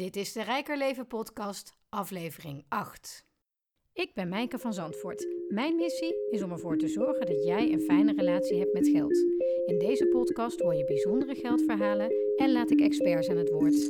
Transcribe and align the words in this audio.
Dit 0.00 0.16
is 0.16 0.32
de 0.32 0.42
Rijker 0.42 0.76
Leven 0.78 1.06
podcast, 1.06 1.76
aflevering 1.88 2.64
8. 2.68 3.26
Ik 3.92 4.14
ben 4.14 4.28
Mijke 4.28 4.58
van 4.58 4.74
Zandvoort. 4.74 5.26
Mijn 5.48 5.76
missie 5.76 6.14
is 6.30 6.42
om 6.42 6.52
ervoor 6.52 6.78
te 6.78 6.88
zorgen 6.88 7.26
dat 7.26 7.44
jij 7.44 7.72
een 7.72 7.80
fijne 7.80 8.12
relatie 8.16 8.58
hebt 8.58 8.72
met 8.72 8.88
geld. 8.88 9.16
In 9.66 9.78
deze 9.78 10.06
podcast 10.06 10.60
hoor 10.60 10.74
je 10.74 10.84
bijzondere 10.84 11.34
geldverhalen 11.34 12.12
en 12.36 12.52
laat 12.52 12.70
ik 12.70 12.80
experts 12.80 13.28
aan 13.28 13.36
het 13.36 13.50
woord. 13.50 13.88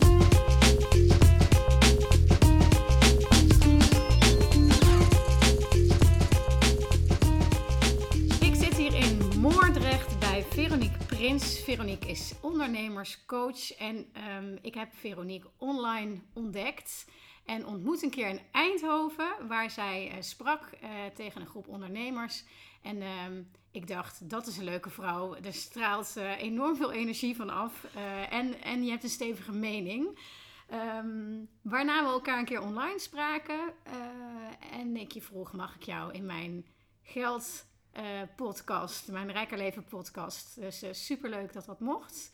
Prins. 11.20 11.58
Veronique 11.58 12.08
is 12.08 12.34
ondernemerscoach 12.40 13.74
en 13.74 14.06
ehm, 14.12 14.56
ik 14.62 14.74
heb 14.74 14.88
Veronique 14.94 15.50
online 15.56 16.20
ontdekt. 16.32 17.06
En 17.44 17.66
ontmoet 17.66 18.02
een 18.02 18.10
keer 18.10 18.28
in 18.28 18.40
Eindhoven, 18.52 19.48
waar 19.48 19.70
zij 19.70 20.10
eh, 20.10 20.22
sprak 20.22 20.70
eh, 20.70 20.90
tegen 21.14 21.40
een 21.40 21.46
groep 21.46 21.68
ondernemers. 21.68 22.44
En 22.82 23.02
ehm, 23.02 23.42
ik 23.70 23.86
dacht, 23.86 24.30
dat 24.30 24.46
is 24.46 24.56
een 24.56 24.64
leuke 24.64 24.90
vrouw. 24.90 25.34
Er 25.34 25.54
straalt 25.54 26.16
eh, 26.16 26.42
enorm 26.42 26.76
veel 26.76 26.92
energie 26.92 27.36
van 27.36 27.50
af. 27.50 27.84
En, 28.30 28.62
en 28.62 28.84
je 28.84 28.90
hebt 28.90 29.04
een 29.04 29.08
stevige 29.08 29.52
mening. 29.52 30.18
Ehm, 30.68 31.44
waarna 31.62 32.04
we 32.04 32.10
elkaar 32.10 32.38
een 32.38 32.44
keer 32.44 32.62
online 32.62 32.98
spraken. 32.98 33.60
en 34.70 34.96
ik 34.96 35.12
je 35.12 35.22
vroeg, 35.22 35.52
mag 35.52 35.74
ik 35.74 35.82
jou 35.82 36.12
in 36.12 36.26
mijn 36.26 36.66
geld 37.02 37.68
eh, 38.00 38.06
podcast, 38.36 39.08
mijn 39.08 39.32
Rijker 39.32 39.58
Leven 39.58 39.84
podcast. 39.84 40.60
Dus 40.60 40.78
super 40.78 40.94
superleuk 40.94 41.52
dat 41.52 41.64
dat 41.64 41.80
mocht. 41.80 42.30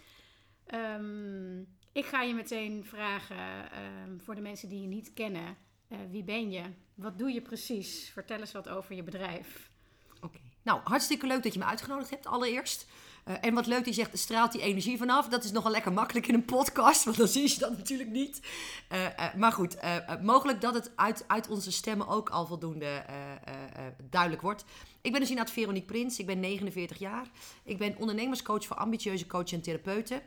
Ehm, 0.67 1.61
ik 1.93 2.05
ga 2.05 2.23
je 2.23 2.35
meteen 2.35 2.85
vragen, 2.85 3.71
ehm, 3.71 4.19
voor 4.19 4.35
de 4.35 4.41
mensen 4.41 4.69
die 4.69 4.81
je 4.81 4.87
niet 4.87 5.13
kennen, 5.13 5.57
eh, 5.89 5.99
wie 6.11 6.25
ben 6.25 6.51
je? 6.51 6.63
Wat 6.95 7.19
doe 7.19 7.33
je 7.33 7.43
precies? 7.43 8.11
Vertel 8.13 8.39
eens 8.39 8.53
wat 8.53 8.69
over 8.69 8.95
je 8.95 9.03
bedrijf. 9.03 9.71
Oké. 10.21 10.39
Nou, 10.63 10.81
hartstikke 10.85 11.27
leuk 11.27 11.43
dat 11.43 11.53
je 11.53 11.59
me 11.59 11.65
uitgenodigd 11.65 12.11
hebt, 12.11 12.27
allereerst. 12.27 12.87
Eh, 13.27 13.35
en 13.41 13.55
wat 13.55 13.67
leuk 13.67 13.85
je 13.85 13.93
zegt, 13.93 14.19
straalt 14.19 14.53
die 14.53 14.61
energie 14.61 14.99
vanaf. 14.99 15.29
Dat 15.29 15.45
is 15.45 15.53
nogal 15.53 15.71
lekker 15.71 15.93
makkelijk 15.93 16.27
in 16.27 16.35
een 16.35 16.45
podcast, 16.45 17.05
want 17.05 17.17
dan 17.17 17.29
zie 17.29 17.49
je 17.49 17.59
dat 17.59 17.77
natuurlijk 17.77 18.11
niet. 18.11 18.41
Eh, 18.89 19.05
eh, 19.05 19.35
maar 19.35 19.53
goed, 19.53 19.77
mogelijk 20.23 20.61
dat 20.61 20.75
het 20.75 20.93
uit, 20.97 21.25
uit 21.27 21.49
onze 21.49 21.73
stemmen 21.73 22.09
ook 22.09 22.29
al 22.29 22.47
voldoende 22.47 23.05
duidelijk 24.11 24.43
wordt. 24.43 24.65
Ik 25.01 25.11
ben 25.11 25.21
dus 25.21 25.31
inderdaad 25.31 25.55
Veronique 25.55 25.87
Prins, 25.87 26.19
ik 26.19 26.27
ben 26.27 26.41
49 26.41 26.99
jaar. 26.99 27.27
Ik 27.65 27.79
ben 27.79 27.97
ondernemerscoach 27.99 28.67
voor 28.67 28.77
ambitieuze 28.77 29.27
coaches 29.27 29.53
en 29.53 29.61
therapeuten. 29.61 30.21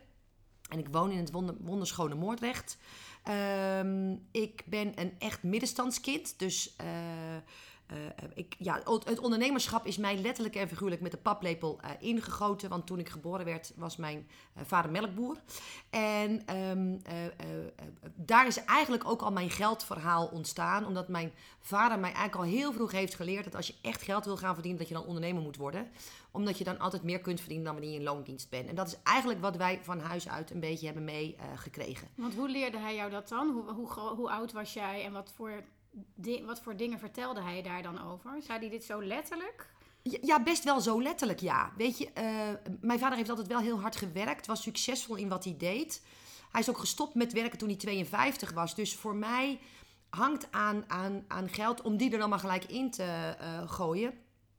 En 0.69 0.79
ik 0.79 0.87
woon 0.91 1.11
in 1.11 1.17
het 1.17 1.31
wonder, 1.31 1.55
wonderschone 1.59 2.15
Moordrecht. 2.15 2.77
Ehm, 3.23 4.15
ik 4.31 4.63
ben 4.65 4.91
een 4.99 5.13
echt 5.19 5.43
middenstandskind. 5.43 6.39
Dus 6.39 6.75
eh, 7.89 8.05
eh, 8.05 8.11
ik, 8.33 8.55
ja, 8.57 8.81
het 9.03 9.19
ondernemerschap 9.19 9.85
is 9.85 9.97
mij 9.97 10.17
letterlijk 10.17 10.55
en 10.55 10.67
figuurlijk 10.67 11.01
met 11.01 11.11
de 11.11 11.17
paplepel 11.17 11.79
eh, 11.81 11.89
ingegoten. 11.99 12.69
Want 12.69 12.87
toen 12.87 12.99
ik 12.99 13.09
geboren 13.09 13.45
werd, 13.45 13.73
was 13.75 13.97
mijn 13.97 14.27
vader 14.65 14.91
melkboer. 14.91 15.37
En 15.89 16.45
ehm, 16.45 16.97
eh, 17.03 17.25
eh, 17.25 17.31
eh, 17.65 17.85
daar 18.15 18.47
is 18.47 18.63
eigenlijk 18.63 19.05
ook 19.05 19.21
al 19.21 19.31
mijn 19.31 19.49
geldverhaal 19.49 20.27
ontstaan. 20.27 20.85
Omdat 20.85 21.07
mijn 21.07 21.31
vader 21.59 21.99
mij 21.99 22.13
eigenlijk 22.13 22.35
al 22.35 22.57
heel 22.57 22.73
vroeg 22.73 22.91
heeft 22.91 23.15
geleerd 23.15 23.43
dat 23.43 23.55
als 23.55 23.67
je 23.67 23.75
echt 23.81 24.01
geld 24.01 24.25
wil 24.25 24.37
gaan 24.37 24.53
verdienen, 24.53 24.79
dat 24.79 24.89
je 24.89 24.93
dan 24.93 25.05
ondernemer 25.05 25.41
moet 25.41 25.57
worden. 25.57 25.87
Omdat 26.31 26.57
je 26.57 26.63
dan 26.63 26.79
altijd 26.79 27.03
meer 27.03 27.19
kunt 27.19 27.39
verdienen 27.39 27.65
dan 27.65 27.73
wanneer 27.73 27.93
je 27.93 27.99
in 27.99 28.05
loondienst 28.05 28.49
bent. 28.49 28.69
En 28.69 28.75
dat 28.75 28.87
is 28.87 28.97
eigenlijk 29.03 29.41
wat 29.41 29.55
wij 29.55 29.79
van 29.83 29.99
huis 29.99 30.29
uit 30.29 30.51
een 30.51 30.59
beetje 30.59 30.85
hebben 30.85 31.03
meegekregen. 31.03 32.07
Want 32.15 32.35
hoe 32.35 32.49
leerde 32.49 32.77
hij 32.77 32.95
jou 32.95 33.09
dat 33.09 33.29
dan? 33.29 33.63
Hoe, 33.75 33.89
hoe 34.15 34.29
oud 34.29 34.51
was 34.51 34.73
jij 34.73 35.05
en 35.05 35.13
wat 35.13 35.31
voor, 35.35 35.63
wat 36.45 36.59
voor 36.59 36.75
dingen 36.75 36.99
vertelde 36.99 37.41
hij 37.41 37.61
daar 37.61 37.81
dan 37.81 38.01
over? 38.01 38.41
Zei 38.41 38.59
hij 38.59 38.69
dit 38.69 38.83
zo 38.83 39.03
letterlijk? 39.03 39.69
Ja, 40.01 40.17
ja, 40.21 40.43
best 40.43 40.63
wel 40.63 40.81
zo 40.81 41.01
letterlijk, 41.01 41.39
ja. 41.39 41.71
Weet 41.77 41.97
je, 41.97 42.11
eh, 42.13 42.73
mijn 42.81 42.99
vader 42.99 43.17
heeft 43.17 43.29
altijd 43.29 43.47
wel 43.47 43.59
heel 43.59 43.81
hard 43.81 43.95
gewerkt, 43.95 44.47
was 44.47 44.61
succesvol 44.61 45.15
in 45.15 45.29
wat 45.29 45.43
hij 45.43 45.55
deed. 45.57 46.01
Hij 46.51 46.61
is 46.61 46.69
ook 46.69 46.77
gestopt 46.77 47.15
met 47.15 47.33
werken 47.33 47.57
toen 47.57 47.67
hij 47.67 47.77
52 47.77 48.51
was. 48.51 48.75
Dus 48.75 48.95
voor 48.95 49.15
mij 49.15 49.59
hangt 50.09 50.47
aan, 50.51 50.83
aan, 50.87 51.25
aan 51.27 51.49
geld, 51.49 51.81
om 51.81 51.97
die 51.97 52.11
er 52.11 52.19
dan 52.19 52.29
maar 52.29 52.39
gelijk 52.39 52.65
in 52.65 52.91
te 52.91 53.03
eh, 53.03 53.71
gooien, 53.71 54.13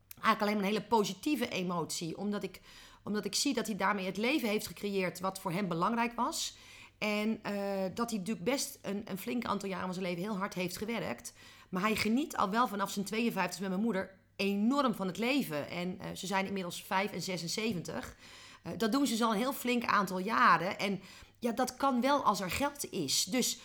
eigenlijk 0.09 0.41
alleen 0.41 0.55
maar 0.55 0.65
een 0.65 0.75
hele 0.75 0.87
positieve 0.87 1.49
emotie. 1.49 2.17
Omdat 2.17 2.43
ik, 2.43 2.61
omdat 3.03 3.25
ik 3.25 3.35
zie 3.35 3.55
dat 3.55 3.67
hij 3.67 3.77
daarmee 3.77 4.07
het 4.07 4.17
leven 4.17 4.49
heeft 4.49 4.67
gecreëerd 4.67 5.21
wat 5.21 5.41
voor 5.41 5.53
hem 5.53 5.69
belangrijk 5.69 6.13
was. 6.13 6.57
En 7.01 7.39
eh, 7.43 7.55
dat 7.95 8.11
hij 8.11 8.19
natuurlijk 8.19 8.45
best 8.45 8.79
een, 8.83 9.03
een 9.05 9.19
flink 9.19 9.45
aantal 9.45 9.69
jaren 9.69 9.85
van 9.85 9.95
zijn 9.95 10.07
leven 10.07 10.23
heel 10.23 10.37
hard 10.37 10.55
heeft 10.55 10.77
gewerkt. 10.77 11.33
Maar 11.69 11.83
hij 11.83 11.97
geniet 11.97 12.37
al 12.37 12.51
wel 12.51 12.69
vanaf 12.69 12.91
zijn 12.91 13.05
52 13.05 13.61
met 13.61 13.69
mijn 13.69 13.81
moeder 13.81 14.11
enorm 14.37 14.95
van 14.95 15.07
het 15.07 15.19
leven. 15.19 15.69
En 15.69 16.01
eh, 16.01 16.07
ze 16.15 16.27
zijn 16.27 16.47
inmiddels 16.47 16.83
5 16.83 17.13
en 17.13 17.23
76. 17.23 18.17
Eh, 18.63 18.73
dat 18.77 18.93
doen 18.93 19.07
ze 19.07 19.13
dus 19.13 19.23
al 19.23 19.33
een 19.33 19.39
heel 19.39 19.53
flink 19.53 19.85
aantal 19.85 20.19
jaren. 20.19 20.79
En 20.79 21.01
ja, 21.39 21.53
dat 21.53 21.77
kan 21.77 22.01
wel 22.01 22.25
als 22.25 22.41
er 22.41 22.51
geld 22.51 22.91
is. 22.91 23.25
Dus 23.25 23.59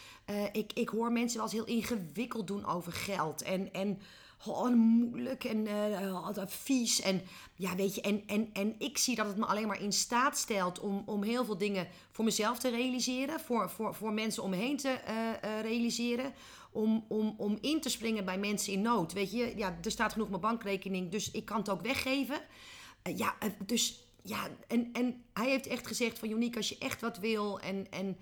ik, 0.51 0.73
ik 0.73 0.89
hoor 0.89 1.11
mensen 1.11 1.37
wel 1.37 1.45
eens 1.45 1.55
heel 1.55 1.75
ingewikkeld 1.75 2.47
doen 2.47 2.65
over 2.65 2.91
geld. 2.91 3.41
En, 3.41 3.73
en 3.73 3.99
oh, 4.47 4.73
moeilijk 4.73 5.43
en 5.43 5.67
oh, 5.67 6.37
vies. 6.45 7.01
En 7.01 7.21
ja, 7.55 7.75
weet 7.75 7.95
je, 7.95 8.01
en, 8.01 8.23
en, 8.27 8.49
en 8.53 8.75
ik 8.77 8.97
zie 8.97 9.15
dat 9.15 9.25
het 9.25 9.37
me 9.37 9.45
alleen 9.45 9.67
maar 9.67 9.81
in 9.81 9.93
staat 9.93 10.37
stelt 10.37 10.79
om, 10.79 11.03
om 11.05 11.23
heel 11.23 11.45
veel 11.45 11.57
dingen 11.57 11.87
voor 12.11 12.25
mezelf 12.25 12.59
te 12.59 12.69
realiseren. 12.69 13.39
Voor, 13.39 13.69
voor, 13.69 13.95
voor 13.95 14.13
mensen 14.13 14.43
om 14.43 14.49
me 14.49 14.55
heen 14.55 14.77
te 14.77 14.89
eh, 14.89 15.29
eh, 15.31 15.61
realiseren. 15.61 16.33
Om, 16.71 17.05
om, 17.07 17.35
om 17.37 17.57
in 17.61 17.81
te 17.81 17.89
springen 17.89 18.25
bij 18.25 18.37
mensen 18.37 18.73
in 18.73 18.81
nood. 18.81 19.13
Weet 19.13 19.31
je, 19.31 19.53
ja, 19.55 19.77
er 19.83 19.91
staat 19.91 20.11
genoeg 20.11 20.25
op 20.25 20.31
mijn 20.31 20.53
bankrekening, 20.53 21.11
dus 21.11 21.31
ik 21.31 21.45
kan 21.45 21.57
het 21.57 21.69
ook 21.69 21.81
weggeven. 21.81 22.41
Ja, 23.15 23.35
dus 23.65 24.03
ja, 24.21 24.47
en, 24.67 24.89
en 24.93 25.23
hij 25.33 25.49
heeft 25.49 25.67
echt 25.67 25.87
gezegd 25.87 26.19
van 26.19 26.29
Joniek, 26.29 26.55
als 26.55 26.69
je 26.69 26.77
echt 26.77 27.01
wat 27.01 27.17
wil 27.17 27.59
en, 27.59 27.87
en 27.91 28.17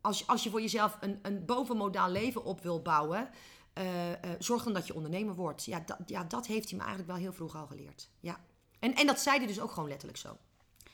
als, 0.00 0.26
als 0.26 0.42
je 0.42 0.50
voor 0.50 0.60
jezelf 0.60 0.96
een, 1.00 1.18
een 1.22 1.44
bovenmodaal 1.44 2.10
leven 2.10 2.44
op 2.44 2.62
wil 2.62 2.82
bouwen, 2.82 3.30
eh, 3.78 4.12
eh, 4.12 4.18
zorg 4.38 4.62
dan 4.62 4.72
dat 4.72 4.86
je 4.86 4.94
ondernemer 4.94 5.34
wordt. 5.34 5.64
Ja 5.64 5.82
dat, 5.86 5.98
ja, 6.06 6.24
dat 6.24 6.46
heeft 6.46 6.68
hij 6.68 6.78
me 6.78 6.84
eigenlijk 6.84 7.12
wel 7.12 7.20
heel 7.20 7.32
vroeg 7.32 7.56
al 7.56 7.66
geleerd. 7.66 8.08
Ja. 8.20 8.40
En, 8.78 8.94
en 8.94 9.06
dat 9.06 9.20
zei 9.20 9.38
hij 9.38 9.46
dus 9.46 9.60
ook 9.60 9.70
gewoon 9.70 9.88
letterlijk 9.88 10.18
zo. 10.18 10.36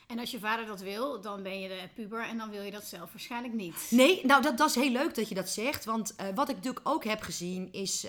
En 0.07 0.19
als 0.19 0.31
je 0.31 0.39
vader 0.39 0.65
dat 0.65 0.79
wil, 0.79 1.21
dan 1.21 1.43
ben 1.43 1.59
je 1.59 1.67
de 1.67 1.89
puber 1.95 2.27
en 2.27 2.37
dan 2.37 2.49
wil 2.49 2.61
je 2.61 2.71
dat 2.71 2.83
zelf 2.83 3.11
waarschijnlijk 3.11 3.53
niet. 3.53 3.87
Nee, 3.89 4.25
nou 4.25 4.41
dat, 4.41 4.57
dat 4.57 4.69
is 4.69 4.75
heel 4.75 4.91
leuk 4.91 5.15
dat 5.15 5.29
je 5.29 5.35
dat 5.35 5.49
zegt. 5.49 5.85
Want 5.85 6.15
eh, 6.15 6.27
wat 6.35 6.49
ik 6.49 6.55
natuurlijk 6.55 6.89
ook 6.89 7.03
heb 7.03 7.21
gezien 7.21 7.71
is... 7.71 8.07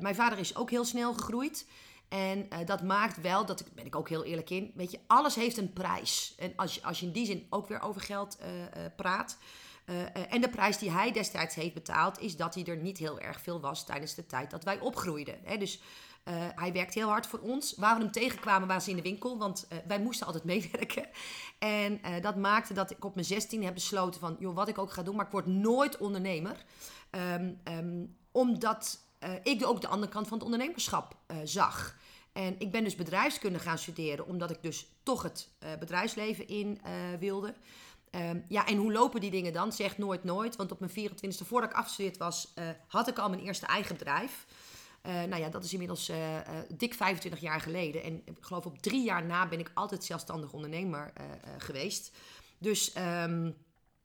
mijn 0.00 0.14
vader 0.14 0.38
is 0.38 0.56
ook 0.56 0.70
heel 0.70 0.84
snel 0.84 1.14
gegroeid. 1.14 1.66
En 2.08 2.48
dat 2.64 2.82
maakt 2.82 3.20
wel, 3.20 3.46
dat 3.46 3.60
ik, 3.60 3.66
ben 3.74 3.86
ik 3.86 3.96
ook 3.96 4.08
heel 4.08 4.24
eerlijk 4.24 4.50
in... 4.50 4.72
Weet 4.74 4.90
je, 4.90 4.98
alles 5.06 5.34
heeft 5.34 5.56
een 5.56 5.72
prijs. 5.72 6.34
En 6.38 6.52
als 6.56 6.74
je, 6.74 6.82
als 6.82 7.00
je 7.00 7.06
in 7.06 7.12
die 7.12 7.26
zin 7.26 7.46
ook 7.50 7.68
weer 7.68 7.80
over 7.80 8.00
geld 8.00 8.38
praat... 8.96 9.38
eh, 9.86 10.02
eh, 10.02 10.32
en 10.32 10.40
de 10.40 10.48
prijs 10.48 10.78
die 10.78 10.90
hij 10.90 11.12
destijds 11.12 11.54
heeft 11.54 11.74
betaald... 11.74 12.20
is 12.20 12.36
dat 12.36 12.54
hij 12.54 12.64
er 12.64 12.76
niet 12.76 12.98
heel 12.98 13.20
erg 13.20 13.40
veel 13.40 13.60
was 13.60 13.84
tijdens 13.84 14.14
de 14.14 14.26
tijd 14.26 14.50
dat 14.50 14.64
wij 14.64 14.80
opgroeiden. 14.80 15.38
Hè? 15.44 15.56
Dus 15.56 15.80
eh, 16.24 16.34
hij 16.54 16.72
werkt 16.72 16.94
heel 16.94 17.08
hard 17.08 17.26
voor 17.26 17.38
ons. 17.38 17.74
Waar 17.76 17.96
we 17.96 18.02
hem 18.02 18.12
tegenkwamen 18.12 18.68
waren 18.68 18.82
ze 18.82 18.90
in 18.90 18.96
de 18.96 19.02
winkel, 19.02 19.38
want 19.38 19.68
wij 19.86 20.00
moesten 20.00 20.26
altijd 20.26 20.44
meewerken. 20.54 21.08
En 21.58 22.00
dat 22.20 22.36
maakte 22.36 22.74
dat 22.74 22.90
ik 22.90 23.04
op 23.04 23.14
mijn 23.14 23.26
16 23.26 23.64
heb 23.64 23.74
besloten 23.74 24.20
van, 24.20 24.36
joh, 24.38 24.54
wat 24.54 24.68
ik 24.68 24.78
ook 24.78 24.92
ga 24.92 25.02
doen, 25.02 25.16
maar 25.16 25.26
ik 25.26 25.32
word 25.32 25.46
nooit 25.46 25.96
ondernemer. 25.96 26.64
Ehm, 27.10 27.52
ehm, 27.64 28.04
omdat 28.32 29.00
ik 29.42 29.66
ook 29.66 29.80
de 29.80 29.88
andere 29.88 30.12
kant 30.12 30.28
van 30.28 30.36
het 30.36 30.46
ondernemerschap 30.46 31.16
zag. 31.44 31.96
En 32.32 32.54
ik 32.58 32.70
ben 32.70 32.84
dus 32.84 32.94
bedrijfskunde 32.94 33.58
gaan 33.58 33.78
studeren, 33.78 34.26
omdat 34.26 34.50
ik 34.50 34.62
dus 34.62 34.86
toch 35.02 35.22
het 35.22 35.48
bedrijfsleven 35.78 36.48
in 36.48 36.80
wilde. 37.18 37.54
Ehm, 38.10 38.40
ja, 38.48 38.66
en 38.66 38.76
hoe 38.76 38.92
lopen 38.92 39.20
die 39.20 39.30
dingen 39.30 39.52
dan? 39.52 39.72
Zeg 39.72 39.98
nooit 39.98 40.24
nooit. 40.24 40.56
Want 40.56 40.72
op 40.72 40.80
mijn 40.80 40.92
24e, 40.92 41.46
voordat 41.46 41.70
ik 41.70 41.76
afgestudeerd 41.76 42.16
was, 42.16 42.52
eh, 42.54 42.64
had 42.86 43.08
ik 43.08 43.18
al 43.18 43.28
mijn 43.28 43.42
eerste 43.42 43.66
eigen 43.66 43.96
bedrijf. 43.96 44.46
Eh, 45.02 45.22
nou 45.22 45.36
ja, 45.42 45.48
dat 45.48 45.64
is 45.64 45.72
inmiddels 45.72 46.08
eh, 46.08 46.38
dik 46.68 46.94
25 46.94 47.40
jaar 47.40 47.60
geleden. 47.60 48.02
En 48.02 48.22
ik 48.24 48.36
geloof 48.40 48.66
op 48.66 48.78
drie 48.78 49.04
jaar 49.04 49.24
na 49.24 49.48
ben 49.48 49.58
ik 49.58 49.70
altijd 49.74 50.04
zelfstandig 50.04 50.52
ondernemer 50.52 51.12
geweest. 51.58 52.16
Dus 52.58 52.92
ehm, 52.92 53.50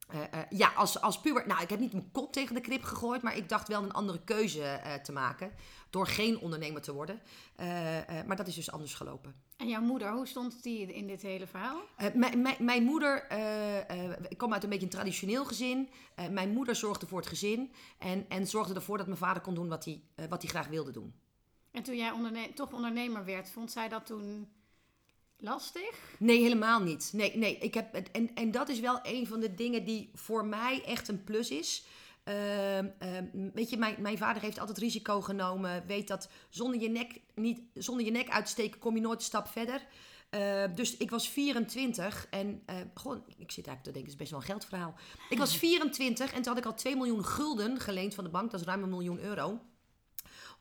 eh, 0.08 0.40
eh, 0.40 0.46
ja, 0.50 0.72
als, 0.76 1.00
als 1.00 1.20
puber... 1.20 1.46
Nou, 1.46 1.62
ik 1.62 1.70
heb 1.70 1.78
niet 1.78 1.92
mijn 1.92 2.10
kop 2.12 2.32
tegen 2.32 2.54
de 2.54 2.60
krip 2.60 2.82
gegooid... 2.82 3.22
maar 3.22 3.36
ik 3.36 3.48
dacht 3.48 3.68
wel 3.68 3.82
een 3.82 3.92
andere 3.92 4.20
keuze 4.24 4.62
eh, 4.62 4.94
te 4.94 5.12
maken... 5.12 5.52
door 5.90 6.06
geen 6.06 6.38
ondernemer 6.38 6.82
te 6.82 6.92
worden. 6.92 7.20
Maar 8.26 8.36
dat 8.36 8.46
is 8.46 8.54
dus 8.54 8.70
anders 8.70 8.94
gelopen. 8.94 9.34
En 9.56 9.68
jouw 9.68 9.80
moeder, 9.80 10.12
hoe 10.12 10.26
stond 10.26 10.62
die 10.62 10.92
in 10.92 11.06
dit 11.06 11.22
hele 11.22 11.46
verhaal? 11.46 11.80
Mijn- 12.58 12.84
moeder, 12.84 13.26
ik 14.28 14.38
kom 14.38 14.52
uit 14.52 14.62
een 14.62 14.68
beetje 14.68 14.84
een 14.84 14.92
traditioneel 14.92 15.44
gezin. 15.44 15.88
Mijn 16.30 16.52
moeder 16.52 16.76
zorgde 16.76 17.06
voor 17.06 17.18
het 17.18 17.28
gezin 17.28 17.72
en, 17.98 18.24
en 18.28 18.46
zorgde 18.46 18.74
ervoor 18.74 18.96
dat 18.96 19.06
mijn 19.06 19.18
vader 19.18 19.42
kon 19.42 19.54
doen 19.54 19.68
wat 19.68 19.84
hij, 19.84 20.02
wat 20.28 20.42
hij 20.42 20.50
graag 20.50 20.66
wilde 20.66 20.90
doen. 20.90 21.14
En 21.70 21.82
toen 21.82 21.96
jij 21.96 22.10
onderne- 22.10 22.52
toch 22.52 22.72
ondernemer 22.72 23.24
werd, 23.24 23.50
vond 23.50 23.70
zij 23.70 23.88
dat 23.88 24.06
toen 24.06 24.48
lastig? 25.42 26.16
Nee, 26.18 26.42
helemaal 26.42 26.80
niet. 26.80 27.10
Nee, 27.12 27.36
nee. 27.36 27.58
Ik 27.58 27.74
heb, 27.74 27.94
en, 27.94 28.34
en 28.34 28.50
dat 28.50 28.68
is 28.68 28.80
wel 28.80 28.98
een 29.02 29.26
van 29.26 29.40
de 29.40 29.54
dingen 29.54 29.84
die 29.84 30.10
voor 30.14 30.44
mij 30.44 30.82
echt 30.84 31.08
een 31.08 31.24
plus 31.24 31.50
is. 31.50 31.84
Ehm, 32.24 32.86
ehm, 32.98 33.26
weet 33.54 33.70
je, 33.70 33.76
mijn, 33.76 33.96
mijn 33.98 34.18
vader 34.18 34.42
heeft 34.42 34.58
altijd 34.58 34.78
risico 34.78 35.20
genomen. 35.20 35.86
Weet 35.86 36.08
dat 36.08 36.28
zonder 36.48 36.80
je 36.80 36.88
nek, 36.88 37.20
niet, 37.34 37.60
zonder 37.74 38.04
je 38.04 38.10
nek 38.10 38.30
uit 38.30 38.44
te 38.44 38.50
steken 38.50 38.80
kom 38.80 38.94
je 38.94 39.00
nooit 39.00 39.18
een 39.18 39.24
stap 39.24 39.48
verder. 39.48 39.86
Eh, 40.30 40.64
dus 40.74 40.96
ik 40.96 41.10
was 41.10 41.28
24 41.28 42.26
en 42.30 42.62
eh, 42.66 42.76
gewoon, 42.94 43.24
ik 43.26 43.50
zit 43.50 43.66
eigenlijk 43.66 43.82
te 43.82 43.90
denken, 43.90 44.00
het 44.00 44.10
is 44.10 44.16
best 44.16 44.30
wel 44.30 44.40
een 44.40 44.46
geldverhaal. 44.46 44.94
Ik 45.28 45.38
was 45.38 45.56
24 45.66 46.32
en 46.32 46.42
toen 46.42 46.52
had 46.52 46.58
ik 46.58 46.70
al 46.70 46.74
2 46.74 46.96
miljoen 46.96 47.24
gulden 47.24 47.80
geleend 47.80 48.14
van 48.14 48.24
de 48.24 48.30
bank, 48.30 48.50
dat 48.50 48.60
is 48.60 48.66
ruim 48.66 48.82
een 48.82 48.88
miljoen 48.88 49.20
euro 49.20 49.60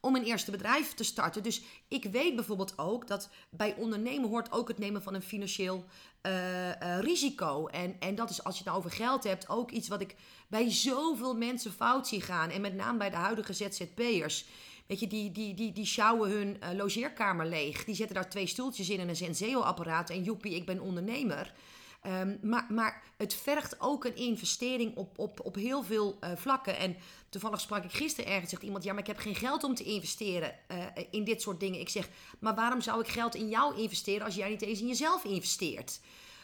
om 0.02 0.16
een 0.16 0.24
eerste 0.24 0.52
bedrijf 0.52 0.94
te 0.94 1.04
starten. 1.04 1.44
Dus 1.44 1.62
ik 1.88 2.04
weet 2.04 2.36
bijvoorbeeld 2.36 2.78
ook 2.78 3.08
dat 3.08 3.30
bij 3.50 3.76
ondernemen 3.78 4.30
hoort 4.30 4.52
ook 4.52 4.68
het 4.68 4.78
nemen 4.78 5.04
van 5.04 5.14
een 5.14 5.22
financieel 5.22 5.86
eh, 6.22 6.82
eh, 6.82 7.04
risico. 7.04 7.68
En, 7.68 7.96
en 8.00 8.16
dat 8.16 8.30
is 8.30 8.44
als 8.44 8.54
je 8.54 8.64
het 8.64 8.68
nou 8.68 8.78
over 8.78 8.98
geld 8.98 9.24
hebt 9.24 9.50
ook 9.50 9.72
iets 9.72 9.88
wat 9.88 10.02
ik 10.02 10.16
bij 10.48 10.72
zoveel 10.72 11.36
mensen 11.36 11.72
fout 11.72 12.08
zie 12.08 12.22
gaan. 12.22 12.50
En 12.50 12.62
met 12.62 12.76
name 12.76 12.98
bij 12.98 13.10
de 13.10 13.16
huidige 13.16 13.54
ZZP'ers. 13.54 14.46
Weet 14.88 15.00
je, 15.00 15.08
die, 15.08 15.32
die, 15.32 15.54
die, 15.54 15.72
die 15.72 15.86
sjouwen 15.86 16.30
hun 16.30 16.62
eh, 16.62 16.74
logeerkamer 16.74 17.46
leeg. 17.46 17.86
Die 17.86 17.96
zetten 17.96 18.16
daar 18.16 18.30
twee 18.30 18.48
stoeltjes 18.48 18.90
in 18.90 19.00
en 19.00 19.10
een 19.10 19.16
Senseo-apparaat. 19.16 20.10
En 20.10 20.24
joepie, 20.24 20.56
ik 20.56 20.66
ben 20.66 20.80
ondernemer. 20.80 21.54
Ehm, 22.02 22.38
maar, 22.42 22.66
maar 22.70 23.04
het 23.18 23.34
vergt 23.34 23.80
ook 23.80 24.06
een 24.06 24.16
investering 24.16 24.96
op, 24.96 25.20
op, 25.20 25.40
op 25.44 25.56
heel 25.56 25.84
veel 25.84 26.18
eh, 26.20 26.32
vlakken. 26.36 26.78
En 26.78 26.96
toevallig 27.30 27.60
sprak 27.60 27.84
ik 27.84 27.92
gisteren 27.92 28.32
ergens, 28.32 28.50
zegt 28.50 28.64
iemand... 28.64 28.84
ja, 28.84 28.92
maar 28.92 29.02
ik 29.02 29.08
heb 29.08 29.18
geen 29.18 29.36
geld 29.36 29.64
om 29.64 29.76
te 29.76 29.84
investeren 29.84 30.56
eh, 30.68 30.78
in 31.12 31.24
dit 31.24 31.42
soort 31.42 31.60
dingen. 31.60 31.80
Ik 31.80 31.90
zeg, 31.90 32.10
maar 32.40 32.56
waarom 32.56 32.82
zou 32.82 33.00
ik 33.02 33.08
geld 33.08 33.36
in 33.36 33.50
jou 33.50 33.78
investeren... 33.78 34.26
als 34.26 34.36
jij 34.36 34.50
niet 34.50 34.62
eens 34.62 34.82
in 34.82 34.88
jezelf 34.88 35.24
investeert? 35.24 36.00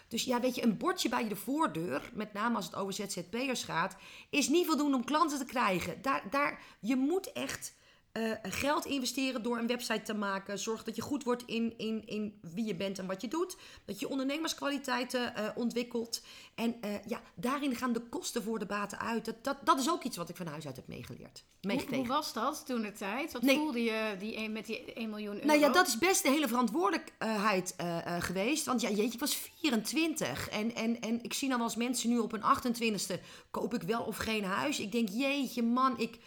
Dus 0.07 0.23
ja, 0.23 0.39
weet 0.39 0.55
je, 0.55 0.63
een 0.63 0.77
bordje 0.77 1.09
bij 1.09 1.27
de 1.27 1.35
voordeur... 1.35 2.11
met 2.13 2.33
name 2.33 2.55
als 2.55 2.65
het 2.65 2.75
over 2.75 2.93
ZZP'ers 2.93 3.63
gaat... 3.63 3.95
is 4.29 4.47
niet 4.47 4.65
voldoende 4.65 4.97
om 4.97 5.05
klanten 5.05 5.37
te 5.37 5.45
krijgen. 5.45 6.01
Daar, 6.01 6.23
daar, 6.29 6.61
je 6.79 6.95
moet 6.95 7.31
echt... 7.31 7.75
eh, 8.17 8.51
geld 8.51 8.85
investeren 8.85 9.43
door 9.43 9.57
een 9.57 9.67
website 9.67 10.01
te 10.01 10.13
maken. 10.13 10.59
Zorg 10.59 10.83
dat 10.83 10.95
je 10.95 11.01
goed 11.01 11.23
wordt 11.23 11.43
in, 11.45 11.73
in, 11.77 12.03
in 12.05 12.39
wie 12.41 12.65
je 12.65 12.75
bent 12.75 12.99
en 12.99 13.05
wat 13.05 13.21
je 13.21 13.27
doet. 13.27 13.57
Dat 13.85 13.99
je 13.99 14.09
ondernemerskwaliteiten 14.09 15.35
eh, 15.35 15.49
ontwikkelt. 15.55 16.21
En 16.55 16.81
eh, 16.81 16.91
ja, 17.05 17.21
daarin 17.35 17.75
gaan 17.75 17.93
de 17.93 17.99
kosten 17.99 18.43
voor 18.43 18.59
de 18.59 18.65
baten 18.65 18.99
uit. 18.99 19.25
Dat, 19.25 19.43
dat, 19.43 19.57
dat 19.63 19.79
is 19.79 19.89
ook 19.89 20.03
iets 20.03 20.17
wat 20.17 20.29
ik 20.29 20.35
van 20.35 20.47
huis 20.47 20.65
uit 20.65 20.75
heb 20.75 20.87
meegeleerd. 20.87 21.43
Hoe, 21.61 21.95
hoe 21.95 22.07
was 22.07 22.33
dat 22.33 22.65
toen 22.65 22.81
de 22.81 22.91
tijd? 22.91 23.31
Wat 23.31 23.41
Nee. 23.41 23.55
voelde 23.55 23.83
je 23.83 24.15
die 24.19 24.37
een, 24.37 24.51
met 24.51 24.65
die 24.65 24.93
1 24.93 25.09
miljoen 25.09 25.33
euro? 25.33 25.47
Nou 25.47 25.59
ja, 25.59 25.69
dat 25.69 25.87
is 25.87 25.97
best 25.97 26.23
de 26.23 26.29
hele 26.29 26.47
verantwoordelijkheid 26.47 27.75
geweest. 28.19 28.65
Want 28.65 28.81
ja, 28.81 28.89
jeetje, 28.89 29.13
ik 29.13 29.19
was 29.19 29.35
24. 29.35 30.49
En, 30.49 30.75
en, 30.75 30.99
en 30.99 31.23
ik 31.23 31.33
zie 31.33 31.49
dan 31.49 31.57
wel 31.57 31.67
eens 31.67 31.75
mensen 31.75 32.09
nu 32.09 32.17
op 32.17 32.33
een 32.33 32.41
28ste... 32.41 33.21
koop 33.51 33.73
ik 33.73 33.81
wel 33.81 34.01
of 34.01 34.17
geen 34.17 34.43
huis. 34.43 34.79
Ik 34.79 34.91
denk, 34.91 35.09
jeetje 35.09 35.63
man, 35.63 35.99
ik... 35.99 36.19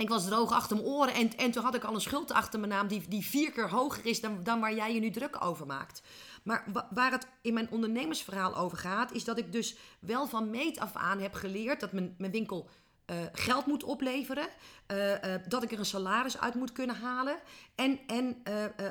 Ik 0.00 0.08
was 0.08 0.26
droog 0.26 0.52
achter 0.52 0.76
mijn 0.76 0.88
oren 0.88 1.14
en, 1.14 1.36
en 1.36 1.50
toen 1.50 1.62
had 1.62 1.74
ik 1.74 1.84
al 1.84 1.94
een 1.94 2.00
schuld 2.00 2.32
achter 2.32 2.60
mijn 2.60 2.72
naam 2.72 2.88
die, 2.88 3.08
die 3.08 3.26
vier 3.26 3.52
keer 3.52 3.70
hoger 3.70 4.06
is 4.06 4.20
dan, 4.20 4.42
dan 4.42 4.60
waar 4.60 4.74
jij 4.74 4.94
je 4.94 5.00
nu 5.00 5.10
druk 5.10 5.44
over 5.44 5.66
maakt. 5.66 6.02
Maar 6.42 6.64
wa- 6.72 6.88
waar 6.90 7.10
het 7.10 7.26
in 7.42 7.54
mijn 7.54 7.70
ondernemersverhaal 7.70 8.56
over 8.56 8.78
gaat, 8.78 9.12
is 9.12 9.24
dat 9.24 9.38
ik 9.38 9.52
dus 9.52 9.76
wel 9.98 10.26
van 10.26 10.50
meet 10.50 10.78
af 10.78 10.96
aan 10.96 11.20
heb 11.20 11.34
geleerd 11.34 11.80
dat 11.80 11.92
mijn, 11.92 12.14
mijn 12.18 12.32
winkel 12.32 12.68
eh, 13.10 13.16
geld 13.32 13.66
moet 13.66 13.84
opleveren. 13.84 14.48
eh, 14.86 15.34
eh, 15.34 15.40
dat 15.48 15.62
ik 15.62 15.72
er 15.72 15.78
een 15.78 15.84
salaris 15.84 16.40
uit 16.40 16.54
moet 16.54 16.72
kunnen 16.72 16.96
halen. 16.96 17.36
En, 17.74 17.98
en 18.06 18.42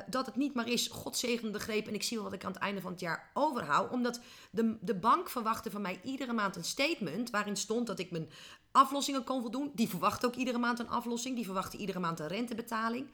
dat 0.06 0.26
het 0.26 0.36
niet 0.36 0.54
maar 0.54 0.68
is, 0.68 0.88
God 0.88 1.20
de 1.20 1.58
greep 1.58 1.86
en 1.86 1.94
ik 1.94 2.02
zie 2.02 2.20
wat 2.20 2.32
ik 2.32 2.44
aan 2.44 2.52
het 2.52 2.60
einde 2.60 2.80
van 2.80 2.90
het 2.90 3.00
jaar 3.00 3.30
overhoud. 3.34 3.90
Omdat 3.90 4.20
de, 4.50 4.76
de 4.80 4.94
bank 4.94 5.28
verwachtte 5.28 5.70
van 5.70 5.80
mij 5.80 6.00
iedere 6.04 6.32
maand 6.32 6.56
een 6.56 6.64
statement 6.64 7.30
waarin 7.30 7.56
stond 7.56 7.86
dat 7.86 7.98
ik 7.98 8.10
mijn 8.10 8.30
aflossingen 8.72 9.24
kon 9.24 9.40
voldoen. 9.40 9.72
Die 9.74 9.88
verwachten 9.88 10.28
ook 10.28 10.34
iedere 10.34 10.58
maand 10.58 10.78
een 10.78 10.88
aflossing. 10.88 11.36
Die 11.36 11.44
verwachten 11.44 11.78
iedere 11.78 11.98
maand 11.98 12.20
een 12.20 12.28
rentebetaling. 12.28 13.10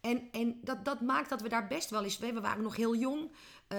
En, 0.00 0.28
en 0.32 0.60
dat, 0.62 0.84
dat 0.84 1.00
maakt 1.00 1.28
dat 1.28 1.42
we 1.42 1.48
daar 1.48 1.66
best 1.66 1.90
wel 1.90 2.04
eens... 2.04 2.18
We 2.18 2.40
waren 2.40 2.62
nog 2.62 2.76
heel 2.76 2.96
jong, 2.96 3.30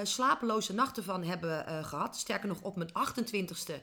slapeloze 0.04 0.74
nachten 0.74 1.04
van 1.04 1.24
hebben 1.24 1.68
eh, 1.68 1.83
gehad. 1.83 2.18
Sterker 2.18 2.48
nog, 2.48 2.62
op 2.62 2.75
mijn 2.75 2.89
28ste 2.89 3.74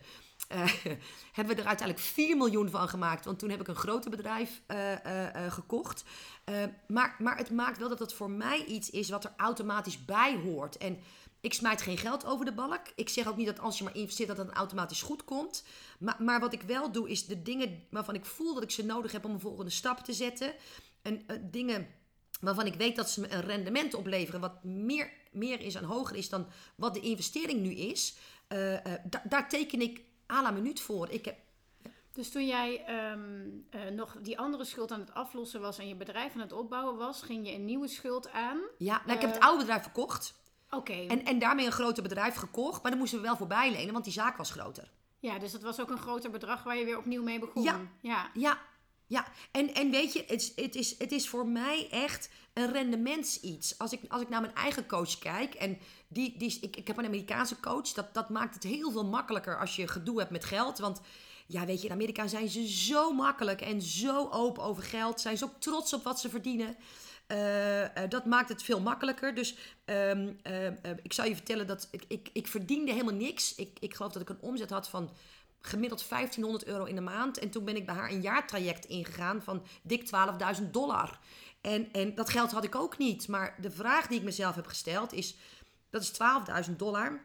eh, 0.49 0.73
hebben 1.37 1.55
we 1.55 1.61
er 1.61 1.69
uiteindelijk 1.69 1.99
4 1.99 2.37
miljoen 2.37 2.71
van 2.71 2.89
gemaakt. 2.89 3.25
Want 3.25 3.39
toen 3.39 3.51
heb 3.51 3.61
ik 3.61 3.69
een 3.69 3.75
groter 3.75 4.11
bedrijf 4.11 4.63
eh, 4.67 5.45
eh, 5.45 5.53
gekocht. 5.53 6.05
Maar, 6.87 7.17
maar 7.19 7.37
het 7.37 7.51
maakt 7.51 7.79
wel 7.79 7.89
dat 7.89 7.99
het 7.99 8.13
voor 8.13 8.31
mij 8.31 8.65
iets 8.65 8.91
is 8.91 9.09
wat 9.09 9.25
er 9.25 9.33
automatisch 9.37 10.05
bij 10.05 10.37
hoort. 10.37 10.77
En 10.77 10.99
ik 11.41 11.55
smijt 11.55 11.83
geen 11.83 11.99
geld 11.99 12.25
over 12.27 12.45
de 12.45 12.53
balk. 12.53 12.81
Ik 12.95 13.09
zeg 13.09 13.29
ook 13.29 13.37
niet 13.37 13.47
dat 13.47 13.61
als 13.61 13.79
je 13.79 13.85
maar 13.85 13.97
investeert 13.97 14.29
dat 14.29 14.37
het 14.37 14.51
automatisch 14.51 15.03
goed 15.03 15.25
komt. 15.25 15.65
Maar, 15.99 16.17
maar 16.19 16.41
wat 16.41 16.53
ik 16.53 16.63
wel 16.63 16.93
doe 16.93 17.09
is 17.09 17.27
de 17.27 17.43
dingen 17.43 17.85
waarvan 17.91 18.15
ik 18.15 18.25
voel 18.25 18.55
dat 18.55 18.63
ik 18.63 18.71
ze 18.71 18.85
nodig 18.85 19.13
heb 19.13 19.25
om 19.25 19.31
een 19.33 19.41
volgende 19.41 19.71
stap 19.71 19.99
te 19.99 20.13
zetten. 20.13 20.55
En 21.03 21.23
dingen 21.51 21.87
waarvan 22.41 22.67
ik 22.67 22.75
weet 22.75 22.97
dat 22.97 23.11
ze 23.11 23.21
me 23.21 23.31
een 23.31 23.41
rendement 23.41 23.95
opleveren 23.95 24.41
wat 24.41 24.65
meer, 24.65 25.13
meer 25.31 25.61
is 25.61 25.75
en 25.75 25.85
hoger 25.85 26.17
is 26.17 26.29
dan 26.29 26.47
wat 26.77 26.95
de 26.95 27.01
investering 27.01 27.61
nu 27.61 27.75
is. 27.75 28.17
da- 29.05 29.23
daar 29.29 29.49
teken 29.49 29.81
ik 29.81 30.01
à 30.33 30.43
la 30.43 30.51
minuut 30.51 30.81
voor. 30.81 31.09
Ik 31.11 31.25
heb, 31.25 31.37
Dus 32.13 32.31
toen 32.31 32.47
jij 32.47 32.85
ehm, 32.85 33.21
eh, 33.71 33.81
nog 33.91 34.17
die 34.23 34.39
andere 34.39 34.65
schuld 34.65 34.93
aan 34.93 35.01
het 35.01 35.15
aflossen 35.15 35.61
was 35.61 35.79
en 35.79 35.89
je 35.89 35.95
bedrijf 35.97 36.35
aan 36.35 36.41
het 36.41 36.53
opbouwen 36.53 36.97
was, 36.97 37.23
ging 37.23 37.49
je 37.49 37.55
een 37.55 37.65
nieuwe 37.65 37.89
schuld 37.89 38.31
aan. 38.33 38.59
ja, 38.79 39.03
nou, 39.05 39.13
ik 39.17 39.21
heb 39.21 39.31
het 39.31 39.39
Eh, 39.41 39.47
oude 39.47 39.59
bedrijf 39.61 39.83
verkocht. 39.83 40.35
Oké. 40.71 40.93
En, 40.93 41.25
en 41.25 41.39
daarmee 41.39 41.67
een 41.67 41.73
groter 41.73 42.03
bedrijf 42.03 42.35
gekocht. 42.35 42.83
Maar 42.83 42.91
daar 42.91 43.01
moesten 43.01 43.19
we 43.21 43.25
wel 43.27 43.37
voor 43.37 43.47
bijlenen, 43.47 43.93
want 43.93 44.05
die 44.05 44.13
zaak 44.13 44.37
was 44.37 44.51
groter. 44.51 44.91
Ja, 45.19 45.39
dus 45.39 45.53
dat 45.53 45.63
was 45.63 45.81
ook 45.81 45.91
een 45.91 45.99
groter 45.99 46.31
bedrag 46.31 46.63
waar 46.63 46.77
je 46.77 46.85
weer 46.85 46.99
opnieuw 46.99 47.23
mee 47.23 47.39
begon. 47.39 47.63
Ja. 47.63 47.81
ja. 48.01 48.31
Ja, 48.35 48.59
ja. 49.13 49.27
En, 49.51 49.75
en 49.75 49.91
weet 49.91 50.13
je, 50.13 50.19
het, 50.27 50.31
is- 50.43 50.53
het, 50.57 50.75
is, 50.75 50.99
het 50.99 51.13
is 51.13 51.29
voor 51.29 51.47
mij 51.47 51.89
echt 51.91 52.29
een 52.53 52.73
rendementsiets. 52.73 53.79
Als 53.79 53.93
ik, 53.93 54.01
als 54.09 54.23
ik 54.23 54.29
naar 54.29 54.41
mijn 54.41 54.55
eigen 54.55 54.87
coach 54.87 55.19
kijk, 55.19 55.55
en 55.55 55.79
die, 56.09 56.39
die, 56.39 56.59
ik, 56.61 56.77
ik 56.77 56.87
heb 56.87 56.97
een 56.99 57.05
Amerikaanse 57.05 57.61
coach, 57.61 57.89
dat, 57.93 58.15
dat 58.15 58.29
maakt 58.31 58.55
het 58.55 58.63
heel 58.63 58.91
veel 58.91 59.05
makkelijker 59.05 59.59
als 59.59 59.77
je 59.77 59.89
gedoe 59.89 60.19
hebt 60.19 60.31
met 60.31 60.45
geld. 60.45 60.79
Want 60.79 61.01
ja, 61.47 61.65
weet 61.67 61.81
je, 61.81 61.87
in 61.87 61.93
Amerika 61.93 62.27
zijn 62.27 62.49
ze 62.49 62.69
zo 62.69 63.13
makkelijk 63.13 63.61
en 63.61 63.83
zo 63.83 64.29
open 64.31 64.63
over 64.63 64.83
geld. 64.83 65.21
Zijn 65.21 65.39
ze 65.39 65.45
ook 65.45 65.61
trots 65.61 65.93
op 65.93 66.05
wat 66.05 66.21
ze 66.21 66.29
verdienen. 66.29 66.77
Eh, 67.27 67.97
eh, 67.97 68.11
dat 68.11 68.25
maakt 68.25 68.49
het 68.49 68.63
veel 68.63 68.81
makkelijker. 68.81 69.35
Dus 69.35 69.57
ehm, 69.85 70.33
eh, 70.43 70.67
eh, 70.67 70.75
ik 71.03 71.13
zou 71.13 71.29
je 71.29 71.35
vertellen 71.35 71.67
dat 71.67 71.89
ik, 71.91 72.05
ik, 72.09 72.29
ik 72.33 72.47
verdiende 72.47 72.93
helemaal 72.93 73.15
niks. 73.15 73.55
Ik, 73.55 73.77
ik 73.81 73.95
geloof 73.95 74.13
dat 74.13 74.23
ik 74.23 74.29
een 74.29 74.41
omzet 74.41 74.71
had 74.71 74.89
van 74.89 75.11
gemiddeld 75.63 76.09
1500 76.09 76.65
euro 76.65 76.85
in 76.85 76.95
de 76.95 77.01
maand. 77.01 77.39
En 77.39 77.51
toen 77.51 77.65
ben 77.65 77.77
ik 77.77 77.87
bij 77.87 77.95
haar 77.95 78.11
een 78.11 78.21
jaartraject 78.21 78.85
ingegaan 78.85 79.43
van 79.43 79.63
dik 79.83 80.11
12.000 80.61 80.71
dollar. 80.71 81.19
En, 81.61 81.93
en 81.93 82.15
dat 82.15 82.31
geld 82.31 82.53
had 82.53 82.65
ik 82.65 82.75
ook 82.75 82.99
niet. 82.99 83.29
Maar 83.29 83.57
de 83.61 83.71
vraag 83.71 84.07
die 84.07 84.19
ik 84.19 84.25
mezelf 84.25 84.55
heb 84.55 84.67
gesteld 84.67 85.13
is: 85.13 85.37
dat 85.91 86.03
is 86.03 86.13
12.000 86.69 86.77
dollar 86.77 87.25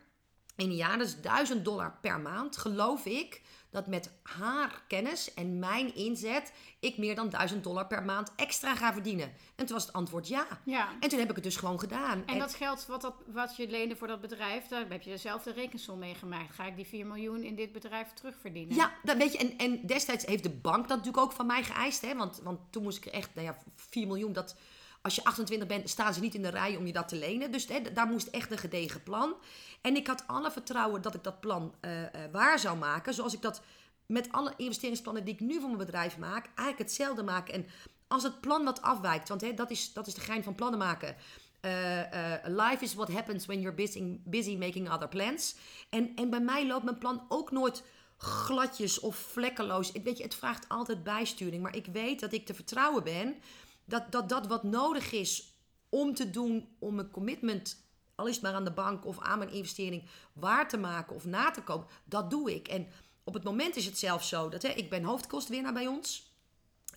in 0.55 0.69
een 0.69 0.75
jaar, 0.75 0.97
dat 0.97 1.07
is 1.07 1.21
1000 1.21 1.65
dollar 1.65 1.97
per 2.01 2.19
maand. 2.19 2.57
Geloof 2.57 3.05
ik 3.05 3.41
dat 3.69 3.87
met 3.87 4.11
haar 4.23 4.83
kennis 4.87 5.33
en 5.33 5.59
mijn 5.59 5.95
inzet 5.95 6.53
ik 6.79 6.97
meer 6.97 7.15
dan 7.15 7.29
1000 7.29 7.63
dollar 7.63 7.87
per 7.87 8.03
maand 8.03 8.31
extra 8.35 8.75
ga 8.75 8.93
verdienen? 8.93 9.33
En 9.55 9.65
toen 9.65 9.75
was 9.75 9.85
het 9.85 9.93
antwoord 9.93 10.27
ja. 10.27 10.47
Ja. 10.65 10.89
En 10.99 11.09
toen 11.09 11.19
heb 11.19 11.29
ik 11.29 11.35
het 11.35 11.43
dus 11.43 11.55
gewoon 11.55 11.79
gedaan. 11.79 12.23
En 12.25 12.39
dat 12.39 12.53
geld 12.53 12.85
wat, 12.85 13.01
dat, 13.01 13.13
wat 13.27 13.55
je 13.55 13.69
leende 13.69 13.95
voor 13.95 14.07
dat 14.07 14.21
bedrijf, 14.21 14.67
daar 14.67 14.85
heb 14.89 15.01
je 15.01 15.09
dezelfde 15.09 15.51
rekensom 15.51 15.99
mee 15.99 16.15
gemaakt. 16.15 16.55
Ga 16.55 16.65
ik 16.65 16.75
die 16.75 16.87
4 16.87 17.05
miljoen 17.05 17.43
in 17.43 17.55
dit 17.55 17.71
bedrijf 17.71 18.13
terugverdienen? 18.13 18.75
Ja, 18.75 18.93
dat 19.03 19.17
weet 19.17 19.31
je. 19.31 19.37
En, 19.37 19.57
en 19.57 19.87
destijds 19.87 20.25
heeft 20.25 20.43
de 20.43 20.49
bank 20.49 20.87
dat 20.87 20.97
natuurlijk 20.97 21.23
ook 21.23 21.31
van 21.31 21.45
mij 21.45 21.63
geëist. 21.63 22.01
Hè? 22.01 22.15
Want, 22.15 22.39
want 22.43 22.59
toen 22.69 22.83
moest 22.83 22.97
ik 22.97 23.05
er 23.05 23.13
echt, 23.13 23.35
nou 23.35 23.47
ja, 23.47 23.57
4 23.75 24.07
miljoen. 24.07 24.33
Dat, 24.33 24.55
als 25.01 25.15
je 25.15 25.23
28 25.23 25.67
bent, 25.67 25.89
staan 25.89 26.13
ze 26.13 26.19
niet 26.19 26.35
in 26.35 26.41
de 26.41 26.49
rij 26.49 26.75
om 26.75 26.85
je 26.85 26.93
dat 26.93 27.07
te 27.07 27.15
lenen. 27.15 27.51
Dus 27.51 27.67
hè, 27.67 27.81
daar 27.93 28.07
moest 28.07 28.27
echt 28.27 28.51
een 28.51 28.57
gedegen 28.57 29.03
plan. 29.03 29.35
En 29.81 29.95
ik 29.95 30.07
had 30.07 30.23
alle 30.27 30.51
vertrouwen 30.51 31.01
dat 31.01 31.15
ik 31.15 31.23
dat 31.23 31.39
plan 31.39 31.73
eh, 31.79 32.03
eh, 32.03 32.31
waar 32.31 32.59
zou 32.59 32.77
maken. 32.77 33.13
Zoals 33.13 33.33
ik 33.33 33.41
dat 33.41 33.61
met 34.05 34.31
alle 34.31 34.53
investeringsplannen 34.57 35.23
die 35.25 35.33
ik 35.33 35.39
nu 35.39 35.53
voor 35.53 35.69
mijn 35.69 35.77
bedrijf 35.77 36.17
maak, 36.17 36.45
eigenlijk 36.45 36.77
hetzelfde 36.77 37.23
maak. 37.23 37.49
En 37.49 37.67
als 38.07 38.23
het 38.23 38.41
plan 38.41 38.63
wat 38.63 38.81
afwijkt, 38.81 39.29
want 39.29 39.41
hè, 39.41 39.53
dat, 39.53 39.71
is, 39.71 39.93
dat 39.93 40.07
is 40.07 40.13
de 40.13 40.21
gein 40.21 40.43
van 40.43 40.55
plannen 40.55 40.79
maken. 40.79 41.15
Eh, 41.59 42.33
life 42.43 42.83
is 42.83 42.93
what 42.93 43.11
happens 43.11 43.45
when 43.45 43.61
you're 43.61 43.75
busy, 43.75 44.19
busy 44.23 44.55
making 44.55 44.91
other 44.91 45.07
plans. 45.07 45.55
En, 45.89 46.11
en 46.15 46.29
bij 46.29 46.41
mij 46.41 46.67
loopt 46.67 46.83
mijn 46.83 46.97
plan 46.97 47.25
ook 47.27 47.51
nooit 47.51 47.83
gladjes 48.17 48.99
of 48.99 49.15
vlekkeloos. 49.15 49.91
Weet 49.91 50.17
je, 50.17 50.23
het 50.23 50.35
vraagt 50.35 50.69
altijd 50.69 51.03
bijsturing. 51.03 51.63
Maar 51.63 51.75
ik 51.75 51.85
weet 51.85 52.19
dat 52.19 52.33
ik 52.33 52.45
te 52.45 52.53
vertrouwen 52.53 53.03
ben 53.03 53.35
dat 53.87 54.11
dat, 54.11 54.29
dat 54.29 54.47
wat 54.47 54.63
nodig 54.63 55.11
is 55.11 55.53
om 55.89 56.13
te 56.13 56.29
doen 56.29 56.75
om 56.79 56.95
mijn 56.95 57.11
commitment, 57.11 57.85
al 58.15 58.27
is 58.27 58.33
het 58.33 58.43
maar 58.43 58.53
aan 58.53 58.63
de 58.63 58.71
bank 58.71 59.05
of 59.05 59.19
aan 59.19 59.37
mijn 59.37 59.51
investering, 59.51 60.03
waar 60.33 60.69
te 60.69 60.77
maken 60.77 61.15
of 61.15 61.25
na 61.25 61.51
te 61.51 61.61
komen, 61.61 61.87
dat 62.03 62.29
doe 62.29 62.55
ik. 62.55 62.67
En 62.67 62.87
op 63.23 63.33
het 63.33 63.43
moment 63.43 63.75
is 63.75 63.85
het 63.85 63.97
zelfs 63.97 64.29
zo 64.29 64.49
dat 64.49 64.61
hè, 64.61 64.69
ik 64.69 64.89
ben 64.89 65.03
hoofdkostwinnaar 65.03 65.73
bij 65.73 65.87
ons. 65.87 66.35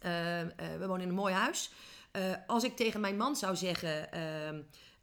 Eh, 0.00 0.40
eh, 0.40 0.48
we 0.78 0.86
wonen 0.86 1.02
in 1.02 1.08
een 1.08 1.14
mooi 1.14 1.34
huis. 1.34 1.70
Eh, 2.10 2.22
als 2.46 2.64
ik 2.64 2.76
tegen 2.76 3.00
mijn 3.00 3.16
man 3.16 3.36
zou 3.36 3.56
zeggen. 3.56 4.08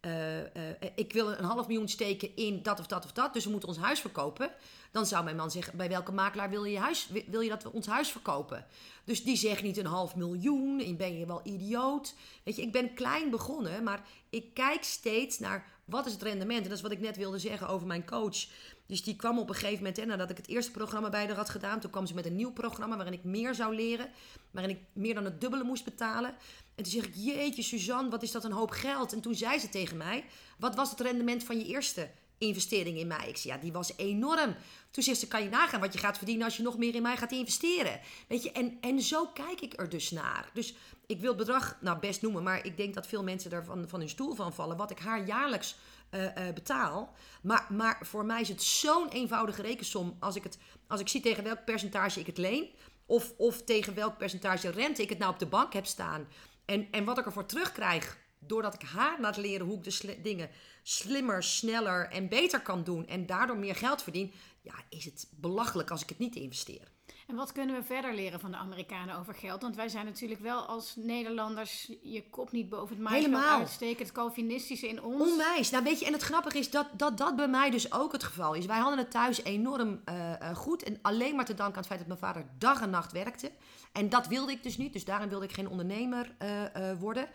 Eh, 0.08 0.70
eh, 0.70 0.92
ik 0.96 1.14
wil 1.14 1.32
een 1.32 1.44
half 1.44 1.68
miljoen 1.68 1.88
steken 1.88 2.36
in 2.36 2.64
dat 2.64 2.80
of 2.80 2.88
dat 2.88 3.06
of 3.06 3.12
dat, 3.12 3.34
dus 3.34 3.44
we 3.44 3.52
moeten 3.52 3.70
ons 3.70 3.78
huis 3.78 4.00
verkopen. 4.00 4.52
Dan 4.92 5.06
zou 5.06 5.24
mijn 5.24 5.36
man 5.36 5.52
zeggen, 5.52 5.78
bij 5.78 5.90
welke 5.90 6.12
makelaar 6.12 6.50
wil 6.50 6.64
je, 6.64 6.80
huis, 6.80 7.10
wil 7.28 7.42
je 7.42 7.50
dat 7.50 7.64
we 7.64 7.72
ons 7.72 7.88
huis 7.88 8.10
verkopen? 8.10 8.66
Dus 9.04 9.24
die 9.24 9.36
zegt 9.36 9.64
niet 9.64 9.78
een 9.78 9.86
half 9.86 10.16
miljoen, 10.16 10.80
en 10.80 10.98
ben 10.98 11.20
je 11.20 11.26
wel 11.26 11.42
idioot. 11.44 12.16
Weet 12.44 12.56
je, 12.56 12.62
ik 12.62 12.72
ben 12.72 12.94
klein 12.94 13.30
begonnen, 13.30 13.84
maar 13.84 14.08
ik 14.30 14.54
kijk 14.54 14.84
steeds 14.84 15.40
naar 15.40 15.66
wat 15.86 16.06
is 16.06 16.12
het 16.12 16.22
rendement. 16.22 16.62
En 16.62 16.70
dat 16.70 16.78
is 16.78 16.84
wat 16.84 16.92
ik 16.92 17.00
net 17.00 17.18
wilde 17.18 17.40
zeggen 17.40 17.68
over 17.68 17.88
mijn 17.88 18.06
coach. 18.06 18.48
Dus 18.88 19.04
die 19.04 19.16
kwam 19.16 19.40
op 19.40 19.50
een 19.50 19.56
gegeven 19.56 19.78
moment, 19.78 19.98
hè, 19.98 20.06
nadat 20.06 20.30
ik 20.30 20.38
het 20.38 20.48
eerste 20.48 20.72
programma 20.72 21.10
bij 21.10 21.26
haar 21.26 21.36
had 21.36 21.50
gedaan, 21.50 21.80
toen 21.80 21.92
kwam 21.92 22.06
ze 22.06 22.14
met 22.14 22.26
een 22.26 22.36
nieuw 22.36 22.52
programma 22.52 22.96
waarin 22.96 23.14
ik 23.14 23.24
meer 23.24 23.56
zou 23.56 23.76
leren, 23.76 24.10
waarin 24.52 24.76
ik 24.76 24.82
meer 24.94 25.14
dan 25.14 25.26
het 25.26 25.42
dubbele 25.42 25.64
moest 25.64 25.84
betalen. 25.84 26.30
En 26.76 26.84
toen 26.84 26.92
zeg 26.92 27.06
ik, 27.06 27.14
jeetje 27.16 27.62
Suzanne, 27.62 28.10
wat 28.10 28.24
is 28.24 28.32
dat 28.32 28.44
een 28.44 28.52
hoop 28.52 28.70
geld? 28.70 29.14
En 29.14 29.22
toen 29.22 29.36
zei 29.36 29.60
ze 29.60 29.70
tegen 29.70 29.98
mij, 29.98 30.26
wat 30.58 30.76
was 30.76 30.90
het 30.90 31.00
rendement 31.00 31.44
van 31.44 31.58
je 31.58 31.66
eerste 31.66 32.10
investering 32.38 32.98
in 32.98 33.08
mij? 33.08 33.28
Ik 33.30 33.38
zei, 33.38 33.54
ja, 33.54 33.60
die 33.60 33.72
was 33.72 33.94
enorm. 33.98 34.56
Toen 34.92 35.04
zegt 35.04 35.20
ze, 35.20 35.28
kan 35.28 35.44
je 35.44 35.50
nagaan 35.50 35.80
wat 35.80 35.94
je 35.94 36.00
gaat 36.00 36.18
verdienen 36.18 36.46
als 36.46 36.58
je 36.58 36.64
nog 36.64 36.78
meer 36.78 36.96
in 36.96 37.02
mij 37.02 37.18
gaat 37.18 37.32
investeren? 37.32 38.00
Weet 38.28 38.44
je, 38.44 38.52
en, 38.52 38.78
en 38.82 39.02
zo 39.02 39.26
kijk 39.26 39.62
ik 39.62 39.80
er 39.80 39.90
dus 39.90 40.12
naar. 40.12 40.50
Dus 40.54 40.74
ik 41.06 41.20
wil 41.20 41.30
het 41.30 41.38
bedrag 41.38 41.78
nou 41.82 42.00
best 42.00 42.22
noemen, 42.22 42.44
maar 42.44 42.66
ik 42.66 42.78
denk 42.78 42.94
dat 42.94 43.08
veel 43.08 43.24
mensen 43.24 43.50
daar 43.50 43.66
van, 43.66 43.88
van 43.88 44.00
hun 44.00 44.10
stoel 44.10 44.36
van 44.36 44.54
vallen. 44.54 44.78
Wat 44.78 44.92
ik 44.92 45.00
haar 45.00 45.26
jaarlijks 45.26 45.76
uh, 46.12 46.24
uh, 46.24 46.54
betaal. 46.54 47.16
Maar, 47.42 47.68
maar 47.70 47.98
voor 48.02 48.26
mij 48.26 48.42
is 48.42 48.50
het 48.50 48.64
zo'n 48.64 49.10
eenvoudige 49.10 49.62
rekensom. 49.62 50.18
Als 50.20 50.36
ik, 50.36 50.44
het, 50.44 50.58
als 50.88 51.00
ik 51.00 51.08
zie 51.08 51.22
tegen 51.22 51.44
welk 51.44 51.66
percentage 51.66 52.20
ik 52.20 52.26
het 52.26 52.38
leen. 52.38 52.70
Of, 53.06 53.34
of 53.38 53.64
tegen 53.64 53.96
welk 53.96 54.18
percentage 54.18 54.70
rente 54.70 55.02
ik 55.02 55.10
het 55.10 55.18
nou 55.18 55.34
op 55.34 55.40
de 55.40 55.46
bank 55.46 55.74
heb 55.74 55.86
staan. 55.86 56.28
En, 56.66 56.88
en 56.92 57.04
wat 57.04 57.18
ik 57.18 57.26
ervoor 57.26 57.46
terugkrijg 57.46 58.18
doordat 58.40 58.74
ik 58.74 58.82
haar 58.82 59.22
laat 59.22 59.38
leren 59.38 59.66
hoe 59.68 59.78
ik 59.78 59.84
de 59.84 60.22
dingen 60.22 60.50
slimmer, 60.84 61.44
sneller 61.44 62.10
en 62.10 62.30
beter 62.30 62.62
kan 62.62 62.84
doen. 62.84 63.08
En 63.08 63.26
daardoor 63.26 63.58
meer 63.58 63.76
geld 63.76 64.04
verdien. 64.04 64.34
Ja, 64.62 64.74
is 64.90 65.06
het 65.06 65.28
belachelijk 65.32 65.92
als 65.92 66.02
ik 66.02 66.10
het 66.10 66.20
niet 66.20 66.36
investeer. 66.36 66.92
En 67.28 67.36
wat 67.36 67.52
kunnen 67.52 67.76
we 67.76 67.84
verder 67.84 68.14
leren 68.14 68.40
van 68.40 68.52
de 68.52 68.58
Amerikanen 68.58 69.16
over 69.16 69.34
geld? 69.34 69.62
Want 69.62 69.76
wij 69.76 69.90
zijn 69.90 70.06
natuurlijk 70.06 70.42
wel 70.42 70.62
als 70.62 70.96
Nederlanders 70.96 71.92
je 72.02 72.30
kop 72.30 72.52
niet 72.52 72.70
boven 72.70 72.96
het 72.96 73.04
maaiveld 73.04 73.44
uitsteken. 73.44 74.06
Het 74.06 74.14
Calvinistische 74.14 74.88
in 74.88 75.04
ons. 75.04 75.32
Onwijs. 75.32 75.70
Nou 75.70 75.84
weet 75.84 76.00
je, 76.00 76.06
en 76.06 76.14
het 76.14 76.22
grappige 76.22 76.58
is 76.58 76.70
dat, 76.70 76.88
dat 76.94 77.18
dat 77.18 77.36
bij 77.36 77.48
mij 77.48 77.70
dus 77.70 77.94
ook 77.94 78.12
het 78.12 78.24
geval 78.24 78.54
is. 78.54 78.66
Wij 78.66 78.78
hadden 78.78 78.98
het 78.98 79.12
thuis 79.12 79.44
enorm 79.44 80.02
uh, 80.10 80.56
goed. 80.56 80.84
En 80.84 81.00
alleen 81.02 81.36
maar 81.36 81.46
te 81.46 81.54
danken 81.54 81.76
aan 81.76 81.80
het 81.80 81.88
feit 81.88 82.00
dat 82.00 82.08
mijn 82.08 82.34
vader 82.34 82.46
dag 82.58 82.82
en 82.82 82.90
nacht 82.90 83.12
werkte. 83.12 83.52
En 83.92 84.10
dat 84.10 84.28
wilde 84.28 84.52
ik 84.52 84.64
dus 84.64 84.78
niet. 84.78 84.94
Dus 84.94 85.06
daarin 85.06 85.30
wilde 85.30 85.46
ik 85.46 85.54
geen 85.54 85.70
ondernemer 85.70 86.36
uh, 86.42 86.92
worden. 87.00 87.28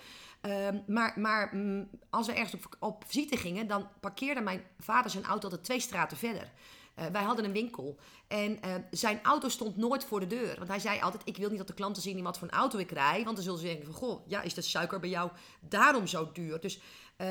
Uh, 0.47 0.69
maar 0.87 1.13
maar 1.17 1.57
mm, 1.57 1.89
als 2.11 2.27
we 2.27 2.33
ergens 2.33 2.55
op, 2.55 2.77
op 2.79 3.05
visite 3.07 3.37
gingen, 3.37 3.67
dan 3.67 3.89
parkeerde 4.01 4.41
mijn 4.41 4.63
vader 4.79 5.11
zijn 5.11 5.25
auto 5.25 5.43
altijd 5.43 5.65
twee 5.65 5.81
straten 5.81 6.17
verder. 6.17 6.51
Uh, 6.99 7.07
wij 7.07 7.23
hadden 7.23 7.45
een 7.45 7.53
winkel 7.53 7.97
en 8.29 8.59
uh, 8.65 8.75
zijn 8.91 9.23
auto 9.23 9.49
stond 9.49 9.77
nooit 9.77 10.05
voor 10.05 10.21
de 10.21 10.27
deur. 10.27 10.55
Want 10.57 10.69
hij 10.69 10.79
zei 10.79 11.01
altijd, 11.01 11.23
ik 11.25 11.37
wil 11.37 11.49
niet 11.49 11.59
dat 11.59 11.67
de 11.67 11.75
klanten 11.75 12.03
zien 12.03 12.23
wat 12.23 12.39
voor 12.39 12.49
een 12.49 12.55
auto 12.55 12.79
ik 12.79 12.91
rij. 12.91 13.25
Want 13.25 13.37
dan 13.37 13.45
zullen 13.45 13.59
ze 13.59 13.65
denken 13.65 13.85
van, 13.85 13.95
goh, 13.95 14.29
ja, 14.29 14.43
is 14.43 14.55
de 14.55 14.61
suiker 14.61 15.01
bij 15.01 15.09
jou 15.09 15.31
daarom 15.61 16.07
zo 16.07 16.33
duur? 16.33 16.61
Dus, 16.61 16.81
uh, 17.19 17.27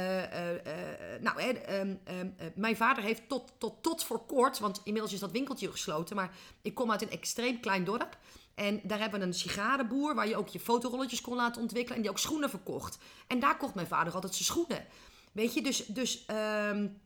nou, 1.22 1.40
ehm, 1.40 1.96
ehm, 2.04 2.30
mijn 2.56 2.76
vader 2.76 3.04
heeft 3.04 3.22
tot, 3.28 3.54
tot, 3.58 3.84
tot 3.84 4.04
voor 4.04 4.26
kort, 4.26 4.60
want 4.60 4.82
inmiddels 4.84 5.14
is 5.14 5.20
dat 5.20 5.32
winkeltje 5.32 5.72
gesloten. 5.72 6.16
Maar 6.16 6.36
ik 6.62 6.76
kom 6.76 6.92
uit 6.92 7.02
een 7.02 7.12
extreem 7.12 7.60
klein 7.60 7.84
dorp. 7.84 8.18
En 8.56 8.80
daar 8.84 9.00
hebben 9.00 9.20
we 9.20 9.26
een 9.26 9.34
sigarenboer 9.34 10.16
waar 10.16 10.28
je 10.28 10.38
ook 10.38 10.48
je 10.48 10.60
fotorolletjes 10.60 11.22
kon 11.22 11.36
laten 11.36 11.62
ontwikkelen. 11.62 11.96
En 11.96 12.02
die 12.02 12.12
ook 12.12 12.20
schoenen 12.20 12.50
verkocht. 12.50 12.98
En 13.28 13.40
daar 13.40 13.58
kocht 13.58 13.76
mijn 13.76 13.88
vader 13.88 14.14
altijd 14.14 14.34
zijn 14.34 14.46
schoenen. 14.46 14.86
Weet 15.32 15.54
je, 15.54 15.62
dus... 15.62 15.86
dus 15.86 16.26
um, 16.72 17.02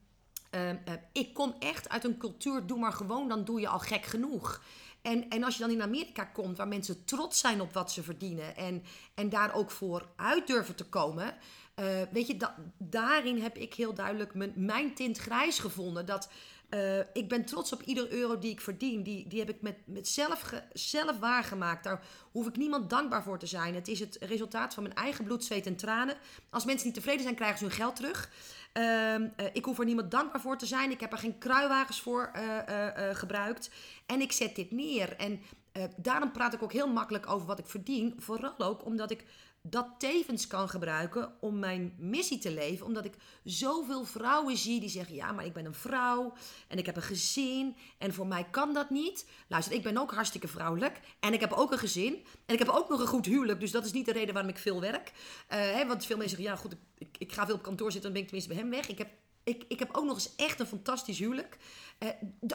uh, 0.55 0.69
uh, 0.69 0.75
ik 1.11 1.33
kom 1.33 1.55
echt 1.59 1.89
uit 1.89 2.03
een 2.03 2.17
cultuur, 2.17 2.65
doe 2.65 2.79
maar 2.79 2.93
gewoon, 2.93 3.27
dan 3.27 3.45
doe 3.45 3.59
je 3.59 3.67
al 3.67 3.79
gek 3.79 4.05
genoeg. 4.05 4.61
En, 5.01 5.29
en 5.29 5.43
als 5.43 5.55
je 5.55 5.61
dan 5.61 5.71
in 5.71 5.81
Amerika 5.81 6.23
komt, 6.23 6.57
waar 6.57 6.67
mensen 6.67 7.05
trots 7.05 7.39
zijn 7.39 7.61
op 7.61 7.73
wat 7.73 7.91
ze 7.91 8.03
verdienen 8.03 8.55
en, 8.55 8.83
en 9.13 9.29
daar 9.29 9.53
ook 9.53 9.71
voor 9.71 10.07
uit 10.15 10.47
durven 10.47 10.75
te 10.75 10.85
komen, 10.85 11.35
uh, 11.75 11.85
weet 12.11 12.27
je, 12.27 12.37
da 12.37 12.55
daarin 12.77 13.41
heb 13.41 13.57
ik 13.57 13.73
heel 13.73 13.93
duidelijk 13.93 14.33
mijn, 14.33 14.53
mijn 14.55 14.93
tint 14.93 15.17
grijs 15.17 15.59
gevonden. 15.59 16.05
Dat 16.05 16.29
uh, 16.69 16.99
ik 17.13 17.29
ben 17.29 17.45
trots 17.45 17.73
op 17.73 17.81
ieder 17.81 18.11
euro 18.11 18.39
die 18.39 18.51
ik 18.51 18.61
verdien. 18.61 19.03
Die, 19.03 19.27
die 19.27 19.39
heb 19.39 19.49
ik 19.49 19.61
met, 19.61 19.77
met 19.85 20.07
zelf, 20.07 20.53
zelf 20.73 21.19
waargemaakt. 21.19 21.83
Daar 21.83 22.03
hoef 22.31 22.47
ik 22.47 22.57
niemand 22.57 22.89
dankbaar 22.89 23.23
voor 23.23 23.39
te 23.39 23.45
zijn. 23.45 23.75
Het 23.75 23.87
is 23.87 23.99
het 23.99 24.17
resultaat 24.19 24.73
van 24.73 24.83
mijn 24.83 24.95
eigen 24.95 25.23
bloed, 25.23 25.43
zweet 25.43 25.65
en 25.65 25.75
tranen. 25.75 26.15
Als 26.49 26.65
mensen 26.65 26.85
niet 26.85 26.95
tevreden 26.95 27.23
zijn, 27.23 27.35
krijgen 27.35 27.57
ze 27.57 27.63
hun 27.63 27.73
geld 27.73 27.95
terug. 27.95 28.29
Uh, 28.73 29.15
uh, 29.15 29.25
ik 29.53 29.65
hoef 29.65 29.79
er 29.79 29.85
niemand 29.85 30.11
dankbaar 30.11 30.41
voor 30.41 30.57
te 30.57 30.65
zijn. 30.65 30.91
Ik 30.91 30.99
heb 30.99 31.11
er 31.11 31.17
geen 31.17 31.37
kruiwagens 31.37 32.01
voor 32.01 32.31
uh, 32.35 32.87
gebruikt. 33.11 33.69
En 34.05 34.21
ik 34.21 34.31
zet 34.31 34.55
dit 34.55 34.71
neer. 34.71 35.15
En 35.15 35.41
daarom 35.97 36.31
praat 36.31 36.53
ik 36.53 36.63
ook 36.63 36.73
heel 36.73 36.91
makkelijk 36.91 37.29
over 37.29 37.47
wat 37.47 37.59
ik 37.59 37.67
verdien. 37.67 38.13
Vooral 38.17 38.59
ook 38.59 38.85
omdat 38.85 39.11
ik 39.11 39.23
dat 39.69 39.87
tevens 39.97 40.47
kan 40.47 40.69
gebruiken 40.69 41.33
om 41.39 41.59
mijn 41.59 41.95
missie 41.97 42.37
te 42.37 42.51
leven. 42.51 42.85
Omdat 42.85 43.05
ik 43.05 43.13
zoveel 43.43 44.05
vrouwen 44.05 44.57
zie 44.57 44.79
die 44.79 44.89
zeggen: 44.89 45.15
Ja, 45.15 45.31
maar 45.31 45.45
ik 45.45 45.53
ben 45.53 45.65
een 45.65 45.73
vrouw 45.73 46.33
en 46.67 46.77
ik 46.77 46.85
heb 46.85 46.95
een 46.95 47.01
gezin 47.01 47.75
en 47.97 48.13
voor 48.13 48.27
mij 48.27 48.47
kan 48.51 48.73
dat 48.73 48.89
niet. 48.89 49.25
Luister, 49.47 49.73
ik 49.73 49.83
ben 49.83 49.97
ook 49.97 50.13
hartstikke 50.13 50.47
vrouwelijk 50.47 50.99
en 51.19 51.33
ik 51.33 51.39
heb 51.39 51.51
ook 51.51 51.71
een 51.71 51.77
gezin 51.77 52.25
en 52.45 52.53
ik 52.53 52.59
heb 52.59 52.69
ook 52.69 52.89
nog 52.89 52.99
een 52.99 53.07
goed 53.07 53.25
huwelijk. 53.25 53.59
Dus 53.59 53.71
dat 53.71 53.85
is 53.85 53.91
niet 53.91 54.05
de 54.05 54.11
reden 54.11 54.33
waarom 54.33 54.51
ik 54.51 54.57
veel 54.57 54.81
werk. 54.81 55.09
Uh, 55.09 55.59
hè, 55.59 55.87
want 55.87 56.05
veel 56.05 56.17
mensen 56.17 56.37
zeggen: 56.37 56.55
Ja, 56.55 56.61
goed, 56.61 56.75
ik, 56.97 57.15
ik, 57.17 57.33
ga 57.33 57.45
veel 57.45 57.55
op 57.55 57.63
kantoor 57.63 57.91
zitten, 57.91 58.13
dan 58.13 58.21
ben 58.21 58.21
ik 58.21 58.27
tenminste 58.27 58.53
bij 58.53 58.63
hem 58.63 58.71
weg. 58.71 58.89
Ik 58.89 58.97
heb, 58.97 59.09
ik, 59.43 59.65
ik 59.67 59.79
heb 59.79 59.89
ook 59.95 60.05
nog 60.05 60.15
eens 60.15 60.35
echt 60.35 60.59
een 60.59 60.65
fantastisch 60.65 61.19
huwelijk. 61.19 61.57
Uh, 61.99 62.09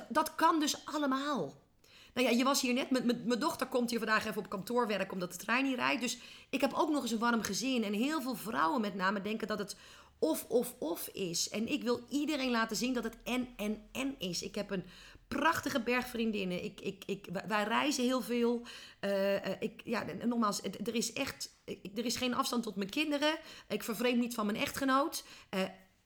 dat 0.09 0.35
kan 0.35 0.61
dus 0.61 0.85
allemaal. 0.85 1.69
Nou 2.15 2.27
ja, 2.27 2.33
je 2.33 2.45
was 2.45 2.61
hier 2.61 2.75
net. 2.75 2.91
Mijn 2.91 3.39
dochter 3.39 3.67
komt 3.67 3.91
hier 3.91 3.99
vandaag 3.99 4.27
even 4.27 4.39
op 4.39 4.49
kantoor 4.49 4.87
werken 4.87 5.13
omdat 5.13 5.33
de 5.33 5.39
trein 5.39 5.65
niet 5.65 5.77
rijdt. 5.77 6.01
Dus 6.01 6.19
ik 6.51 6.61
heb 6.61 6.73
ook 6.73 6.91
nog 6.91 7.03
eens 7.03 7.11
een 7.11 7.19
warm 7.19 7.43
gezin. 7.43 7.85
En 7.85 7.93
heel 7.93 8.23
veel 8.23 8.37
vrouwen 8.37 8.81
met 8.81 8.95
name 8.95 9.21
denken 9.21 9.47
dat 9.47 9.59
het 9.59 9.77
of, 10.19 10.45
of, 10.49 10.75
of 10.79 11.09
is. 11.09 11.49
En 11.49 11.69
ik 11.69 11.83
wil 11.83 12.01
iedereen 12.09 12.51
laten 12.51 12.77
zien 12.77 12.95
dat 12.95 13.05
het 13.05 13.17
en, 13.25 13.49
en, 13.57 13.83
en 13.93 14.15
is. 14.19 14.43
Ik 14.43 14.55
heb 14.55 14.71
een 14.71 14.85
prachtige 15.29 15.81
bergvriendinnen. 15.81 16.65
Ik, 16.65 16.81
ik, 16.81 17.03
ik, 17.07 17.27
wij 17.47 17.65
reizen 17.65 18.05
heel 18.05 18.21
veel. 18.21 18.67
Uh, 19.01 19.61
ik, 19.61 19.81
ja, 19.85 20.05
nogmaals, 20.25 20.63
er 20.63 20.95
is 20.95 21.13
echt 21.13 21.51
er 21.95 22.05
is 22.05 22.17
geen 22.17 22.35
afstand 22.35 22.63
tot 22.63 22.77
mijn 22.77 22.91
kinderen. 22.91 23.39
Ik 23.69 23.83
vervreemd 23.83 24.21
niet 24.21 24.35
van 24.35 24.47
mijn 24.47 24.59
echtgenoot. 24.59 25.25
Uh, 25.55 25.61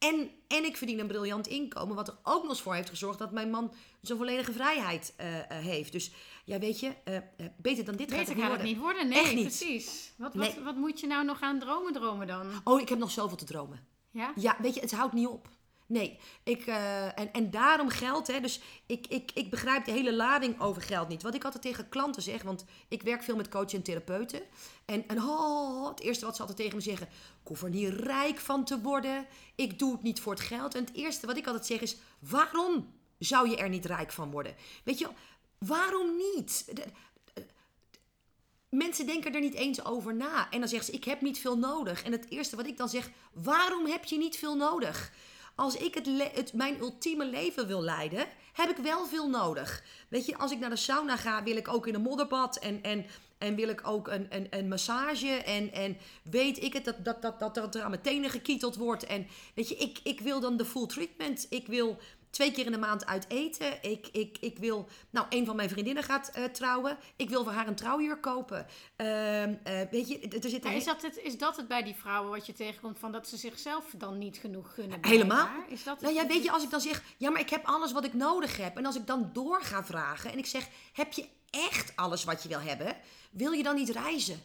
en, 0.08 0.30
en 0.48 0.64
ik 0.64 0.76
verdien 0.76 0.98
een 0.98 1.06
briljant 1.06 1.46
inkomen. 1.46 1.96
Wat 1.96 2.08
er 2.08 2.18
ook 2.22 2.42
nog 2.42 2.50
eens 2.50 2.60
voor 2.60 2.74
heeft 2.74 2.88
gezorgd 2.88 3.18
dat 3.18 3.32
mijn 3.32 3.50
man 3.50 3.72
zo'n 4.00 4.16
volledige 4.16 4.52
vrijheid 4.52 5.14
uh, 5.20 5.36
uh, 5.36 5.42
heeft. 5.48 5.92
Dus 5.92 6.12
ja, 6.44 6.58
weet 6.58 6.80
je, 6.80 6.92
uh, 7.04 7.16
beter 7.56 7.84
dan 7.84 7.96
dit 7.96 8.08
beter 8.08 8.26
gaat 8.26 8.28
het, 8.34 8.38
gaat 8.38 8.50
niet, 8.50 8.58
het 8.58 8.68
niet 8.68 8.78
worden. 8.78 9.08
Nee, 9.08 9.18
Echt 9.18 9.34
niet. 9.34 9.44
precies. 9.44 10.12
Wat, 10.16 10.34
wat, 10.34 10.54
wat 10.54 10.76
moet 10.76 11.00
je 11.00 11.06
nou 11.06 11.24
nog 11.24 11.40
aan 11.40 11.58
dromen 11.58 11.92
dromen 11.92 12.26
dan? 12.26 12.46
Oh, 12.64 12.80
ik 12.80 12.88
heb 12.88 12.98
nog 12.98 13.10
zoveel 13.10 13.36
te 13.36 13.44
dromen. 13.44 13.86
Ja? 14.10 14.32
Ja, 14.36 14.56
weet 14.60 14.74
je, 14.74 14.80
het 14.80 14.92
houdt 14.92 15.12
niet 15.12 15.26
op. 15.26 15.48
Nee, 15.86 16.18
ik, 16.42 16.66
uh, 16.66 17.18
en, 17.18 17.32
en 17.32 17.50
daarom 17.50 17.88
geld, 17.88 18.26
hè, 18.26 18.40
dus 18.40 18.60
ik, 18.86 19.06
ik, 19.06 19.30
ik 19.34 19.50
begrijp 19.50 19.84
de 19.84 19.90
hele 19.90 20.14
lading 20.14 20.60
over 20.60 20.82
geld 20.82 21.08
niet. 21.08 21.22
Wat 21.22 21.34
ik 21.34 21.44
altijd 21.44 21.62
tegen 21.62 21.88
klanten 21.88 22.22
zeg, 22.22 22.42
want 22.42 22.64
ik 22.88 23.02
werk 23.02 23.22
veel 23.22 23.36
met 23.36 23.48
coaches 23.48 23.72
en 23.72 23.82
therapeuten. 23.82 24.42
En, 24.84 25.08
en 25.08 25.22
oh, 25.22 25.88
het 25.88 26.00
eerste 26.00 26.24
wat 26.24 26.34
ze 26.34 26.40
altijd 26.40 26.58
tegen 26.58 26.76
me 26.76 26.82
zeggen, 26.82 27.06
ik 27.42 27.48
hoef 27.48 27.62
er 27.62 27.70
niet 27.70 27.88
rijk 27.88 28.38
van 28.38 28.64
te 28.64 28.80
worden. 28.80 29.26
Ik 29.54 29.78
doe 29.78 29.92
het 29.92 30.02
niet 30.02 30.20
voor 30.20 30.32
het 30.32 30.42
geld. 30.42 30.74
En 30.74 30.84
het 30.84 30.94
eerste 30.94 31.26
wat 31.26 31.36
ik 31.36 31.46
altijd 31.46 31.66
zeg 31.66 31.80
is, 31.80 31.96
waarom 32.18 32.92
zou 33.18 33.48
je 33.50 33.56
er 33.56 33.68
niet 33.68 33.86
rijk 33.86 34.12
van 34.12 34.30
worden? 34.30 34.54
Weet 34.84 34.98
je, 34.98 35.08
waarom 35.58 36.16
niet? 36.16 36.72
Mensen 38.68 39.06
denken 39.06 39.34
er 39.34 39.40
niet 39.40 39.54
eens 39.54 39.84
over 39.84 40.14
na. 40.14 40.50
En 40.50 40.60
dan 40.60 40.68
zeggen 40.68 40.86
ze, 40.86 40.98
ik 40.98 41.04
heb 41.04 41.20
niet 41.20 41.38
veel 41.38 41.58
nodig. 41.58 42.02
En 42.02 42.12
het 42.12 42.30
eerste 42.30 42.56
wat 42.56 42.66
ik 42.66 42.76
dan 42.76 42.88
zeg, 42.88 43.10
waarom 43.32 43.86
heb 43.86 44.04
je 44.04 44.16
niet 44.16 44.36
veel 44.36 44.56
nodig? 44.56 45.12
Als 45.54 45.76
ik 45.76 45.94
het, 45.94 46.52
mijn 46.52 46.78
ultieme 46.80 47.26
leven 47.26 47.66
wil 47.66 47.82
leiden, 47.82 48.26
heb 48.52 48.70
ik 48.70 48.76
wel 48.76 49.06
veel 49.06 49.28
nodig. 49.28 49.82
Weet 50.08 50.26
je, 50.26 50.38
als 50.38 50.52
ik 50.52 50.58
naar 50.58 50.70
de 50.70 50.76
sauna 50.76 51.16
ga, 51.16 51.42
wil 51.42 51.56
ik 51.56 51.68
ook 51.68 51.86
in 51.86 51.94
een 51.94 52.00
modderbad 52.00 52.58
en, 52.58 52.82
en, 52.82 53.06
en 53.38 53.54
wil 53.54 53.68
ik 53.68 53.86
ook 53.86 54.08
een, 54.08 54.26
een, 54.30 54.46
een 54.50 54.68
massage. 54.68 55.28
En, 55.28 55.72
en 55.72 55.96
weet 56.22 56.62
ik 56.62 56.72
het, 56.72 56.84
dat, 56.84 57.22
dat, 57.22 57.22
dat, 57.38 57.54
dat 57.54 57.74
er 57.74 57.82
aan 57.82 57.90
mijn 57.90 58.02
tenen 58.02 58.30
gekieteld 58.30 58.76
wordt. 58.76 59.06
En 59.06 59.26
weet 59.54 59.68
je, 59.68 59.76
ik, 59.76 60.00
ik 60.02 60.20
wil 60.20 60.40
dan 60.40 60.56
de 60.56 60.64
full 60.64 60.86
treatment. 60.86 61.46
Ik 61.50 61.66
wil 61.66 61.98
twee 62.34 62.52
keer 62.52 62.66
in 62.66 62.72
de 62.72 62.78
maand 62.78 63.06
uit 63.06 63.24
eten. 63.28 63.82
Ik, 63.82 64.08
ik, 64.12 64.36
ik 64.40 64.58
wil, 64.58 64.88
nou, 65.10 65.26
een 65.28 65.46
van 65.46 65.56
mijn 65.56 65.68
vriendinnen 65.68 66.02
gaat 66.02 66.32
uh, 66.38 66.44
trouwen. 66.44 66.98
Ik 67.16 67.28
wil 67.28 67.44
voor 67.44 67.52
haar 67.52 67.66
een 67.66 67.74
trouwjurk 67.74 68.22
kopen. 68.22 68.66
Uh, 68.96 69.46
uh, 69.46 69.54
weet 69.90 70.08
je, 70.08 70.18
er 70.18 70.50
zit 70.50 70.64
is, 70.64 70.84
dat 70.84 71.02
het, 71.02 71.18
is 71.18 71.38
dat 71.38 71.56
het 71.56 71.68
bij 71.68 71.82
die 71.82 71.94
vrouwen 71.94 72.30
wat 72.30 72.46
je 72.46 72.52
tegenkomt, 72.52 72.98
van 72.98 73.12
dat 73.12 73.28
ze 73.28 73.36
zichzelf 73.36 73.84
dan 73.96 74.18
niet 74.18 74.36
genoeg 74.36 74.74
gunnen? 74.74 74.98
Helemaal. 75.00 75.48
Is 75.68 75.84
dat 75.84 76.00
nou 76.00 76.14
ja, 76.14 76.26
weet 76.26 76.42
je, 76.42 76.50
als 76.50 76.62
ik 76.62 76.70
dan 76.70 76.80
zeg, 76.80 77.02
ja, 77.16 77.30
maar 77.30 77.40
ik 77.40 77.50
heb 77.50 77.64
alles 77.64 77.92
wat 77.92 78.04
ik 78.04 78.14
nodig 78.14 78.56
heb. 78.56 78.76
En 78.76 78.86
als 78.86 78.96
ik 78.96 79.06
dan 79.06 79.30
door 79.32 79.62
ga 79.62 79.84
vragen 79.84 80.32
en 80.32 80.38
ik 80.38 80.46
zeg, 80.46 80.68
heb 80.92 81.12
je 81.12 81.28
echt 81.50 81.92
alles 81.96 82.24
wat 82.24 82.42
je 82.42 82.48
wil 82.48 82.60
hebben? 82.60 82.96
Wil 83.30 83.52
je 83.52 83.62
dan 83.62 83.74
niet 83.74 83.90
reizen? 83.90 84.42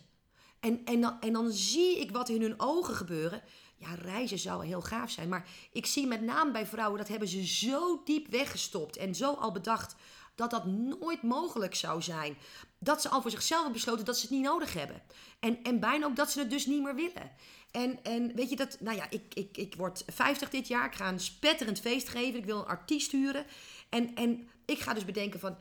En, 0.60 0.82
en, 0.86 1.02
dan, 1.02 1.20
en 1.20 1.34
dan 1.34 1.52
zie 1.52 2.00
ik 2.00 2.12
wat 2.12 2.30
in 2.30 2.42
hun 2.42 2.60
ogen 2.60 2.96
gebeuren. 2.96 3.42
Ja, 3.80 3.94
reizen 3.94 4.40
zou 4.40 4.66
heel 4.66 4.82
gaaf 4.82 5.12
zijn. 5.12 5.30
Maar 5.30 5.48
ik 5.72 5.86
zie 5.86 6.08
met 6.08 6.22
name 6.22 6.52
bij 6.52 6.66
vrouwen, 6.66 6.98
dat 6.98 7.08
hebben 7.08 7.28
ze 7.28 7.46
zo 7.46 8.02
diep 8.06 8.28
weggestopt 8.28 8.98
en 8.98 9.16
zo 9.16 9.34
al 9.34 9.52
bedacht 9.52 9.96
dat 10.36 10.50
dat 10.50 10.66
nooit 10.66 11.22
mogelijk 11.22 11.76
zou 11.76 12.02
zijn. 12.02 12.38
Dat 12.78 13.02
ze 13.02 13.10
al 13.10 13.22
voor 13.22 13.32
zichzelf 13.32 13.62
hebben 13.62 13.80
besloten 13.80 14.06
dat 14.06 14.16
ze 14.18 14.22
het 14.22 14.32
niet 14.32 14.44
nodig 14.44 14.74
hebben. 14.74 15.02
En, 15.40 15.64
en 15.64 15.80
bijna 15.80 16.06
ook 16.06 16.16
dat 16.16 16.32
ze 16.32 16.40
het 16.40 16.50
dus 16.50 16.66
niet 16.66 16.84
meer 16.84 16.96
willen. 16.96 17.32
En, 17.72 18.04
en 18.04 18.36
weet 18.36 18.50
je 18.50 18.56
dat, 18.56 18.78
nou 18.80 18.98
ja, 18.98 19.10
ik, 19.10 19.34
ik, 19.34 19.58
ik 19.58 19.76
word 19.76 20.04
50 20.08 20.50
dit 20.50 20.68
jaar. 20.68 20.86
Ik 20.86 20.96
ga 20.96 21.08
een 21.08 21.20
spetterend 21.20 21.80
feest 21.80 22.10
geven. 22.10 22.40
Ik 22.40 22.46
wil 22.46 22.60
een 22.60 22.66
artiest 22.66 23.12
huren. 23.12 23.46
En, 23.90 24.16
en 24.16 24.50
ik 24.66 24.80
ga 24.80 24.94
dus 24.94 25.06
bedenken 25.06 25.40
van, 25.40 25.58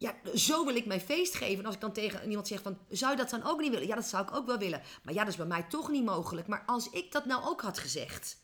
ja, 0.00 0.14
zo 0.34 0.64
wil 0.64 0.74
ik 0.74 0.86
mijn 0.86 1.00
feest 1.00 1.34
geven. 1.34 1.58
En 1.58 1.64
als 1.64 1.74
ik 1.74 1.80
dan 1.80 1.92
tegen 1.92 2.28
iemand 2.28 2.48
zeg 2.48 2.62
van, 2.62 2.78
zou 2.88 3.10
je 3.10 3.16
dat 3.16 3.30
dan 3.30 3.44
ook 3.44 3.60
niet 3.60 3.70
willen? 3.70 3.86
Ja, 3.86 3.94
dat 3.94 4.06
zou 4.06 4.22
ik 4.22 4.34
ook 4.34 4.46
wel 4.46 4.58
willen. 4.58 4.82
Maar 5.02 5.14
ja, 5.14 5.20
dat 5.20 5.32
is 5.32 5.36
bij 5.36 5.46
mij 5.46 5.62
toch 5.62 5.90
niet 5.90 6.04
mogelijk. 6.04 6.46
Maar 6.46 6.62
als 6.66 6.90
ik 6.90 7.12
dat 7.12 7.24
nou 7.24 7.44
ook 7.44 7.60
had 7.60 7.78
gezegd, 7.78 8.36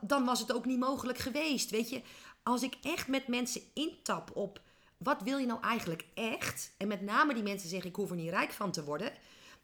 dan 0.00 0.24
was 0.24 0.40
het 0.40 0.52
ook 0.52 0.64
niet 0.64 0.78
mogelijk 0.78 1.18
geweest. 1.18 1.70
Weet 1.70 1.90
je, 1.90 2.02
als 2.42 2.62
ik 2.62 2.76
echt 2.82 3.08
met 3.08 3.28
mensen 3.28 3.62
intap 3.74 4.36
op, 4.36 4.60
wat 4.96 5.22
wil 5.22 5.38
je 5.38 5.46
nou 5.46 5.62
eigenlijk 5.62 6.06
echt? 6.14 6.74
En 6.76 6.88
met 6.88 7.00
name 7.00 7.34
die 7.34 7.42
mensen 7.42 7.68
zeggen, 7.68 7.90
ik 7.90 7.96
hoef 7.96 8.10
er 8.10 8.16
niet 8.16 8.30
rijk 8.30 8.52
van 8.52 8.72
te 8.72 8.84
worden. 8.84 9.12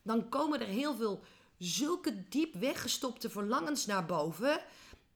Dan 0.02 0.28
komen 0.28 0.60
er 0.60 0.66
heel 0.66 0.96
veel 0.96 1.20
zulke 1.58 2.28
diep 2.28 2.54
weggestopte 2.54 3.30
verlangens 3.30 3.86
naar 3.86 4.06
boven. 4.06 4.60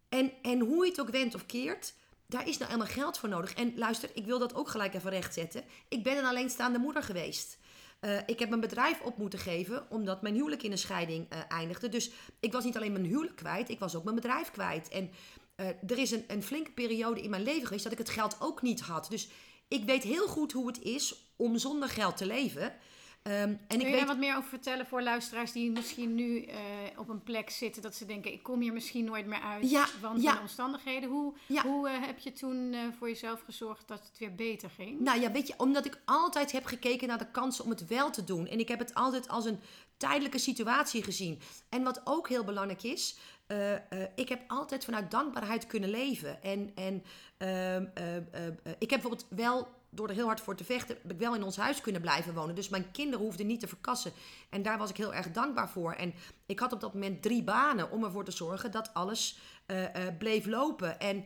En, 0.08 0.32
en 0.42 0.60
hoe 0.60 0.84
je 0.84 0.90
het 0.90 1.00
ook 1.00 1.10
wendt 1.10 1.34
of 1.34 1.46
keert, 1.46 1.94
daar 2.26 2.48
is 2.48 2.58
nou 2.58 2.70
helemaal 2.70 2.94
geld 2.94 3.18
voor 3.18 3.28
nodig. 3.28 3.54
En 3.54 3.72
luister, 3.76 4.10
ik 4.14 4.24
wil 4.24 4.38
dat 4.38 4.54
ook 4.54 4.68
gelijk 4.68 4.94
even 4.94 5.10
rechtzetten. 5.10 5.64
Ik 5.88 6.02
ben 6.02 6.16
een 6.16 6.24
alleenstaande 6.24 6.78
moeder 6.78 7.02
geweest. 7.02 7.58
Uh, 8.00 8.18
ik 8.26 8.38
heb 8.38 8.48
mijn 8.48 8.60
bedrijf 8.60 9.00
op 9.00 9.16
moeten 9.18 9.38
geven 9.38 9.90
omdat 9.90 10.22
mijn 10.22 10.34
huwelijk 10.34 10.62
in 10.62 10.70
een 10.70 10.78
scheiding 10.78 11.32
uh, 11.32 11.38
eindigde. 11.48 11.88
Dus 11.88 12.10
ik 12.40 12.52
was 12.52 12.64
niet 12.64 12.76
alleen 12.76 12.92
mijn 12.92 13.04
huwelijk 13.04 13.36
kwijt, 13.36 13.68
ik 13.68 13.78
was 13.78 13.94
ook 13.94 14.04
mijn 14.04 14.16
bedrijf 14.16 14.50
kwijt. 14.50 14.88
En 14.88 15.10
uh, 15.56 15.66
er 15.66 15.98
is 15.98 16.10
een, 16.10 16.24
een 16.28 16.42
flinke 16.42 16.70
periode 16.70 17.22
in 17.22 17.30
mijn 17.30 17.42
leven 17.42 17.66
geweest 17.66 17.82
dat 17.82 17.92
ik 17.92 17.98
het 17.98 18.08
geld 18.08 18.36
ook 18.40 18.62
niet 18.62 18.80
had. 18.80 19.06
Dus 19.10 19.28
ik 19.68 19.84
weet 19.84 20.02
heel 20.02 20.26
goed 20.26 20.52
hoe 20.52 20.66
het 20.66 20.82
is 20.82 21.32
om 21.36 21.58
zonder 21.58 21.88
geld 21.88 22.16
te 22.16 22.26
leven. 22.26 22.74
Um, 23.28 23.32
en 23.32 23.58
Kun 23.66 23.90
je 23.90 23.96
daar 23.96 24.06
wat 24.06 24.18
meer 24.18 24.36
over 24.36 24.48
vertellen 24.48 24.86
voor 24.86 25.02
luisteraars 25.02 25.52
die 25.52 25.70
misschien 25.70 26.14
nu 26.14 26.44
uh, 26.44 26.54
op 26.96 27.08
een 27.08 27.22
plek 27.22 27.50
zitten 27.50 27.82
dat 27.82 27.94
ze 27.94 28.06
denken: 28.06 28.32
ik 28.32 28.42
kom 28.42 28.60
hier 28.60 28.72
misschien 28.72 29.04
nooit 29.04 29.26
meer 29.26 29.40
uit, 29.40 29.70
ja, 29.70 29.86
want 30.00 30.22
ja. 30.22 30.32
van 30.32 30.40
omstandigheden. 30.40 31.08
Hoe, 31.08 31.34
ja. 31.46 31.62
hoe 31.62 31.88
uh, 31.88 32.06
heb 32.06 32.18
je 32.18 32.32
toen 32.32 32.72
uh, 32.72 32.80
voor 32.98 33.08
jezelf 33.08 33.42
gezorgd 33.44 33.88
dat 33.88 34.06
het 34.08 34.18
weer 34.18 34.34
beter 34.34 34.70
ging? 34.70 35.00
Nou 35.00 35.20
ja, 35.20 35.32
weet 35.32 35.46
je, 35.46 35.54
omdat 35.56 35.86
ik 35.86 36.00
altijd 36.04 36.52
heb 36.52 36.64
gekeken 36.64 37.08
naar 37.08 37.18
de 37.18 37.30
kansen 37.30 37.64
om 37.64 37.70
het 37.70 37.86
wel 37.86 38.10
te 38.10 38.24
doen. 38.24 38.46
En 38.46 38.58
ik 38.58 38.68
heb 38.68 38.78
het 38.78 38.94
altijd 38.94 39.28
als 39.28 39.44
een 39.44 39.60
tijdelijke 39.96 40.38
situatie 40.38 41.02
gezien. 41.02 41.40
En 41.68 41.82
wat 41.82 42.00
ook 42.04 42.28
heel 42.28 42.44
belangrijk 42.44 42.82
is, 42.82 43.18
uh, 43.48 43.72
uh, 43.72 43.78
ik 44.14 44.28
heb 44.28 44.42
altijd 44.46 44.84
vanuit 44.84 45.10
dankbaarheid 45.10 45.66
kunnen 45.66 45.90
leven. 45.90 46.42
En, 46.42 46.70
en 46.74 47.04
uh, 47.38 47.76
ik 48.78 48.90
heb 48.90 49.00
bijvoorbeeld 49.00 49.26
wel 49.28 49.68
door 49.94 50.08
er 50.08 50.14
heel 50.14 50.26
hard 50.26 50.40
voor 50.40 50.56
te 50.56 50.64
vechten, 50.64 50.96
heb 51.02 51.12
ik 51.12 51.18
wel 51.18 51.34
in 51.34 51.42
ons 51.42 51.56
huis 51.56 51.80
kunnen 51.80 52.00
blijven 52.00 52.34
wonen. 52.34 52.54
Dus 52.54 52.68
mijn 52.68 52.90
kinderen 52.90 53.24
hoefden 53.24 53.46
niet 53.46 53.60
te 53.60 53.68
verkassen. 53.68 54.12
En 54.50 54.62
daar 54.62 54.78
was 54.78 54.90
ik 54.90 54.96
heel 54.96 55.14
erg 55.14 55.30
dankbaar 55.30 55.70
voor. 55.70 55.92
En 55.92 56.14
ik 56.46 56.58
had 56.58 56.72
op 56.72 56.80
dat 56.80 56.94
moment 56.94 57.22
drie 57.22 57.42
banen 57.42 57.90
om 57.90 58.04
ervoor 58.04 58.24
te 58.24 58.30
zorgen 58.30 58.70
dat 58.70 58.94
alles 58.94 59.38
uh, 59.66 59.82
uh, 59.82 59.88
bleef 60.18 60.46
lopen. 60.46 61.00
En 61.00 61.24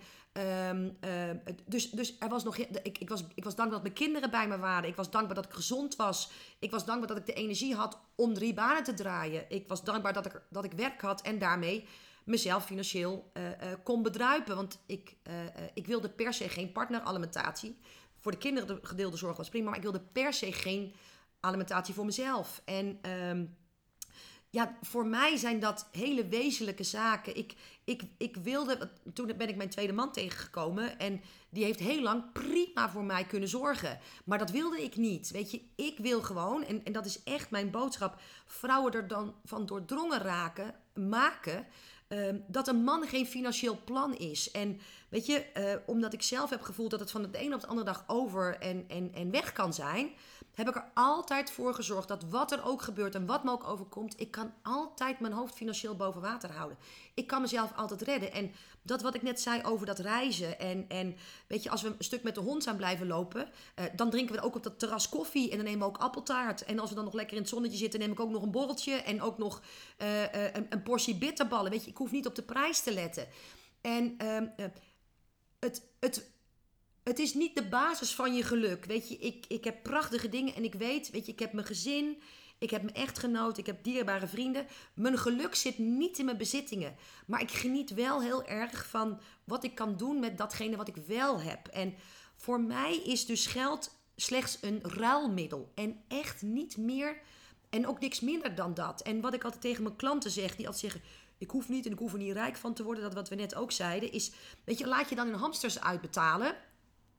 um, 0.71 0.97
uh, 1.05 1.55
dus, 1.67 1.91
dus 1.91 2.17
er 2.19 2.29
was 2.29 2.45
nog. 2.45 2.57
Ik, 2.57 2.99
ik, 2.99 3.09
was, 3.09 3.25
ik 3.35 3.45
was 3.45 3.55
dankbaar 3.55 3.83
dat 3.83 3.83
mijn 3.83 4.05
kinderen 4.05 4.31
bij 4.31 4.49
me 4.49 4.59
waren. 4.59 4.89
Ik 4.89 4.97
was 4.97 5.11
dankbaar 5.11 5.35
dat 5.35 5.45
ik 5.45 5.53
gezond 5.53 5.97
was. 5.97 6.31
Ik 6.59 6.71
was 6.71 6.85
dankbaar 6.85 7.09
dat 7.09 7.17
ik 7.17 7.27
de 7.27 7.33
energie 7.33 7.75
had 7.75 7.99
om 8.15 8.35
drie 8.35 8.55
banen 8.55 8.85
te 8.85 8.95
draaien. 8.95 9.45
Ik 9.49 9.69
was 9.69 9.85
dankbaar 9.85 10.13
dat 10.13 10.27
ik, 10.27 10.43
dat 10.51 10.65
ik 10.65 10.73
werk 10.73 11.01
had 11.01 11.23
en 11.23 11.39
daarmee 11.39 11.87
mezelf 12.25 12.65
financieel 12.65 13.33
kon 13.83 14.03
bedruipen. 14.03 14.57
Want 14.57 14.79
ik, 14.87 15.17
ik 15.75 15.87
wilde 15.87 16.09
per 16.09 16.35
se 16.35 16.49
geen 16.49 16.73
partneralimentatie 16.73 17.79
voor 18.21 18.33
de 18.33 18.39
kinderen 18.39 18.69
de 18.69 18.87
gedeelde 18.87 19.17
zorg 19.17 19.37
was 19.37 19.49
prima, 19.49 19.69
maar 19.69 19.77
ik 19.77 19.83
wilde 19.83 20.01
per 20.13 20.33
se 20.33 20.53
geen 20.53 20.95
alimentatie 21.41 21.95
voor 21.95 22.05
mezelf. 22.05 22.63
En 22.65 23.11
um, 23.11 23.57
ja, 24.51 24.77
voor 24.83 25.07
mij 25.07 25.37
zijn 25.37 25.61
dat 25.61 25.89
hele 25.93 26.29
wezenlijke 26.29 26.83
zaken. 26.83 27.37
Ik, 27.37 27.55
ik, 27.85 28.03
ik 28.19 28.37
wilde, 28.37 28.91
toen 29.15 29.33
ben 29.37 29.49
ik 29.49 29.57
mijn 29.57 29.69
tweede 29.69 29.93
man 29.93 30.13
tegengekomen 30.13 30.99
en 30.99 31.21
die 31.51 31.65
heeft 31.65 31.79
heel 31.79 32.03
lang 32.03 32.33
prima 32.33 32.91
voor 32.91 33.05
mij 33.05 33.25
kunnen 33.25 33.49
zorgen. 33.49 33.99
Maar 34.25 34.39
dat 34.39 34.51
wilde 34.51 34.83
ik 34.83 34.97
niet. 34.97 35.31
Weet 35.31 35.51
je, 35.51 35.63
ik 35.75 35.99
wil 35.99 36.23
gewoon, 36.23 36.65
en, 36.65 36.85
en 36.85 36.93
dat 36.93 37.07
is 37.07 37.23
echt 37.23 37.51
mijn 37.51 37.71
boodschap, 37.71 38.21
vrouwen 38.47 38.93
er 38.93 39.09
dan 39.09 39.35
van 39.45 39.67
doordrongen 39.67 40.21
raken, 40.21 40.75
maken 40.95 41.67
Um, 42.13 42.45
dat 42.47 42.69
een 42.69 42.85
man 42.85 43.07
geen 43.07 43.27
financieel 43.27 43.79
plan 43.85 44.17
is. 44.17 44.51
En 44.51 44.81
weet 45.09 45.27
je, 45.27 45.45
uh, 45.57 45.73
omdat 45.87 46.13
ik 46.13 46.23
zelf 46.23 46.51
heb 46.51 46.63
gevoeld 46.63 46.91
dat 46.91 47.01
het 47.01 47.11
van 47.11 47.31
de 47.31 47.39
ene 47.39 47.55
op 47.55 47.61
de 47.61 47.67
andere 47.67 47.87
dag 47.87 48.05
over 48.07 48.59
en, 48.59 48.85
en, 48.89 49.11
en 49.15 49.31
weg 49.31 49.53
kan 49.53 49.75
zijn, 49.75 50.11
heb 50.59 50.69
ik 50.69 50.77
er 50.77 50.91
altijd 50.95 51.51
voor 51.51 51.75
gezorgd 51.75 52.09
dat 52.09 52.25
wat 52.31 52.53
er 52.53 52.65
ook 52.65 52.83
gebeurt 52.83 53.15
en 53.15 53.27
wat 53.27 53.45
me 53.45 53.51
ook 53.51 53.69
overkomt, 53.69 54.21
ik 54.21 54.31
kan 54.31 54.53
altijd 54.63 55.21
mijn 55.21 55.33
hoofd 55.33 55.55
financieel 55.55 55.97
boven 55.97 56.21
water 56.21 56.53
houden. 56.53 56.79
Ik 57.15 57.27
kan 57.27 57.41
mezelf 57.41 57.73
altijd 57.77 58.03
redden. 58.03 58.33
En 58.33 58.53
dat 58.83 59.03
wat 59.03 59.15
ik 59.15 59.23
net 59.23 59.41
zei 59.41 59.63
over 59.63 59.87
dat 59.87 59.99
reizen. 59.99 60.59
En, 60.59 60.85
en 60.89 61.17
weet 61.47 61.63
je, 61.63 61.71
als 61.71 61.83
we 61.83 61.89
een 61.89 61.95
stuk 61.99 62.23
met 62.23 62.35
de 62.35 62.41
hond 62.41 62.63
zijn 62.63 62.77
blijven 62.77 63.07
lopen, 63.07 63.49
uh, 63.79 63.85
dan 63.97 64.11
drinken 64.11 64.35
we 64.35 64.43
ook 64.43 64.55
op 64.55 64.63
dat 64.63 64.79
terras 64.79 65.09
koffie 65.09 65.51
en 65.51 65.57
dan 65.57 65.65
nemen 65.65 65.81
we 65.81 65.87
ook 65.87 65.99
appeltaart. 65.99 66.65
En 66.65 66.79
als 66.79 66.89
we 66.89 66.95
dan 66.95 67.05
nog 67.05 67.15
lekker 67.15 67.37
in 67.37 67.43
het 67.43 67.51
zonnetje 67.51 67.79
zitten, 67.79 68.01
neem 68.01 68.13
ik 68.13 68.21
ook 68.21 68.31
nog 68.31 68.43
een 68.43 68.51
borreltje 68.51 68.95
en 68.95 69.23
ook 69.23 69.39
nog 69.39 69.63
uh, 70.03 70.23
een, 70.23 70.67
een, 70.69 70.83
portie 70.83 71.15
bitterballen. 71.15 71.71
Weet 71.71 71.85
je, 71.85 71.91
ik 71.91 71.97
hoef 71.97 72.11
niet 72.11 72.27
op 72.27 72.35
de 72.35 72.43
prijs 72.43 72.81
te 72.81 72.93
letten. 72.93 73.27
En 73.81 74.15
ehm, 74.19 74.47
het, 75.59 75.83
het, 76.01 76.31
het 77.03 77.19
is 77.19 77.35
niet 77.35 77.55
de 77.55 77.69
basis 77.69 78.15
van 78.15 78.35
je 78.35 78.43
geluk. 78.43 78.85
Weet 78.85 79.09
je, 79.09 79.17
ik, 79.17 79.45
ik 79.49 79.65
heb 79.65 79.83
prachtige 79.83 80.29
dingen 80.29 80.55
en 80.55 80.65
ik 80.65 80.75
weet, 80.75 81.11
weet 81.11 81.27
je, 81.27 81.33
ik 81.33 81.39
heb 81.39 81.53
mijn 81.53 81.67
gezin. 81.67 82.23
Ik 82.59 82.71
heb 82.71 82.83
mijn 82.83 82.95
echtgenoot, 82.95 83.59
ik 83.59 83.67
heb 83.67 83.85
dierbare 83.85 84.27
vrienden. 84.27 84.67
Mijn 84.95 85.19
geluk 85.19 85.55
zit 85.55 85.79
niet 85.79 86.19
in 86.19 86.25
mijn 86.25 86.37
bezittingen. 86.37 86.97
Maar 87.27 87.41
ik 87.41 87.51
geniet 87.51 87.95
wel 87.95 88.23
heel 88.23 88.45
erg 88.45 88.89
van 88.89 89.21
wat 89.45 89.65
ik 89.65 89.75
kan 89.75 89.97
doen 89.97 90.21
met 90.21 90.39
datgene 90.39 90.77
wat 90.77 90.89
ik 90.89 90.97
wel 91.07 91.41
heb. 91.41 91.67
En 91.67 91.95
voor 92.37 92.61
mij 92.61 92.97
is 92.97 93.27
dus 93.27 93.47
geld 93.47 93.97
slechts 94.17 94.59
een 94.61 94.81
ruilmiddel. 94.83 95.73
En 95.75 96.01
echt 96.09 96.43
niet 96.43 96.77
meer 96.77 97.21
en 97.71 97.87
ook 97.87 98.01
niks 98.01 98.21
minder 98.21 98.55
dan 98.55 98.75
dat. 98.75 99.01
En 99.01 99.21
wat 99.21 99.35
ik 99.35 99.45
altijd 99.45 99.63
tegen 99.63 99.83
mijn 99.83 99.97
klanten 99.97 100.31
zeg, 100.31 100.57
die 100.57 100.67
altijd 100.67 100.93
zeggen... 100.93 101.03
ik 101.39 101.51
hoef 101.51 101.69
niet 101.69 101.87
en 101.87 101.93
ik 101.93 101.99
hoef 101.99 102.13
er 102.13 102.19
niet 102.19 102.33
rijk 102.33 102.57
van 102.57 102.75
te 102.75 102.83
worden. 102.83 103.03
Dat 103.03 103.15
wat 103.15 103.29
we 103.29 103.35
net 103.35 103.55
ook 103.55 103.73
zeiden, 103.73 104.13
is... 104.13 104.33
weet 104.65 104.79
je, 104.79 104.87
laat 104.87 105.09
je 105.09 105.15
dan 105.15 105.27
in 105.29 105.35
hamsters 105.35 105.81
uitbetalen... 105.81 106.57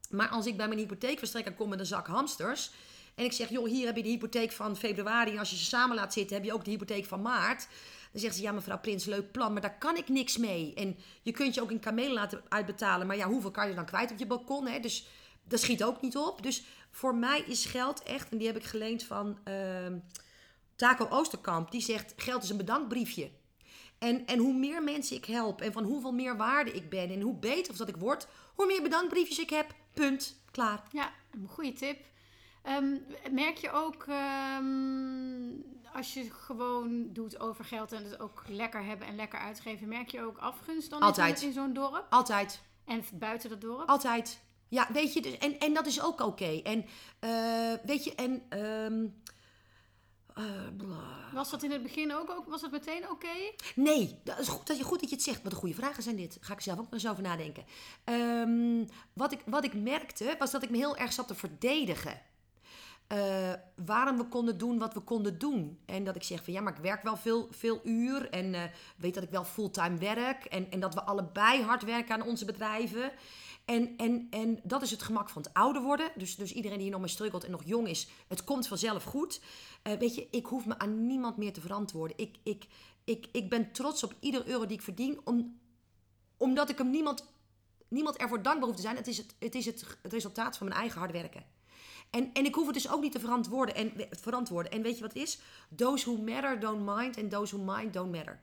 Maar 0.10 0.28
als 0.28 0.46
ik 0.46 0.58
bij 0.58 0.68
mijn 0.68 0.80
hypotheekverstrekker 0.80 1.54
kom 1.54 1.70
met 1.70 1.80
een 1.80 1.86
zak 1.86 2.08
hamsters. 2.08 2.72
En 3.16 3.26
ik 3.26 3.32
zeg, 3.32 3.50
joh, 3.50 3.68
hier 3.68 3.86
heb 3.86 3.96
je 3.96 4.04
de 4.04 4.10
hypotheek 4.10 4.52
van 4.52 4.78
februari. 4.78 5.32
En 5.32 5.38
als 5.38 5.50
je 5.50 5.56
ze 5.56 5.64
samen 5.64 5.96
laat 5.96 6.14
zitten, 6.14 6.36
heb 6.36 6.46
je 6.46 6.54
ook 6.54 6.66
de 6.66 6.72
hypotheek 6.72 7.06
van 7.06 7.22
maart. 7.22 7.68
Dan 8.12 8.22
zegt 8.22 8.36
ze, 8.36 8.42
ja 8.42 8.52
mevrouw 8.52 8.80
Prins, 8.80 9.06
leuk 9.06 9.32
plan, 9.32 9.54
maar 9.54 9.62
daar 9.62 9.78
kan 9.78 9.98
ik 9.98 10.10
niks 10.10 10.38
mee. 10.38 10.74
En 10.74 10.98
je 11.22 11.32
kunt 11.32 11.54
je 11.54 11.62
ook 11.62 11.72
in 11.72 11.80
kamelen 11.80 12.14
laten 12.14 12.42
uitbetalen. 12.50 13.08
Maar 13.08 13.18
ja, 13.18 13.28
hoeveel 13.28 13.52
kan 13.52 13.70
je 13.70 13.76
dan 13.76 13.86
kwijt 13.86 14.12
op 14.12 14.18
je 14.18 14.28
balkon? 14.28 14.68
Hè? 14.68 14.80
Dus 14.80 15.08
dat 15.44 15.60
schiet 15.60 15.84
ook 15.84 16.02
niet 16.02 16.18
op. 16.18 16.44
Dus 16.44 16.64
voor 16.92 17.16
mij 17.16 17.44
is 17.48 17.66
geld 17.66 18.04
echt, 18.04 18.32
en 18.32 18.38
die 18.38 18.48
heb 18.48 18.56
ik 18.56 18.64
geleend 18.64 19.04
van 19.04 19.38
uh, 19.48 19.56
Taco 20.76 21.08
Oosterkamp. 21.10 21.72
Die 21.72 21.82
zegt, 21.82 22.14
geld 22.18 22.44
is 22.44 22.50
een 22.50 22.58
bedankbriefje. 22.58 23.32
En, 24.00 24.26
en 24.26 24.40
hoe 24.40 24.54
meer 24.54 24.84
mensen 24.84 25.16
ik 25.16 25.26
help 25.26 25.62
en 25.62 25.72
van 25.72 25.84
hoeveel 25.84 26.12
meer 26.12 26.38
waarde 26.38 26.72
ik 26.72 26.90
ben 26.90 27.10
en 27.10 27.22
hoe 27.22 27.36
beter 27.36 27.72
of 27.72 27.78
dat 27.78 27.90
ik 27.90 27.98
word, 27.98 28.28
hoe 28.56 28.66
meer 28.66 28.82
bedankbriefjes 28.82 29.40
ik 29.40 29.50
heb. 29.50 29.74
Punt. 29.94 30.42
Klaar. 30.52 30.84
Ja, 30.92 31.12
een 31.32 31.48
goede 31.48 31.74
tip. 31.74 32.06
Um, 32.68 33.06
merk 33.32 33.58
je 33.58 33.72
ook 33.72 34.06
um, 34.60 35.64
als 35.94 36.14
je 36.14 36.32
gewoon 36.32 37.14
doet 37.14 37.40
over 37.40 37.66
geld 37.66 37.92
en 37.92 38.04
het 38.04 38.20
ook 38.20 38.44
lekker 38.48 38.84
hebben 38.84 39.08
en 39.08 39.16
lekker 39.16 39.40
uitgeven, 39.40 39.88
merk 39.88 40.10
je 40.10 40.22
ook 40.22 40.38
afgunst 40.38 40.90
dan 40.90 41.02
Altijd. 41.02 41.42
in, 41.42 41.54
zo'n 41.54 41.74
dorp? 41.74 42.06
Altijd. 42.10 42.62
En 42.86 43.04
buiten 43.14 43.50
dat 43.50 43.62
dorp? 43.62 43.90
Altijd. 43.90 44.40
Ja, 44.68 44.88
weet 44.94 45.14
je, 45.14 45.22
dus, 45.22 45.38
en, 45.38 45.60
en 45.60 45.74
dat 45.74 45.86
is 45.86 46.02
ook 46.02 46.22
oké. 46.22 46.24
Okay. 46.24 46.62
En 46.62 46.86
uh, 47.24 47.86
weet 47.86 48.04
je, 48.04 48.16
en. 48.16 48.60
Um, 48.64 49.22
uh, 50.40 50.46
was 51.34 51.50
dat 51.50 51.64
in 51.64 51.72
het 51.72 51.84
begin 51.84 52.16
ook, 52.16 52.30
ook 52.30 52.46
was 52.48 52.62
dat 52.62 52.72
meteen 52.72 53.04
oké? 53.04 53.12
Okay? 53.12 53.56
Nee, 53.76 54.20
dat 54.24 54.40
is 54.40 54.48
goed 54.48 54.68
dat, 54.68 54.78
je, 54.78 54.84
goed 54.84 55.00
dat 55.00 55.10
je 55.10 55.16
het 55.16 55.24
zegt. 55.24 55.44
Wat 55.44 55.52
een 55.52 55.58
goede 55.58 55.76
vragen 55.76 56.04
zijn 56.04 56.16
dit. 56.16 56.38
Ga 56.42 56.54
ik 56.54 56.62
zelf 56.62 56.78
ook 56.78 56.84
nog 56.84 56.94
eens 56.94 57.08
over 57.08 57.24
nadenken. 57.24 57.64
Um, 58.06 58.88
wat, 59.14 59.32
ik, 59.32 59.42
wat 59.46 59.64
ik 59.64 59.74
merkte, 59.74 60.36
was 60.40 60.52
dat 60.52 60.64
ik 60.64 60.70
me 60.70 60.78
heel 60.78 60.98
erg 60.98 61.14
zat 61.14 61.28
te 61.28 61.36
verdedigen. 61.36 62.22
Uh, 63.14 63.54
waarom 63.86 64.18
we 64.18 64.24
konden 64.24 64.58
doen 64.58 64.78
wat 64.78 64.94
we 64.94 65.00
konden 65.00 65.40
doen. 65.40 65.80
En 65.86 66.04
dat 66.04 66.16
ik 66.16 66.24
zeg 66.24 66.44
van 66.44 66.54
ja, 66.54 66.62
maar 66.62 66.74
ik 66.74 66.82
werk 66.82 67.04
wel 67.04 67.18
veel, 67.18 67.48
veel 67.52 67.80
uur. 67.84 68.30
En 68.30 68.54
uh, 68.54 68.62
weet 68.98 69.14
dat 69.14 69.24
ik 69.24 69.30
wel 69.30 69.44
fulltime 69.44 69.98
werk. 69.98 70.46
En, 70.46 70.72
en 70.72 70.80
dat 70.80 70.94
we 70.94 71.04
allebei 71.04 71.62
hard 71.62 71.84
werken 71.84 72.16
aan 72.16 72.28
onze 72.28 72.46
bedrijven. 72.46 73.12
En, 73.70 73.98
en, 73.98 74.28
en 74.30 74.60
dat 74.64 74.82
is 74.82 74.92
het 74.92 75.02
gemak 75.02 75.30
van 75.30 75.42
het 75.42 75.54
ouder 75.54 75.82
worden. 75.82 76.12
Dus, 76.16 76.36
dus 76.36 76.54
iedereen 76.54 76.78
die 76.78 76.84
hier 76.86 76.92
nog 76.92 77.02
mee 77.02 77.10
struggelt 77.10 77.44
en 77.44 77.52
nog 77.52 77.64
jong 77.66 77.88
is, 77.88 78.08
het 78.28 78.44
komt 78.44 78.68
vanzelf 78.68 79.04
goed. 79.04 79.42
Uh, 79.84 79.94
weet 79.94 80.16
je, 80.16 80.28
ik 80.32 80.46
hoef 80.46 80.66
me 80.66 80.80
aan 80.80 81.08
niemand 81.08 81.38
meer 81.38 81.54
te 81.54 81.62
verantwoorden. 81.62 82.18
Ik, 82.18 82.38
ik, 82.44 82.68
ik, 83.04 83.28
ik 83.32 83.50
ben 83.50 83.72
trots 83.72 84.04
op 84.04 84.16
ieder 84.20 84.48
euro 84.48 84.66
die 84.66 84.78
ik 84.78 84.84
verdien, 84.84 85.20
om, 85.24 85.60
omdat 86.38 86.70
ik 86.70 86.78
hem 86.78 86.90
niemand, 86.90 87.32
niemand 87.88 88.18
ervoor 88.18 88.42
dankbaar 88.42 88.68
hoef 88.68 88.76
te 88.76 88.82
zijn. 88.82 88.96
Het 88.96 89.08
is 89.08 89.18
het, 89.18 89.36
het, 89.40 89.56
is 89.56 89.66
het, 89.66 89.98
het 90.02 90.14
resultaat 90.14 90.58
van 90.58 90.68
mijn 90.68 90.80
eigen 90.80 91.00
hard 91.00 91.12
werken. 91.12 91.46
En, 92.10 92.34
en 92.34 92.46
ik 92.46 92.56
hoef 92.56 92.66
het 92.66 92.76
dus 92.76 92.92
ook 92.92 93.02
niet 93.02 93.12
te 93.12 93.20
verantwoorden. 93.20 93.76
En, 93.76 93.94
verantwoorden. 94.12 94.72
en 94.72 94.82
weet 94.82 94.96
je 94.96 95.02
wat 95.02 95.14
het 95.14 95.22
is? 95.22 95.40
Those 95.76 96.12
who 96.12 96.22
matter 96.22 96.60
don't 96.60 96.86
mind 96.86 97.18
and 97.18 97.32
those 97.32 97.56
who 97.56 97.74
mind 97.74 97.94
don't 97.94 98.12
matter. 98.12 98.40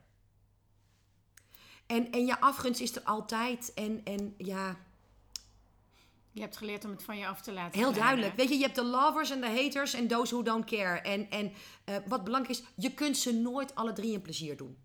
En, 1.85 2.11
en 2.11 2.25
ja, 2.25 2.37
afgunst 2.39 2.81
is 2.81 2.95
er 2.95 3.03
altijd. 3.03 3.73
En, 3.73 4.01
en 4.03 4.33
ja... 4.37 4.85
Je 6.37 6.43
hebt 6.43 6.57
geleerd 6.57 6.85
om 6.85 6.91
het 6.91 7.03
van 7.03 7.17
je 7.17 7.27
af 7.27 7.41
te 7.41 7.51
laten. 7.51 7.79
Heel 7.79 7.93
duidelijk. 7.93 8.35
Weet 8.35 8.49
je, 8.49 8.55
je 8.55 8.63
hebt 8.63 8.75
de 8.75 8.83
lovers 8.83 9.29
en 9.29 9.41
de 9.41 9.47
haters 9.47 9.93
en 9.93 10.07
those 10.07 10.33
who 10.33 10.43
don't 10.43 10.65
care. 10.65 10.99
En, 10.99 11.29
en 11.29 11.51
uh, 11.85 11.95
wat 12.07 12.23
belangrijk 12.23 12.59
is, 12.59 12.65
je 12.75 12.93
kunt 12.93 13.17
ze 13.17 13.33
nooit 13.33 13.75
alle 13.75 13.93
drie 13.93 14.13
een 14.13 14.21
plezier 14.21 14.57
doen. 14.57 14.77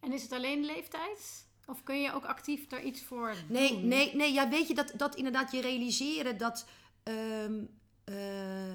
En 0.00 0.12
is 0.12 0.22
het 0.22 0.32
alleen 0.32 0.64
leeftijd? 0.64 1.46
Of 1.66 1.82
kun 1.82 2.00
je 2.00 2.14
ook 2.14 2.24
actief 2.24 2.66
daar 2.66 2.82
iets 2.82 3.02
voor 3.02 3.34
nee, 3.48 3.68
doen? 3.68 3.88
Nee, 3.88 4.14
nee, 4.14 4.32
ja, 4.32 4.48
weet 4.48 4.68
je, 4.68 4.74
dat, 4.74 4.92
dat 4.96 5.16
inderdaad 5.16 5.52
je 5.52 5.60
realiseren 5.60 6.38
dat... 6.38 6.66
Um, 7.04 7.68
uh, 8.04 8.74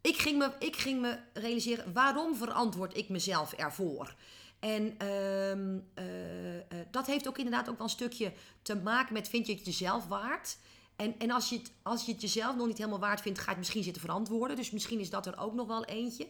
ik, 0.00 0.16
ging 0.16 0.38
me, 0.38 0.52
ik 0.58 0.76
ging 0.76 1.00
me 1.00 1.18
realiseren, 1.32 1.92
waarom 1.92 2.36
verantwoord 2.36 2.96
ik 2.96 3.08
mezelf 3.08 3.52
ervoor? 3.52 4.14
En 4.58 4.96
uh, 5.02 5.54
uh, 5.54 6.84
dat 6.90 7.06
heeft 7.06 7.28
ook 7.28 7.38
inderdaad 7.38 7.68
ook 7.68 7.76
wel 7.76 7.86
een 7.86 7.92
stukje 7.92 8.32
te 8.62 8.76
maken 8.76 9.12
met 9.12 9.28
vind 9.28 9.46
je 9.46 9.54
het 9.54 9.64
jezelf 9.64 10.06
waard? 10.06 10.58
En, 10.98 11.14
en 11.18 11.30
als, 11.30 11.48
je 11.48 11.56
het, 11.56 11.70
als 11.82 12.04
je 12.04 12.12
het 12.12 12.20
jezelf 12.20 12.56
nog 12.56 12.66
niet 12.66 12.78
helemaal 12.78 12.98
waard 12.98 13.20
vindt, 13.20 13.38
ga 13.38 13.44
je 13.44 13.50
het 13.50 13.58
misschien 13.58 13.82
zitten 13.82 14.02
verantwoorden. 14.02 14.56
Dus 14.56 14.70
misschien 14.70 15.00
is 15.00 15.10
dat 15.10 15.26
er 15.26 15.38
ook 15.38 15.54
nog 15.54 15.66
wel 15.66 15.84
eentje. 15.84 16.28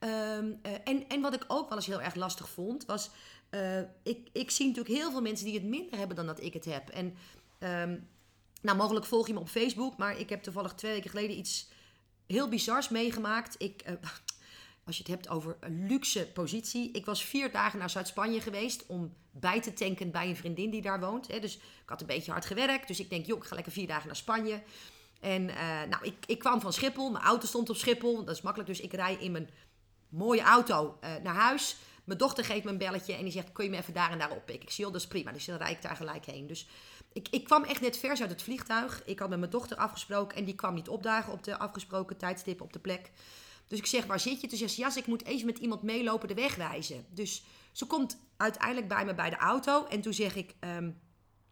Um, 0.00 0.60
en, 0.84 1.08
en 1.08 1.20
wat 1.20 1.34
ik 1.34 1.44
ook 1.46 1.68
wel 1.68 1.78
eens 1.78 1.86
heel 1.86 2.00
erg 2.00 2.14
lastig 2.14 2.48
vond, 2.48 2.84
was... 2.86 3.10
ik, 4.02 4.28
ik 4.32 4.50
zie 4.50 4.66
natuurlijk 4.66 4.94
heel 4.94 5.10
veel 5.10 5.22
mensen 5.22 5.46
die 5.46 5.54
het 5.54 5.64
minder 5.64 5.98
hebben 5.98 6.16
dan 6.16 6.26
dat 6.26 6.42
ik 6.42 6.52
het 6.52 6.64
heb. 6.64 6.88
En 6.88 7.06
um, 7.58 8.08
nou, 8.60 8.76
mogelijk 8.76 9.06
volg 9.06 9.26
je 9.26 9.32
me 9.32 9.40
op 9.40 9.48
Facebook, 9.48 9.96
maar 9.96 10.18
ik 10.18 10.28
heb 10.28 10.42
toevallig 10.42 10.74
twee 10.74 10.92
weken 10.92 11.10
geleden 11.10 11.38
iets 11.38 11.68
heel 12.26 12.48
bizars 12.48 12.88
meegemaakt. 12.88 13.54
Ik, 13.58 13.82
uh, 13.88 13.92
als 14.90 14.98
je 14.98 15.12
het 15.12 15.22
hebt 15.22 15.28
over 15.28 15.56
een 15.60 15.86
luxe 15.86 16.26
positie. 16.26 16.90
Ik 16.92 17.04
was 17.04 17.24
vier 17.24 17.52
dagen 17.52 17.78
naar 17.78 17.90
Zuid-Spanje 17.90 18.40
geweest 18.40 18.86
om 18.86 19.14
bij 19.30 19.60
te 19.60 19.72
tanken 19.72 20.10
bij 20.10 20.28
een 20.28 20.36
vriendin 20.36 20.70
die 20.70 20.82
daar 20.82 21.00
woont. 21.00 21.28
Hè. 21.28 21.40
Dus 21.40 21.56
ik 21.56 21.62
had 21.86 22.00
een 22.00 22.06
beetje 22.06 22.32
hard 22.32 22.44
gewerkt. 22.44 22.88
Dus 22.88 23.00
ik 23.00 23.10
denk, 23.10 23.26
joh, 23.26 23.38
ik 23.38 23.44
ga 23.44 23.54
lekker 23.54 23.72
vier 23.72 23.86
dagen 23.86 24.06
naar 24.06 24.16
Spanje. 24.16 24.62
En 25.20 25.42
uh, 25.42 25.82
nou, 25.88 26.04
ik, 26.04 26.14
ik 26.26 26.38
kwam 26.38 26.60
van 26.60 26.72
Schiphol. 26.72 27.10
Mijn 27.10 27.24
auto 27.24 27.46
stond 27.46 27.70
op 27.70 27.76
Schiphol. 27.76 28.24
Dat 28.24 28.36
is 28.36 28.42
makkelijk. 28.42 28.70
Dus 28.70 28.80
ik 28.80 28.92
rij 28.92 29.14
in 29.14 29.32
mijn 29.32 29.50
mooie 30.08 30.42
auto 30.42 30.98
uh, 31.04 31.10
naar 31.22 31.34
huis. 31.34 31.76
Mijn 32.04 32.18
dochter 32.18 32.44
geeft 32.44 32.64
me 32.64 32.70
een 32.70 32.78
belletje 32.78 33.14
en 33.14 33.22
die 33.22 33.32
zegt: 33.32 33.52
Kun 33.52 33.64
je 33.64 33.70
me 33.70 33.76
even 33.76 33.94
daar 33.94 34.10
en 34.10 34.18
daar 34.18 34.30
oppikken? 34.30 34.62
Ik 34.62 34.70
zie, 34.70 34.84
joh, 34.84 34.92
dat 34.92 35.02
is 35.02 35.08
prima. 35.08 35.32
Dus 35.32 35.44
dan 35.44 35.56
rijd 35.56 35.76
ik 35.76 35.82
daar 35.82 35.96
gelijk 35.96 36.24
heen. 36.24 36.46
Dus 36.46 36.66
ik, 37.12 37.28
ik 37.30 37.44
kwam 37.44 37.64
echt 37.64 37.80
net 37.80 37.98
vers 37.98 38.20
uit 38.20 38.30
het 38.30 38.42
vliegtuig. 38.42 39.02
Ik 39.04 39.18
had 39.18 39.28
met 39.28 39.38
mijn 39.38 39.50
dochter 39.50 39.76
afgesproken 39.76 40.36
en 40.36 40.44
die 40.44 40.54
kwam 40.54 40.74
niet 40.74 40.88
opdagen 40.88 41.32
op 41.32 41.44
de 41.44 41.58
afgesproken 41.58 42.16
tijdstip 42.16 42.60
op 42.60 42.72
de 42.72 42.78
plek. 42.78 43.10
Dus 43.70 43.78
ik 43.78 43.86
zeg, 43.86 44.06
waar 44.06 44.20
zit 44.20 44.40
je? 44.40 44.46
Toen 44.46 44.58
zegt 44.58 44.72
ze, 44.72 44.80
ja, 44.80 44.96
ik 44.96 45.06
moet 45.06 45.24
even 45.24 45.46
met 45.46 45.58
iemand 45.58 45.82
meelopen 45.82 46.28
de 46.28 46.34
weg 46.34 46.54
wijzen. 46.54 47.06
Dus 47.10 47.42
ze 47.72 47.86
komt 47.86 48.18
uiteindelijk 48.36 48.88
bij 48.88 49.04
me 49.04 49.14
bij 49.14 49.30
de 49.30 49.36
auto. 49.36 49.86
En 49.86 50.00
toen 50.00 50.14
zeg 50.14 50.36
ik, 50.36 50.54
um, 50.60 51.00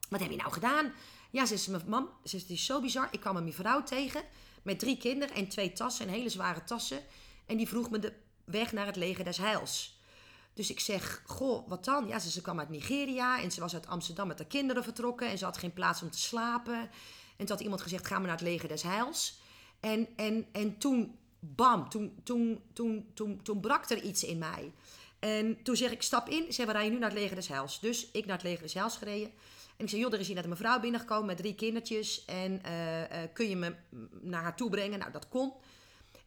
wat 0.09 0.21
heb 0.21 0.31
je 0.31 0.37
nou 0.37 0.53
gedaan? 0.53 0.93
Ja, 1.31 1.47
ze 1.47 1.57
zegt, 1.57 1.87
mam, 1.87 2.09
ze 2.23 2.29
zegt, 2.29 2.43
het 2.43 2.53
is 2.53 2.65
zo 2.65 2.81
bizar. 2.81 3.09
Ik 3.11 3.21
kwam 3.21 3.37
een 3.37 3.53
vrouw 3.53 3.83
tegen 3.83 4.23
met 4.63 4.79
drie 4.79 4.97
kinderen 4.97 5.35
en 5.35 5.49
twee 5.49 5.73
tassen, 5.73 6.07
en 6.07 6.13
hele 6.13 6.29
zware 6.29 6.65
tassen. 6.65 7.01
En 7.47 7.57
die 7.57 7.69
vroeg 7.69 7.91
me 7.91 7.99
de 7.99 8.13
weg 8.45 8.73
naar 8.73 8.87
het 8.87 8.97
leger 8.97 9.25
des 9.25 9.37
heils. 9.37 10.01
Dus 10.55 10.71
ik 10.71 10.81
zeg, 10.81 11.23
goh, 11.27 11.69
wat 11.69 11.85
dan? 11.85 12.07
Ja, 12.07 12.19
ze, 12.19 12.31
ze 12.31 12.41
kwam 12.41 12.59
uit 12.59 12.69
Nigeria 12.69 13.43
en 13.43 13.51
ze 13.51 13.61
was 13.61 13.75
uit 13.75 13.87
Amsterdam 13.87 14.27
met 14.29 14.39
haar 14.39 14.49
kinderen 14.49 14.85
vertrokken. 14.85 15.29
En 15.29 15.39
ze 15.39 15.45
had 15.45 15.59
geen 15.59 15.73
plaats 15.73 16.03
om 16.03 16.11
te 16.11 16.19
slapen. 16.19 16.79
En 17.37 17.47
toen 17.47 17.49
had 17.49 17.61
iemand 17.61 17.83
gezegd, 17.83 18.07
ga 18.07 18.15
maar 18.19 18.27
naar 18.27 18.37
het 18.37 18.47
leger 18.47 18.69
des 18.69 18.83
heils. 18.83 19.41
En, 19.81 20.09
en, 20.17 20.47
en 20.53 20.79
toen, 20.79 21.19
bam, 21.41 21.89
toen, 21.89 22.21
toen, 22.25 22.63
toen, 22.73 23.11
toen, 23.15 23.43
toen 23.43 23.61
brak 23.61 23.91
er 23.91 24.03
iets 24.03 24.25
in 24.25 24.39
mij. 24.39 24.73
En 25.19 25.63
toen 25.63 25.77
zeg 25.77 25.91
ik, 25.91 26.03
stap 26.03 26.29
in. 26.29 26.53
Zeg, 26.53 26.67
we 26.67 26.73
rijden 26.73 26.93
nu 26.93 26.99
naar 26.99 27.11
het 27.11 27.19
leger 27.19 27.37
des 27.37 27.49
heils. 27.49 27.81
Dus 27.81 28.11
ik 28.11 28.27
naar 28.27 28.37
het 28.37 28.45
leger 28.45 28.63
des 28.63 28.75
heils 28.75 28.97
gereden. 28.97 29.31
En 29.77 29.85
ik 29.85 29.91
zei, 29.91 30.03
joh, 30.03 30.13
er 30.13 30.21
is 30.21 30.27
hier 30.27 30.35
net 30.35 30.45
een 30.45 30.51
mevrouw 30.51 30.81
binnengekomen 30.81 31.27
met 31.27 31.37
drie 31.37 31.55
kindertjes. 31.55 32.25
En 32.25 32.61
uh, 32.67 33.01
uh, 33.01 33.07
kun 33.33 33.49
je 33.49 33.57
me 33.57 33.75
naar 34.21 34.43
haar 34.43 34.57
toe 34.57 34.71
brengen? 34.71 34.99
Nou, 34.99 35.13
dat 35.13 35.29
kon. 35.29 35.53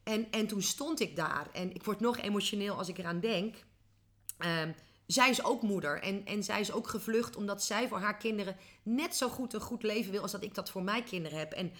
En, 0.02 0.30
en 0.30 0.46
toen 0.46 0.62
stond 0.62 1.00
ik 1.00 1.16
daar. 1.16 1.48
En 1.52 1.74
ik 1.74 1.84
word 1.84 2.00
nog 2.00 2.18
emotioneel 2.18 2.76
als 2.76 2.88
ik 2.88 2.98
eraan 2.98 3.20
denk. 3.20 3.56
Um, 4.38 4.74
zij 5.06 5.30
is 5.30 5.44
ook 5.44 5.62
moeder 5.62 6.02
en, 6.02 6.26
en 6.26 6.42
zij 6.42 6.60
is 6.60 6.72
ook 6.72 6.88
gevlucht 6.88 7.36
omdat 7.36 7.62
zij 7.62 7.88
voor 7.88 7.98
haar 7.98 8.16
kinderen 8.16 8.56
net 8.82 9.16
zo 9.16 9.28
goed 9.28 9.52
een 9.52 9.60
goed 9.60 9.82
leven 9.82 10.12
wil 10.12 10.22
als 10.22 10.32
dat 10.32 10.42
ik 10.42 10.54
dat 10.54 10.70
voor 10.70 10.82
mijn 10.82 11.04
kinderen 11.04 11.38
heb. 11.38 11.52
En 11.52 11.72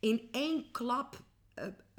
in 0.00 0.28
één 0.30 0.70
klap 0.70 1.20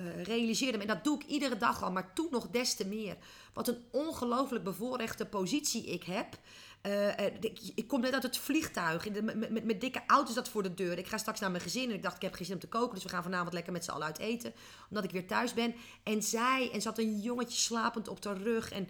uh, 0.01 0.23
realiseerde 0.23 0.77
me, 0.77 0.83
en 0.83 0.89
dat 0.89 1.03
doe 1.03 1.19
ik 1.19 1.25
iedere 1.25 1.57
dag 1.57 1.83
al, 1.83 1.91
maar 1.91 2.13
toen 2.13 2.27
nog 2.31 2.47
des 2.49 2.75
te 2.75 2.87
meer, 2.87 3.17
wat 3.53 3.67
een 3.67 3.83
ongelooflijk 3.91 4.63
bevoorrechte 4.63 5.25
positie 5.25 5.85
ik 5.85 6.03
heb. 6.03 6.37
Uh, 6.85 7.25
ik, 7.39 7.59
ik, 7.75 7.87
kom 7.87 8.01
net 8.01 8.13
uit 8.13 8.23
het 8.23 8.37
vliegtuig, 8.37 9.09
met, 9.09 9.49
met, 9.51 9.65
met, 9.65 9.81
dikke 9.81 10.01
auto's 10.07 10.35
dat 10.35 10.49
voor 10.49 10.63
de 10.63 10.73
deur. 10.73 10.97
Ik 10.97 11.07
ga 11.07 11.17
straks 11.17 11.39
naar 11.39 11.51
mijn 11.51 11.63
gezin 11.63 11.89
en 11.89 11.95
ik 11.95 12.03
dacht, 12.03 12.15
ik 12.15 12.21
heb 12.21 12.33
geen 12.33 12.45
zin 12.45 12.55
om 12.55 12.61
te 12.61 12.67
koken, 12.67 12.93
dus 12.93 13.03
we 13.03 13.09
gaan 13.09 13.23
vanavond 13.23 13.53
lekker 13.53 13.73
met 13.73 13.83
z'n 13.83 13.91
allen 13.91 14.05
uit 14.05 14.19
eten, 14.19 14.53
omdat 14.89 15.03
ik 15.03 15.11
weer 15.11 15.27
thuis 15.27 15.53
ben. 15.53 15.75
En 16.03 16.23
zij, 16.23 16.69
en 16.73 16.81
zat 16.81 16.97
een 16.97 17.19
jongetje 17.19 17.57
slapend 17.57 18.07
op 18.07 18.21
de 18.21 18.33
rug 18.33 18.71
en 18.71 18.89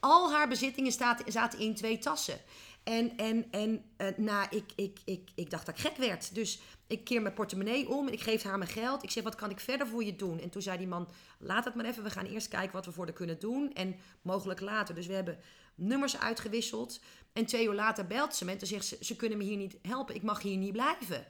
al 0.00 0.32
haar 0.32 0.48
bezittingen 0.48 0.92
zaten 1.26 1.58
in 1.58 1.74
twee 1.74 1.98
tassen. 1.98 2.40
En, 2.82 3.16
en, 3.16 3.46
en 3.50 3.84
uh, 4.18 4.42
ik, 4.50 4.64
ik, 4.76 4.98
ik, 5.04 5.30
ik 5.34 5.50
dacht 5.50 5.66
dat 5.66 5.74
ik 5.74 5.80
gek 5.80 5.96
werd. 5.96 6.34
Dus 6.34 6.60
ik 6.86 7.04
keer 7.04 7.22
mijn 7.22 7.34
portemonnee 7.34 7.88
om 7.88 8.06
en 8.06 8.12
ik 8.12 8.20
geef 8.20 8.42
haar 8.42 8.58
mijn 8.58 8.70
geld. 8.70 9.02
Ik 9.02 9.10
zeg, 9.10 9.22
wat 9.22 9.34
kan 9.34 9.50
ik 9.50 9.60
verder 9.60 9.86
voor 9.86 10.04
je 10.04 10.16
doen? 10.16 10.40
En 10.40 10.50
toen 10.50 10.62
zei 10.62 10.78
die 10.78 10.86
man, 10.86 11.08
laat 11.38 11.64
het 11.64 11.74
maar 11.74 11.84
even. 11.84 12.02
We 12.02 12.10
gaan 12.10 12.26
eerst 12.26 12.48
kijken 12.48 12.72
wat 12.72 12.86
we 12.86 12.92
voor 12.92 13.04
haar 13.04 13.14
kunnen 13.14 13.38
doen. 13.38 13.72
En 13.72 13.96
mogelijk 14.22 14.60
later. 14.60 14.94
Dus 14.94 15.06
we 15.06 15.12
hebben 15.12 15.38
nummers 15.74 16.18
uitgewisseld. 16.18 17.00
En 17.32 17.46
twee 17.46 17.66
uur 17.66 17.74
later 17.74 18.06
belt 18.06 18.34
ze 18.34 18.44
me 18.44 18.50
en 18.50 18.58
toen 18.58 18.68
zegt 18.68 18.86
ze, 18.86 18.96
ze 19.00 19.16
kunnen 19.16 19.38
me 19.38 19.44
hier 19.44 19.56
niet 19.56 19.76
helpen. 19.82 20.14
Ik 20.14 20.22
mag 20.22 20.42
hier 20.42 20.56
niet 20.56 20.72
blijven. 20.72 21.26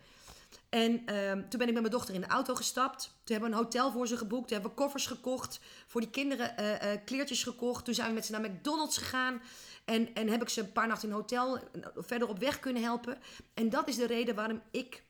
En 0.69 1.15
um, 1.15 1.49
toen 1.49 1.59
ben 1.59 1.69
ik 1.69 1.73
met 1.73 1.83
mijn 1.83 1.91
dochter 1.91 2.15
in 2.15 2.21
de 2.21 2.27
auto 2.27 2.55
gestapt. 2.55 3.03
Toen 3.03 3.13
hebben 3.37 3.51
we 3.51 3.57
een 3.57 3.63
hotel 3.63 3.93
voor 3.93 4.07
ze 4.07 4.17
geboekt. 4.17 4.49
Toen 4.49 4.53
hebben 4.53 4.71
we 4.71 4.83
koffers 4.83 5.07
gekocht. 5.07 5.61
Voor 5.87 6.01
die 6.01 6.11
kinderen 6.11 6.55
uh, 6.61 6.73
uh, 6.73 6.99
kleertjes 7.05 7.43
gekocht. 7.43 7.85
Toen 7.85 7.95
zijn 7.95 8.09
we 8.09 8.15
met 8.15 8.27
ze 8.27 8.33
naar 8.33 8.51
McDonald's 8.51 8.97
gegaan. 8.99 9.43
En, 9.91 10.15
en 10.15 10.29
heb 10.29 10.43
ik 10.43 10.49
ze 10.49 10.61
een 10.61 10.73
paar 10.73 10.87
nachten 10.87 11.09
in 11.09 11.15
hotel 11.15 11.59
verder 11.97 12.29
op 12.29 12.39
weg 12.39 12.61
kunnen 12.61 12.83
helpen. 12.83 13.19
En 13.55 13.69
dat 13.69 13.89
is 13.89 13.97
de 13.97 14.07
reden 14.07 14.35
waarom 14.35 14.63
ik 14.71 15.05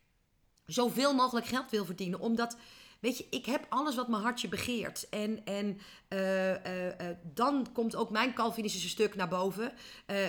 zoveel 0.67 1.15
mogelijk 1.15 1.47
geld 1.47 1.71
wil 1.71 1.85
verdienen. 1.85 2.21
Omdat 2.21 2.57
Weet 3.01 3.19
je, 3.19 3.27
ik 3.31 3.47
heb 3.47 3.67
alles 3.69 3.95
wat 3.95 4.09
mijn 4.09 4.23
hartje 4.23 4.49
begeert. 4.49 5.09
En, 5.09 5.45
en 5.45 5.81
uh, 6.09 6.51
uh, 6.51 6.57
dan 7.23 7.67
komt 7.73 7.97
ook 7.97 8.11
mijn 8.11 8.35
Calvinistische 8.35 8.89
stuk 8.89 9.15
naar 9.15 9.29
boven. 9.29 9.73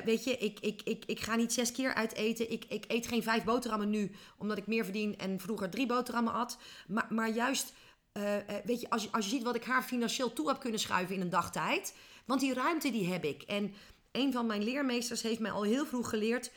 weet 0.05 0.23
je, 0.23 0.37
ik, 0.37 0.59
ik, 0.59 0.81
ik, 0.83 1.05
ik 1.05 1.19
ga 1.19 1.35
niet 1.35 1.53
zes 1.53 1.71
keer 1.71 1.93
uit 1.93 2.13
eten. 2.13 2.51
Ik, 2.51 2.65
ik 2.69 2.85
eet 2.87 3.07
geen 3.07 3.23
vijf 3.23 3.43
boterhammen 3.43 3.89
nu, 3.89 4.11
omdat 4.37 4.57
ik 4.57 4.67
meer 4.67 4.83
verdien 4.83 5.17
en 5.17 5.39
vroeger 5.39 5.69
drie 5.69 5.85
boterhammen 5.85 6.33
at. 6.33 6.57
Maar, 6.87 7.07
maar 7.09 7.29
juist, 7.29 7.73
weet 8.63 8.81
je 8.81 8.89
als, 8.89 9.03
je, 9.03 9.11
als 9.11 9.25
je 9.25 9.31
ziet 9.31 9.43
wat 9.43 9.55
ik 9.55 9.63
haar 9.63 9.83
financieel 9.83 10.33
toe 10.33 10.47
heb 10.47 10.59
kunnen 10.59 10.79
schuiven 10.79 11.15
in 11.15 11.21
een 11.21 11.29
dagtijd. 11.29 11.93
Want 12.25 12.39
die 12.39 12.53
ruimte 12.53 12.91
die 12.91 13.11
heb 13.11 13.23
ik. 13.23 13.41
En 13.41 13.73
een 14.11 14.31
van 14.31 14.45
mijn 14.45 14.63
leermeesters 14.63 15.21
heeft 15.21 15.39
mij 15.39 15.51
al 15.51 15.63
heel 15.63 15.85
vroeg 15.85 16.09
geleerd 16.09 16.51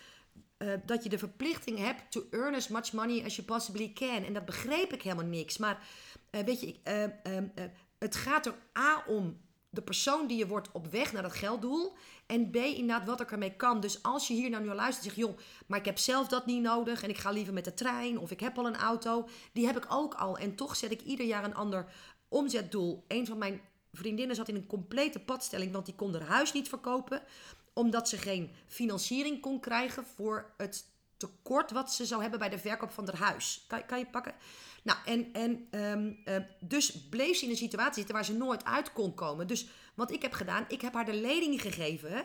uh, 0.58 0.72
dat 0.84 1.02
je 1.02 1.08
de 1.08 1.18
verplichting 1.18 1.78
hebt 1.78 2.10
to 2.10 2.26
earn 2.30 2.54
as 2.54 2.68
much 2.68 2.92
money 2.92 3.24
as 3.24 3.36
you 3.36 3.46
possibly 3.46 3.92
can. 3.92 4.24
En 4.24 4.32
dat 4.32 4.44
begreep 4.44 4.92
ik 4.92 5.02
helemaal 5.02 5.24
niks. 5.24 5.58
Maar 5.58 5.86
uh, 6.30 6.40
weet 6.40 6.60
je, 6.60 6.74
uh, 7.28 7.64
het 7.98 8.16
gaat 8.16 8.46
er 8.46 8.54
A 8.78 9.04
om 9.06 9.40
de 9.70 9.82
persoon 9.82 10.26
die 10.26 10.38
je 10.38 10.46
wordt 10.46 10.72
op 10.72 10.86
weg 10.86 11.12
naar 11.12 11.22
dat 11.22 11.32
gelddoel. 11.32 11.92
En 12.26 12.50
B, 12.50 12.56
inderdaad, 12.56 13.06
wat 13.06 13.20
ik 13.20 13.32
ermee 13.32 13.56
kan. 13.56 13.80
Dus 13.80 14.02
als 14.02 14.28
je 14.28 14.34
hier 14.34 14.50
nou 14.50 14.64
naar 14.64 14.74
luistert 14.74 15.06
en 15.06 15.14
zegt, 15.14 15.28
joh, 15.28 15.38
maar 15.66 15.78
ik 15.78 15.84
heb 15.84 15.98
zelf 15.98 16.28
dat 16.28 16.46
niet 16.46 16.62
nodig. 16.62 17.02
En 17.02 17.08
ik 17.08 17.18
ga 17.18 17.30
liever 17.30 17.54
met 17.54 17.64
de 17.64 17.74
trein. 17.74 18.18
Of 18.18 18.30
ik 18.30 18.40
heb 18.40 18.58
al 18.58 18.66
een 18.66 18.76
auto. 18.76 19.28
Die 19.52 19.66
heb 19.66 19.76
ik 19.76 19.86
ook 19.88 20.14
al. 20.14 20.38
En 20.38 20.54
toch 20.54 20.76
zet 20.76 20.90
ik 20.90 21.02
ieder 21.02 21.26
jaar 21.26 21.44
een 21.44 21.54
ander 21.54 21.86
omzetdoel. 22.28 23.04
Een 23.08 23.26
van 23.26 23.38
mijn 23.38 23.60
vriendinnen 23.96 24.36
zat 24.36 24.48
in 24.48 24.54
een 24.54 24.66
complete 24.66 25.18
padstelling, 25.18 25.72
want 25.72 25.86
die 25.86 25.94
kon 25.94 26.12
haar 26.12 26.28
huis 26.28 26.52
niet 26.52 26.68
verkopen 26.68 27.22
omdat 27.74 28.08
ze 28.08 28.18
geen 28.18 28.50
financiering 28.66 29.40
kon 29.40 29.60
krijgen 29.60 30.04
voor 30.14 30.52
het 30.56 30.84
tekort 31.16 31.70
wat 31.70 31.92
ze 31.92 32.06
zou 32.06 32.20
hebben 32.20 32.38
bij 32.38 32.48
de 32.48 32.58
verkoop 32.58 32.90
van 32.90 33.06
haar 33.06 33.16
huis. 33.16 33.64
Kan, 33.66 33.86
kan 33.86 33.98
je 33.98 34.06
pakken? 34.06 34.34
Nou, 34.82 34.98
en, 35.04 35.32
en 35.32 35.80
um, 35.80 36.18
uh, 36.24 36.36
dus 36.60 37.08
bleef 37.08 37.36
ze 37.36 37.44
in 37.44 37.50
een 37.50 37.56
situatie 37.56 37.94
zitten 37.94 38.14
waar 38.14 38.24
ze 38.24 38.36
nooit 38.36 38.64
uit 38.64 38.92
kon 38.92 39.14
komen. 39.14 39.46
Dus 39.46 39.66
wat 39.94 40.12
ik 40.12 40.22
heb 40.22 40.32
gedaan, 40.32 40.64
ik 40.68 40.80
heb 40.80 40.94
haar 40.94 41.04
de 41.04 41.14
lening 41.14 41.60
gegeven 41.60 42.24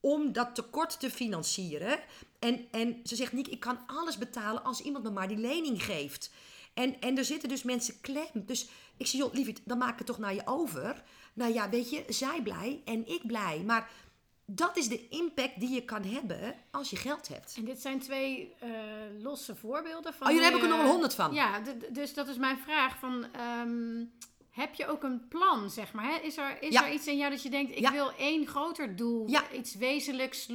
om 0.00 0.32
dat 0.32 0.54
tekort 0.54 1.00
te 1.00 1.10
financieren. 1.10 1.98
En, 2.38 2.66
en 2.70 3.00
ze 3.04 3.16
zegt, 3.16 3.32
Niek, 3.32 3.48
ik 3.48 3.60
kan 3.60 3.78
alles 3.86 4.18
betalen 4.18 4.64
als 4.64 4.80
iemand 4.80 5.04
me 5.04 5.10
maar 5.10 5.28
die 5.28 5.36
lening 5.36 5.84
geeft. 5.84 6.30
En, 6.74 7.00
en 7.00 7.18
er 7.18 7.24
zitten 7.24 7.48
dus 7.48 7.62
mensen 7.62 8.00
klem. 8.00 8.26
Dus 8.34 8.68
ik 8.96 9.06
zeg, 9.06 9.20
joh, 9.20 9.32
lieverd, 9.32 9.60
dan 9.64 9.78
maak 9.78 9.92
ik 9.92 9.98
het 9.98 10.06
toch 10.06 10.18
naar 10.18 10.34
je 10.34 10.46
over. 10.46 11.02
Nou 11.34 11.52
ja, 11.52 11.68
weet 11.68 11.90
je, 11.90 12.04
zij 12.08 12.42
blij 12.42 12.82
en 12.84 13.06
ik 13.06 13.26
blij. 13.26 13.62
Maar 13.66 13.90
dat 14.46 14.76
is 14.76 14.88
de 14.88 15.08
impact 15.08 15.60
die 15.60 15.70
je 15.70 15.84
kan 15.84 16.02
hebben 16.02 16.54
als 16.70 16.90
je 16.90 16.96
geld 16.96 17.28
hebt. 17.28 17.54
En 17.56 17.64
dit 17.64 17.80
zijn 17.80 17.98
twee 17.98 18.54
uh, 18.62 18.70
losse 19.22 19.56
voorbeelden 19.56 20.14
van. 20.14 20.26
Oh, 20.26 20.32
jullie 20.32 20.48
heb 20.48 20.56
ik 20.56 20.62
er 20.62 20.68
nog 20.68 20.82
wel 20.82 20.90
honderd 20.90 21.14
van. 21.14 21.32
Ja, 21.32 21.60
dus 21.92 22.14
dat 22.14 22.28
is 22.28 22.36
mijn 22.36 22.58
vraag. 22.58 22.98
Van, 22.98 23.26
um, 23.60 24.12
heb 24.50 24.74
je 24.74 24.86
ook 24.86 25.02
een 25.02 25.28
plan, 25.28 25.70
zeg 25.70 25.92
maar? 25.92 26.04
Hè? 26.04 26.16
Is, 26.16 26.36
er, 26.36 26.62
is 26.62 26.74
er 26.74 26.92
iets 26.92 27.06
in 27.06 27.16
jou 27.16 27.30
dat 27.30 27.42
je 27.42 27.50
denkt, 27.50 27.76
ik 27.76 27.88
wil 27.88 28.12
één 28.18 28.46
groter 28.46 28.96
doel, 28.96 29.28
iets 29.52 29.74
wezenlijks, 29.74 30.48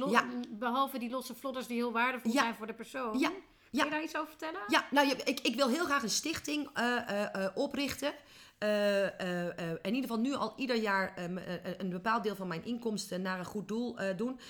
behalve 0.48 0.98
die 0.98 1.10
losse 1.10 1.34
vlodders 1.34 1.66
die 1.66 1.76
heel 1.76 1.92
waardevol 1.92 2.32
zijn 2.32 2.54
voor 2.54 2.66
de 2.66 2.74
persoon? 2.74 3.18
Ja. 3.18 3.30
Kun 3.70 3.84
je 3.84 3.90
daar 3.90 4.02
iets 4.02 4.16
over 4.16 4.28
vertellen? 4.28 4.60
Ja, 4.66 4.86
nou, 4.90 5.08
ik, 5.24 5.40
ik 5.40 5.54
wil 5.54 5.68
heel 5.68 5.84
graag 5.84 6.02
een 6.02 6.10
stichting 6.10 6.78
uh, 6.78 6.96
uh, 7.36 7.46
oprichten. 7.54 8.12
in 9.82 9.94
ieder 9.94 10.00
geval 10.00 10.18
nu 10.18 10.34
al 10.34 10.52
ieder 10.56 10.76
jaar 10.76 11.16
ehm, 11.16 11.38
een 11.78 11.90
bepaald 11.90 12.22
deel 12.22 12.36
van 12.36 12.48
mijn 12.48 12.64
inkomsten 12.64 13.22
naar 13.22 13.38
een 13.38 13.44
goed 13.44 13.68
doel 13.68 13.96
doen. 14.16 14.40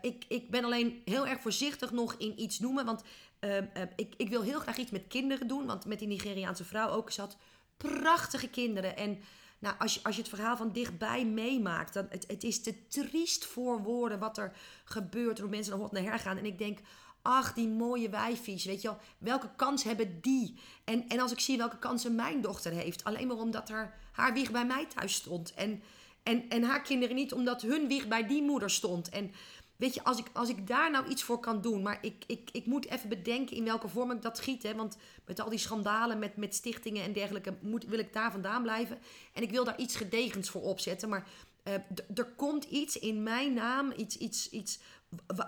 ik, 0.00 0.24
ik 0.28 0.50
ben 0.50 0.64
alleen 0.64 1.02
heel 1.04 1.26
erg 1.26 1.40
voorzichtig 1.40 1.90
nog 1.90 2.14
in 2.14 2.40
iets 2.40 2.58
noemen. 2.58 2.84
Want 2.84 3.02
ehm, 3.38 3.66
ik, 3.96 4.14
ik 4.16 4.28
wil 4.28 4.42
heel 4.42 4.60
graag 4.60 4.76
iets 4.76 4.90
met 4.90 5.08
kinderen 5.08 5.48
doen. 5.48 5.66
Want 5.66 5.86
met 5.86 5.98
die 5.98 6.08
Nigeriaanse 6.08 6.64
vrouw 6.64 6.88
ook 6.88 7.10
zat 7.10 7.36
prachtige 7.76 8.48
kinderen. 8.48 8.96
En 8.96 9.20
nou, 9.58 9.74
als, 9.78 9.94
je, 9.94 10.00
als 10.02 10.14
je 10.14 10.20
het 10.20 10.30
verhaal 10.30 10.56
van 10.56 10.72
dichtbij 10.72 11.24
meemaakt, 11.24 11.94
dan 11.94 12.06
het, 12.08 12.24
het 12.26 12.44
is 12.44 12.62
te 12.62 12.86
triest 12.88 13.44
voor 13.44 13.82
woorden 13.82 14.18
wat 14.18 14.38
er 14.38 14.52
gebeurt. 14.84 15.38
Hoe 15.38 15.48
mensen 15.48 15.72
naar 15.72 15.82
hot 15.82 15.92
naar 15.92 16.02
her 16.02 16.18
gaan. 16.18 16.36
En 16.36 16.46
ik 16.46 16.58
denk, 16.58 16.78
ach, 17.22 17.54
die 17.54 17.68
mooie 17.68 18.08
wijfies, 18.08 18.64
weet 18.64 18.82
je 18.82 18.88
wel. 18.88 18.98
Welke 19.18 19.50
kans 19.56 19.84
hebben 19.84 20.20
die? 20.20 20.58
En, 20.84 21.08
en 21.08 21.20
als 21.20 21.32
ik 21.32 21.40
zie 21.40 21.56
welke 21.56 21.78
kansen 21.78 22.14
mijn 22.14 22.40
dochter 22.40 22.72
heeft. 22.72 23.04
Alleen 23.04 23.26
maar 23.26 23.36
omdat 23.36 23.68
er, 23.68 23.94
haar 24.12 24.32
wieg 24.32 24.50
bij 24.50 24.66
mij 24.66 24.86
thuis 24.86 25.14
stond. 25.14 25.54
En, 25.54 25.82
en, 26.22 26.48
en 26.48 26.62
haar 26.62 26.82
kinderen 26.82 27.16
niet, 27.16 27.32
omdat 27.32 27.62
hun 27.62 27.88
wieg 27.88 28.08
bij 28.08 28.26
die 28.26 28.42
moeder 28.42 28.70
stond. 28.70 29.08
En 29.08 29.32
Weet 29.78 29.94
je, 29.94 30.04
als 30.04 30.18
ik, 30.18 30.26
als 30.32 30.48
ik 30.48 30.66
daar 30.66 30.90
nou 30.90 31.08
iets 31.08 31.22
voor 31.22 31.40
kan 31.40 31.60
doen. 31.60 31.82
Maar 31.82 31.98
ik, 32.00 32.24
ik, 32.26 32.48
ik 32.52 32.66
moet 32.66 32.88
even 32.88 33.08
bedenken 33.08 33.56
in 33.56 33.64
welke 33.64 33.88
vorm 33.88 34.10
ik 34.10 34.22
dat 34.22 34.40
giet. 34.40 34.62
Hè, 34.62 34.74
want 34.74 34.96
met 35.26 35.40
al 35.40 35.48
die 35.48 35.58
schandalen 35.58 36.18
met, 36.18 36.36
met 36.36 36.54
stichtingen 36.54 37.04
en 37.04 37.12
dergelijke 37.12 37.56
moet, 37.60 37.84
wil 37.84 37.98
ik 37.98 38.12
daar 38.12 38.32
vandaan 38.32 38.62
blijven. 38.62 38.98
En 39.32 39.42
ik 39.42 39.50
wil 39.50 39.64
daar 39.64 39.78
iets 39.78 39.96
gedegens 39.96 40.50
voor 40.50 40.62
opzetten. 40.62 41.08
Maar 41.08 41.26
uh, 41.64 41.74
er 42.14 42.24
komt 42.36 42.64
iets 42.64 42.98
in 42.98 43.22
mijn 43.22 43.54
naam. 43.54 43.92
Iets, 43.96 44.16
iets, 44.16 44.50
iets 44.50 44.78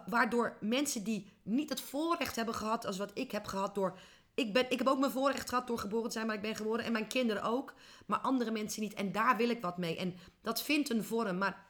waardoor 0.07 0.57
mensen 0.61 1.05
die 1.05 1.33
niet 1.43 1.69
het 1.69 1.81
voorrecht 1.81 2.37
hebben 2.37 2.55
gehad 2.55 2.87
als 2.87 2.99
wat 2.99 3.11
ik 3.15 3.31
heb 3.31 3.47
gehad 3.47 3.75
door... 3.75 3.99
Ik, 4.35 4.53
ben, 4.53 4.71
ik 4.71 4.79
heb 4.79 4.89
ook 4.89 4.99
mijn 4.99 5.13
voorrecht 5.13 5.49
gehad 5.49 5.67
door 5.67 5.79
geboren 5.79 6.07
te 6.07 6.13
zijn, 6.13 6.27
maar 6.27 6.35
ik 6.35 6.43
ben 6.43 6.57
geboren. 6.57 6.85
En 6.85 6.93
mijn 6.93 7.07
kinderen 7.07 7.43
ook. 7.43 7.75
Maar 8.07 8.19
andere 8.19 8.51
mensen 8.51 8.83
niet. 8.83 8.95
En 8.95 9.13
daar 9.13 9.37
wil 9.37 9.49
ik 9.49 9.61
wat 9.61 9.79
mee. 9.79 9.97
En 9.97 10.15
dat 10.43 10.63
vindt 10.63 10.91
een 10.91 11.05
vorm. 11.05 11.39
Maar 11.39 11.67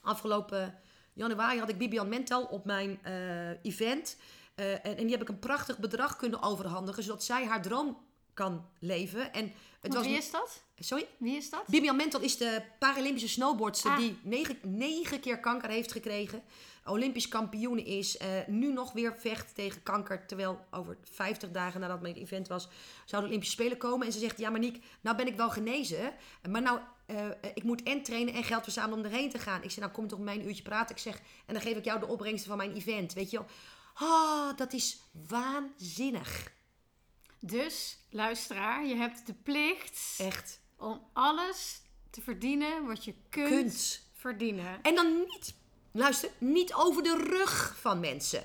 afgelopen 0.00 0.78
januari 1.12 1.58
had 1.58 1.68
ik 1.68 1.78
Bibian 1.78 2.08
Mentel 2.08 2.44
op 2.44 2.64
mijn 2.64 3.00
uh, 3.06 3.64
event. 3.64 4.16
Uh, 4.56 4.72
en, 4.72 4.80
en, 4.82 4.96
die 4.96 5.10
heb 5.10 5.20
ik 5.20 5.28
een 5.28 5.38
prachtig 5.38 5.78
bedrag 5.78 6.16
kunnen 6.16 6.42
overhandigen, 6.42 7.02
zodat 7.02 7.24
zij 7.24 7.46
haar 7.46 7.62
droom 7.62 7.98
kan 8.34 8.66
leven. 8.78 9.32
En 9.32 9.52
het 9.80 9.94
was 9.94 10.06
wie 10.06 10.16
is 10.16 10.30
dat? 10.30 10.62
Sorry? 10.78 11.06
Wie 11.18 11.36
is 11.36 11.50
dat? 11.50 11.66
Bibian 11.66 11.96
Mentel 11.96 12.20
is 12.20 12.36
de 12.36 12.62
Paralympische 12.78 13.28
snowboardster 13.28 13.90
ah. 13.90 13.98
die 13.98 14.18
negen, 14.22 14.58
negen 14.62 15.20
keer 15.20 15.40
kanker 15.40 15.70
heeft 15.70 15.92
gekregen. 15.92 16.42
Olympisch 16.86 17.28
kampioen 17.28 17.78
is. 17.78 18.16
Uh, 18.16 18.26
nu 18.46 18.72
nog 18.72 18.92
weer 18.92 19.14
vecht 19.18 19.54
tegen 19.54 19.82
kanker. 19.82 20.26
Terwijl 20.26 20.66
over 20.70 20.96
50 21.02 21.50
dagen 21.50 21.80
nadat 21.80 22.00
mijn 22.00 22.14
event 22.14 22.48
was, 22.48 22.68
zouden 23.04 23.20
de 23.20 23.26
Olympische 23.26 23.54
Spelen 23.54 23.78
komen. 23.78 24.06
En 24.06 24.12
ze 24.12 24.18
zegt, 24.18 24.38
ja 24.38 24.50
Maniek, 24.50 24.84
nou 25.00 25.16
ben 25.16 25.26
ik 25.26 25.36
wel 25.36 25.50
genezen. 25.50 26.14
Maar 26.50 26.62
nou 26.62 26.78
uh, 27.06 27.26
ik 27.54 27.62
moet 27.62 27.82
en 27.82 28.02
trainen 28.02 28.34
en 28.34 28.44
geld 28.44 28.62
verzamelen 28.62 28.98
om 28.98 29.04
erheen 29.04 29.30
te 29.30 29.38
gaan. 29.38 29.62
Ik 29.62 29.70
zeg, 29.70 29.78
nou 29.78 29.92
kom 29.92 30.08
toch 30.08 30.18
mijn 30.18 30.46
uurtje 30.46 30.62
praten. 30.62 30.96
Ik 30.96 31.02
zeg, 31.02 31.16
en 31.46 31.54
dan 31.54 31.62
geef 31.62 31.76
ik 31.76 31.84
jou 31.84 32.00
de 32.00 32.06
opbrengsten 32.06 32.48
van 32.48 32.58
mijn 32.58 32.74
event. 32.74 33.12
Weet 33.12 33.30
je 33.30 33.36
wel. 33.36 33.46
Ah, 33.94 34.56
dat 34.56 34.72
is 34.72 35.00
waanzinnig. 35.28 36.52
Dus, 37.40 37.98
luisteraar, 38.10 38.86
je 38.86 38.94
hebt 38.94 39.26
de 39.26 39.34
plicht... 39.34 40.14
Echt. 40.18 40.60
Om 40.76 41.08
alles 41.12 41.80
te 42.10 42.22
verdienen 42.22 42.86
wat 42.86 43.04
je 43.04 43.14
kunt, 43.28 44.02
verdienen. 44.12 44.82
En 44.82 44.94
dan 44.94 45.18
niet, 45.18 45.54
luister, 45.96 46.30
niet 46.38 46.74
over 46.74 47.02
de 47.02 47.16
rug 47.16 47.76
van 47.80 48.00
mensen. 48.00 48.44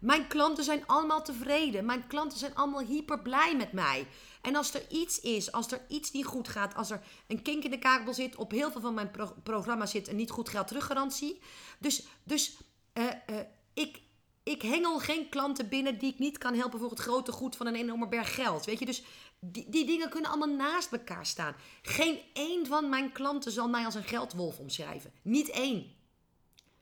Mijn 0.00 0.26
klanten 0.26 0.64
zijn 0.64 0.86
allemaal 0.86 1.22
tevreden. 1.22 1.84
Mijn 1.84 2.06
klanten 2.06 2.38
zijn 2.38 2.54
allemaal 2.54 2.80
hyper 2.80 3.20
blij 3.20 3.56
met 3.56 3.72
mij. 3.72 4.06
En 4.40 4.56
als 4.56 4.74
er 4.74 4.90
iets 4.90 5.20
is, 5.20 5.52
als 5.52 5.72
er 5.72 5.80
iets 5.88 6.12
niet 6.12 6.24
goed 6.24 6.48
gaat, 6.48 6.74
als 6.74 6.90
er 6.90 7.00
een 7.26 7.42
kink 7.42 7.64
in 7.64 7.70
de 7.70 7.78
kabel 7.78 8.14
zit, 8.14 8.36
op 8.36 8.50
heel 8.50 8.70
veel 8.70 8.80
van 8.80 8.94
mijn 8.94 9.10
pro 9.10 9.34
programma's 9.42 9.90
zit 9.90 10.08
een 10.08 10.16
niet 10.16 10.30
goed 10.30 10.48
geld 10.48 10.66
teruggarantie. 10.66 11.40
Dus, 11.78 12.06
dus 12.24 12.56
uh, 12.94 13.04
uh, 13.04 13.36
ik, 13.74 14.00
ik 14.42 14.62
hengel 14.62 14.98
geen 14.98 15.28
klanten 15.28 15.68
binnen 15.68 15.98
die 15.98 16.12
ik 16.12 16.18
niet 16.18 16.38
kan 16.38 16.54
helpen 16.54 16.78
voor 16.78 16.90
het 16.90 17.00
grote 17.00 17.32
goed 17.32 17.56
van 17.56 17.66
een 17.66 17.74
enorme 17.74 18.08
berg 18.08 18.34
geld. 18.34 18.64
Weet 18.64 18.78
je, 18.78 18.86
dus 18.86 19.02
die, 19.40 19.68
die 19.68 19.86
dingen 19.86 20.08
kunnen 20.08 20.30
allemaal 20.30 20.56
naast 20.56 20.92
elkaar 20.92 21.26
staan. 21.26 21.54
Geen 21.82 22.20
één 22.32 22.66
van 22.66 22.88
mijn 22.88 23.12
klanten 23.12 23.52
zal 23.52 23.68
mij 23.68 23.84
als 23.84 23.94
een 23.94 24.02
geldwolf 24.02 24.58
omschrijven. 24.58 25.12
Niet 25.22 25.50
één. 25.50 26.00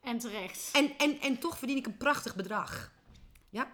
En 0.01 0.17
terecht. 0.17 0.69
En, 0.73 0.97
en, 0.97 1.19
en 1.19 1.39
toch 1.39 1.57
verdien 1.57 1.77
ik 1.77 1.85
een 1.85 1.97
prachtig 1.97 2.35
bedrag. 2.35 2.91
Ja? 3.49 3.71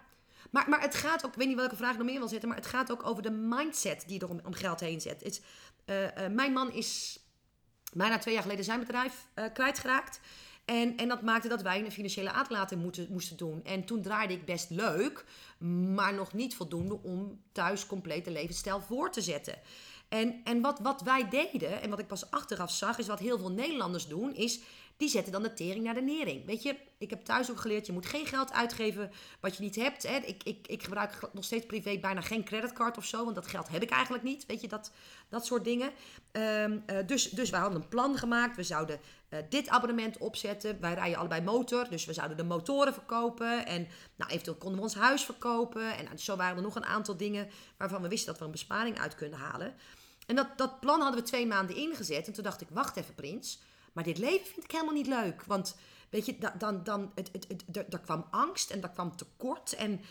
Maar, 0.51 0.69
maar 0.69 0.81
het 0.81 0.95
gaat 0.95 1.25
ook, 1.25 1.31
ik 1.31 1.37
weet 1.37 1.47
niet 1.47 1.57
welke 1.57 1.75
vraag 1.75 1.91
ik 1.91 1.97
nog 1.97 2.07
meer 2.07 2.19
wil 2.19 2.27
zetten, 2.27 2.47
maar 2.47 2.57
het 2.57 2.67
gaat 2.67 2.91
ook 2.91 3.05
over 3.05 3.23
de 3.23 3.31
mindset 3.31 4.03
die 4.07 4.19
er 4.19 4.29
om, 4.29 4.39
om 4.45 4.53
geld 4.53 4.79
heen 4.79 5.01
zet. 5.01 5.41
Uh, 5.85 6.03
uh, 6.03 6.09
mijn 6.31 6.53
man 6.53 6.71
is 6.71 7.19
bijna 7.93 8.17
twee 8.17 8.33
jaar 8.33 8.43
geleden 8.43 8.65
zijn 8.65 8.79
bedrijf 8.79 9.27
uh, 9.35 9.45
kwijtgeraakt. 9.53 10.19
En, 10.65 10.97
en 10.97 11.07
dat 11.07 11.21
maakte 11.21 11.47
dat 11.47 11.61
wij 11.61 11.79
een 11.79 11.91
financiële 11.91 12.33
uitlating 12.33 12.81
moeten, 12.81 13.07
moesten 13.09 13.37
doen. 13.37 13.63
En 13.63 13.85
toen 13.85 14.01
draaide 14.01 14.33
ik 14.33 14.45
best 14.45 14.69
leuk, 14.69 15.25
maar 15.93 16.13
nog 16.13 16.33
niet 16.33 16.55
voldoende 16.55 16.99
om 17.03 17.41
thuis 17.51 17.85
complete 17.85 18.31
levensstijl 18.31 18.81
voor 18.81 19.11
te 19.11 19.21
zetten. 19.21 19.59
En, 20.09 20.41
en 20.43 20.61
wat, 20.61 20.79
wat 20.79 21.01
wij 21.01 21.29
deden, 21.29 21.81
en 21.81 21.89
wat 21.89 21.99
ik 21.99 22.07
pas 22.07 22.31
achteraf 22.31 22.71
zag, 22.71 22.97
is 22.97 23.07
wat 23.07 23.19
heel 23.19 23.37
veel 23.37 23.51
Nederlanders 23.51 24.07
doen, 24.07 24.35
is 24.35 24.59
die 24.97 25.09
zetten 25.09 25.31
dan 25.31 25.43
de 25.43 25.53
tering 25.53 25.83
naar 25.83 25.93
de 25.93 26.01
nering. 26.01 26.45
Weet 26.45 26.63
je, 26.63 26.75
ik 26.97 27.09
heb 27.09 27.25
thuis 27.25 27.51
ook 27.51 27.59
geleerd, 27.59 27.85
je 27.85 27.91
moet 27.91 28.05
geen 28.05 28.25
geld 28.25 28.51
uitgeven 28.51 29.11
wat 29.39 29.55
je 29.55 29.63
niet 29.63 29.75
hebt. 29.75 30.03
Hè. 30.03 30.15
Ik, 30.15 30.43
ik, 30.43 30.67
ik 30.67 30.83
gebruik 30.83 31.29
nog 31.33 31.43
steeds 31.43 31.65
privé 31.65 31.99
bijna 31.99 32.21
geen 32.21 32.43
creditcard 32.43 32.97
of 32.97 33.05
zo, 33.05 33.23
want 33.23 33.35
dat 33.35 33.47
geld 33.47 33.67
heb 33.67 33.81
ik 33.81 33.89
eigenlijk 33.89 34.23
niet. 34.23 34.45
Weet 34.45 34.61
je, 34.61 34.67
dat, 34.67 34.91
dat 35.29 35.45
soort 35.45 35.63
dingen. 35.63 35.91
Um, 36.31 36.83
uh, 36.87 36.97
dus, 37.05 37.29
dus 37.29 37.49
we 37.49 37.57
hadden 37.57 37.81
een 37.81 37.87
plan 37.87 38.17
gemaakt. 38.17 38.55
We 38.55 38.63
zouden 38.63 38.99
uh, 39.29 39.39
dit 39.49 39.67
abonnement 39.67 40.17
opzetten. 40.17 40.81
Wij 40.81 40.93
rijden 40.93 41.17
allebei 41.17 41.41
motor, 41.41 41.89
dus 41.89 42.05
we 42.05 42.13
zouden 42.13 42.37
de 42.37 42.43
motoren 42.43 42.93
verkopen. 42.93 43.65
En 43.65 43.87
nou, 44.15 44.31
eventueel 44.31 44.57
konden 44.57 44.77
we 44.77 44.83
ons 44.83 44.95
huis 44.95 45.23
verkopen. 45.23 45.97
En 45.97 46.03
nou, 46.03 46.17
zo 46.17 46.35
waren 46.35 46.57
er 46.57 46.63
nog 46.63 46.75
een 46.75 46.85
aantal 46.85 47.17
dingen 47.17 47.49
waarvan 47.77 48.01
we 48.01 48.07
wisten 48.07 48.27
dat 48.27 48.39
we 48.39 48.45
een 48.45 48.51
besparing 48.51 48.99
uit 48.99 49.15
kunnen 49.15 49.39
halen. 49.39 49.73
En 50.25 50.35
dat, 50.35 50.57
dat 50.57 50.79
plan 50.79 51.01
hadden 51.01 51.19
we 51.19 51.27
twee 51.27 51.47
maanden 51.47 51.75
ingezet. 51.75 52.27
En 52.27 52.33
toen 52.33 52.43
dacht 52.43 52.61
ik, 52.61 52.67
wacht 52.69 52.97
even 52.97 53.15
Prins, 53.15 53.59
maar 53.97 54.05
dit 54.05 54.17
leven 54.17 54.45
vind 54.45 54.63
ik 54.63 54.71
helemaal 54.71 54.93
niet 54.93 55.07
leuk. 55.07 55.43
Want 55.43 55.75
weet 56.09 56.25
je, 56.25 56.37
dan, 56.57 56.83
dan, 56.83 57.11
het, 57.15 57.29
het, 57.31 57.47
het, 57.47 57.93
er, 57.93 57.99
kwam 57.99 58.25
angst 58.31 58.69
en 58.69 58.81
er 58.83 58.89
kwam 58.89 59.15
tekort. 59.15 59.73
En, 59.73 60.01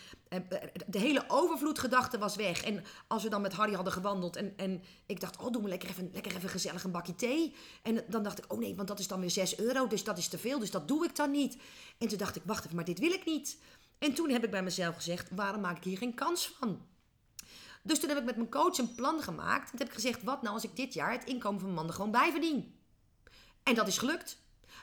de 0.87 0.99
hele 0.99 1.23
overvloedgedachte 1.27 2.17
was 2.17 2.35
weg. 2.35 2.63
En 2.63 2.83
als 3.07 3.23
we 3.23 3.29
dan 3.29 3.41
met 3.41 3.53
Harry 3.53 3.73
hadden 3.73 3.93
gewandeld 3.93 4.35
en, 4.35 4.53
en 4.57 4.83
ik 5.05 5.19
dacht, 5.19 5.37
oh, 5.37 5.51
doe 5.51 5.61
me 5.61 5.67
lekker 5.67 5.89
even, 5.89 6.09
lekker 6.13 6.35
even 6.35 6.49
gezellig 6.49 6.83
een 6.83 6.91
bakje 6.91 7.15
thee. 7.15 7.55
En 7.81 8.03
dan 8.07 8.23
dacht 8.23 8.37
ik, 8.37 8.53
oh 8.53 8.59
nee, 8.59 8.75
want 8.75 8.87
dat 8.87 8.99
is 8.99 9.07
dan 9.07 9.19
weer 9.19 9.31
6 9.31 9.57
euro, 9.57 9.87
dus 9.87 10.03
dat 10.03 10.17
is 10.17 10.27
te 10.27 10.37
veel, 10.37 10.59
dus 10.59 10.71
dat 10.71 10.87
doe 10.87 11.05
ik 11.05 11.15
dan 11.15 11.31
niet. 11.31 11.57
En 11.97 12.07
toen 12.07 12.17
dacht 12.17 12.35
ik, 12.35 12.41
wacht 12.45 12.63
even, 12.63 12.75
maar 12.75 12.85
dit 12.85 12.99
wil 12.99 13.11
ik 13.11 13.25
niet. 13.25 13.57
En 13.97 14.13
toen 14.13 14.29
heb 14.29 14.43
ik 14.43 14.51
bij 14.51 14.63
mezelf 14.63 14.95
gezegd, 14.95 15.29
waarom 15.35 15.61
maak 15.61 15.77
ik 15.77 15.83
hier 15.83 15.97
geen 15.97 16.13
kans 16.15 16.47
van? 16.59 16.81
Dus 17.83 17.99
toen 17.99 18.09
heb 18.09 18.17
ik 18.17 18.25
met 18.25 18.35
mijn 18.35 18.49
coach 18.49 18.77
een 18.77 18.95
plan 18.95 19.21
gemaakt. 19.21 19.63
En 19.63 19.69
toen 19.69 19.79
heb 19.79 19.87
ik 19.87 19.93
gezegd, 19.93 20.23
wat 20.23 20.41
nou 20.41 20.53
als 20.53 20.63
ik 20.63 20.75
dit 20.75 20.93
jaar 20.93 21.11
het 21.11 21.25
inkomen 21.25 21.59
van 21.59 21.69
mijn 21.69 21.79
man 21.79 21.87
er 21.87 21.93
gewoon 21.93 22.11
bij 22.11 22.31
verdien? 22.31 22.76
En 23.67 23.75
dat 23.75 23.87
is 23.87 23.97
gelukt. 23.97 24.37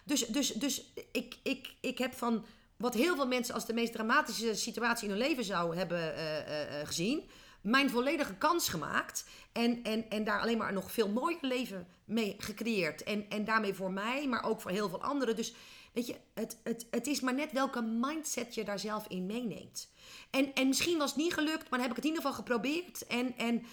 Dus, 0.05 0.27
dus, 0.27 0.53
dus 0.53 0.93
ik, 1.13 1.37
ik, 1.43 1.75
ik 1.81 1.99
heb 1.99 2.15
van 2.15 2.45
wat 2.77 2.95
heel 2.95 3.17
veel 3.17 3.27
mensen 3.27 3.55
als 3.55 3.67
de 3.67 3.73
meest 3.73 3.93
dramatische 3.93 4.55
situatie 4.55 5.05
in 5.05 5.11
hun 5.11 5.23
leven 5.23 5.45
zouden 5.45 5.79
hebben 5.79 6.15
uh, 6.15 6.39
uh, 6.39 6.87
gezien, 6.87 7.29
mijn 7.61 7.91
volledige 7.91 8.35
kans 8.35 8.69
gemaakt. 8.69 9.25
En, 9.53 9.83
en, 9.83 10.11
en 10.11 10.25
daar 10.25 10.41
alleen 10.41 10.59
maar 10.59 10.73
nog 10.73 10.93
veel 10.93 11.09
mooier 11.09 11.39
leven 11.41 11.87
mee 12.05 12.35
gecreëerd. 12.39 13.03
En, 13.03 13.27
en 13.29 13.45
daarmee 13.45 13.75
voor 13.75 13.93
mij, 13.93 14.29
maar 14.29 14.45
ook 14.45 14.61
voor 14.61 14.71
heel 14.71 14.89
veel 14.89 15.03
anderen. 15.03 15.37
Dus 15.37 15.55
weet 15.93 16.07
je, 16.07 16.17
het, 16.35 16.57
het, 16.63 16.87
het 16.91 17.07
is 17.07 17.21
maar 17.21 17.35
net 17.35 17.53
welke 17.53 17.83
mindset 17.83 18.55
je 18.55 18.65
daar 18.65 18.79
zelf 18.79 19.07
in 19.09 19.27
meeneemt. 19.27 19.89
En, 20.31 20.55
en 20.55 20.69
misschien 20.69 20.99
was 20.99 21.11
het 21.11 21.19
niet 21.19 21.35
gelukt, 21.35 21.71
maar 21.71 21.79
dan 21.79 21.89
heb 21.89 21.91
ik 21.91 21.97
het 21.97 22.05
in 22.05 22.11
ieder 22.11 22.23
geval 22.23 22.39
geprobeerd. 22.39 23.07
En, 23.07 23.37
en 23.37 23.67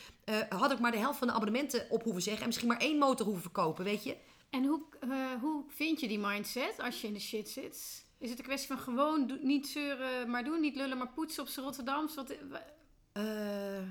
had 0.49 0.71
ik 0.71 0.79
maar 0.79 0.91
de 0.91 0.97
helft 0.97 1.17
van 1.17 1.27
de 1.27 1.33
abonnementen 1.33 1.85
op 1.89 2.03
hoeven 2.03 2.21
zeggen. 2.21 2.41
En 2.41 2.47
misschien 2.47 2.67
maar 2.67 2.79
één 2.79 2.97
motor 2.97 3.25
hoeven 3.25 3.43
verkopen, 3.43 3.83
weet 3.83 4.03
je. 4.03 4.15
En 4.51 4.65
hoe, 4.65 4.81
uh, 5.03 5.33
hoe 5.41 5.63
vind 5.67 5.99
je 5.99 6.07
die 6.07 6.19
mindset 6.19 6.79
als 6.79 7.01
je 7.01 7.07
in 7.07 7.13
de 7.13 7.19
shit 7.19 7.49
zit? 7.49 8.05
Is 8.17 8.29
het 8.29 8.39
een 8.39 8.45
kwestie 8.45 8.67
van 8.67 8.77
gewoon 8.77 9.27
do- 9.27 9.37
niet 9.41 9.67
zeuren, 9.67 10.29
maar 10.29 10.43
doen, 10.43 10.59
niet 10.61 10.75
lullen, 10.75 10.97
maar 10.97 11.09
poetsen 11.13 11.43
op 11.43 11.49
z'n 11.49 11.61
Rotterdams? 11.61 12.15
Wat, 12.15 12.33
wa- 12.49 12.65
Eh, 13.11 13.87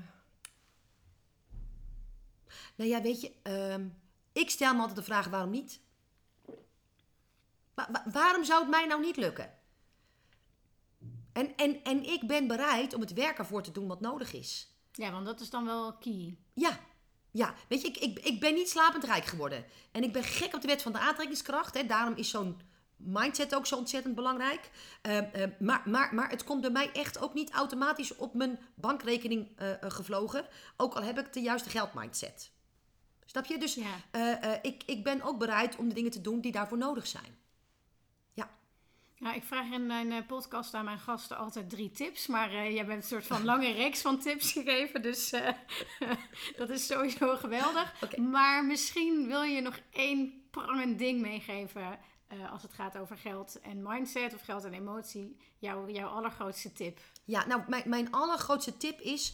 nou 2.75 2.89
ja, 2.89 3.01
weet 3.01 3.21
je, 3.21 3.31
ehm, 3.43 3.87
ik 4.31 4.49
stel 4.49 4.73
me 4.73 4.79
altijd 4.79 4.97
de 4.97 5.03
vraag 5.03 5.27
waarom 5.27 5.49
niet? 5.49 5.79
Wa- 7.73 7.89
wa- 7.91 8.05
waarom 8.11 8.43
zou 8.43 8.59
het 8.61 8.69
mij 8.69 8.85
nou 8.85 9.01
niet 9.01 9.17
lukken? 9.17 9.53
En, 11.33 11.55
en, 11.55 11.83
en 11.83 12.03
ik 12.03 12.27
ben 12.27 12.47
bereid 12.47 12.93
om 12.93 13.01
het 13.01 13.13
werk 13.13 13.37
ervoor 13.37 13.63
te 13.63 13.71
doen 13.71 13.87
wat 13.87 14.01
nodig 14.01 14.33
is. 14.33 14.69
ja, 14.91 15.11
want 15.11 15.25
dat 15.25 15.39
is 15.39 15.49
dan 15.49 15.65
wel 15.65 15.93
key. 15.97 16.37
Ja, 16.53 16.79
ja. 17.31 17.53
Weet 17.67 17.81
je, 17.81 17.87
ik, 17.87 17.97
ik, 17.97 18.19
ik 18.19 18.39
ben 18.39 18.53
niet 18.53 18.69
slapend 18.69 19.03
rijk 19.03 19.25
geworden. 19.25 19.65
En 19.91 20.03
ik 20.03 20.13
ben 20.13 20.23
gek 20.23 20.55
op 20.55 20.61
de 20.61 20.67
wet 20.67 20.81
van 20.81 20.91
de 20.91 20.99
aantrekkingskracht. 20.99 21.73
Hè. 21.77 21.85
Daarom 21.85 22.13
is 22.15 22.29
zo'n 22.29 22.59
mindset 22.95 23.55
ook 23.55 23.65
zo 23.65 23.75
ontzettend 23.75 24.15
belangrijk. 24.15 24.69
Eh, 25.01 25.43
eh, 25.43 25.51
maar, 25.59 25.81
maar, 25.85 26.15
maar 26.15 26.29
het 26.29 26.43
komt 26.43 26.61
bij 26.61 26.69
mij 26.69 26.91
echt 26.91 27.19
ook 27.19 27.33
niet 27.33 27.51
automatisch 27.51 28.15
op 28.15 28.33
mijn 28.33 28.59
bankrekening 28.75 29.47
eh, 29.55 29.71
eh, 29.71 29.77
gevlogen. 29.91 30.45
Ook 30.77 30.93
al 30.93 31.03
heb 31.03 31.19
ik 31.19 31.33
de 31.33 31.41
juiste 31.41 31.69
geldmindset. 31.69 32.51
Snap 33.25 33.45
je? 33.45 33.57
Dus 33.57 33.73
Ja. 33.75 33.85
eh, 34.11 34.53
ik, 34.61 34.83
ik 34.85 35.03
ben 35.03 35.21
ook 35.21 35.37
bereid 35.39 35.75
om 35.75 35.87
de 35.87 35.93
dingen 35.95 36.11
te 36.11 36.21
doen 36.21 36.41
die 36.41 36.51
daarvoor 36.51 36.77
nodig 36.77 37.07
zijn. 37.07 37.37
Ja. 39.21 39.29
Ja, 39.29 39.33
ik 39.33 39.43
vraag 39.43 39.71
in 39.71 39.85
mijn 39.85 40.11
eh, 40.11 40.25
podcast 40.27 40.73
aan 40.73 40.85
mijn 40.85 40.99
gasten 40.99 41.37
altijd 41.37 41.69
drie 41.69 41.91
tips. 41.91 42.27
Maar 42.27 42.51
eh, 42.51 42.73
jij 42.73 42.85
bent 42.85 43.01
een 43.01 43.07
soort 43.07 43.27
van 43.27 43.45
lange 43.45 43.71
reeks 43.83 44.01
van 44.01 44.19
tips 44.19 44.51
gegeven. 44.51 45.01
Dus 45.01 45.31
eh, 45.31 45.49
dat 46.57 46.69
is 46.69 46.85
sowieso 46.85 47.35
geweldig. 47.35 48.17
Maar 48.17 48.65
misschien 48.65 49.27
wil 49.27 49.41
je 49.41 49.61
nog 49.61 49.79
één 49.91 50.43
prangend 50.51 50.99
ding 50.99 51.21
meegeven. 51.21 51.99
als 52.51 52.61
het 52.61 52.73
gaat 52.73 52.97
over 52.97 53.17
geld 53.17 53.59
en 53.61 53.81
mindset 53.81 54.33
of 54.33 54.41
geld 54.41 54.63
en 54.63 54.73
emotie. 54.73 55.37
Jouw, 55.57 55.89
jouw 55.89 56.07
allergrootste 56.07 56.73
tip. 56.73 56.99
Ja, 57.25 57.45
nou, 57.45 57.61
mijn, 57.67 57.83
mijn 57.85 58.11
allergrootste 58.11 58.77
tip 58.77 58.99
is: 58.99 59.33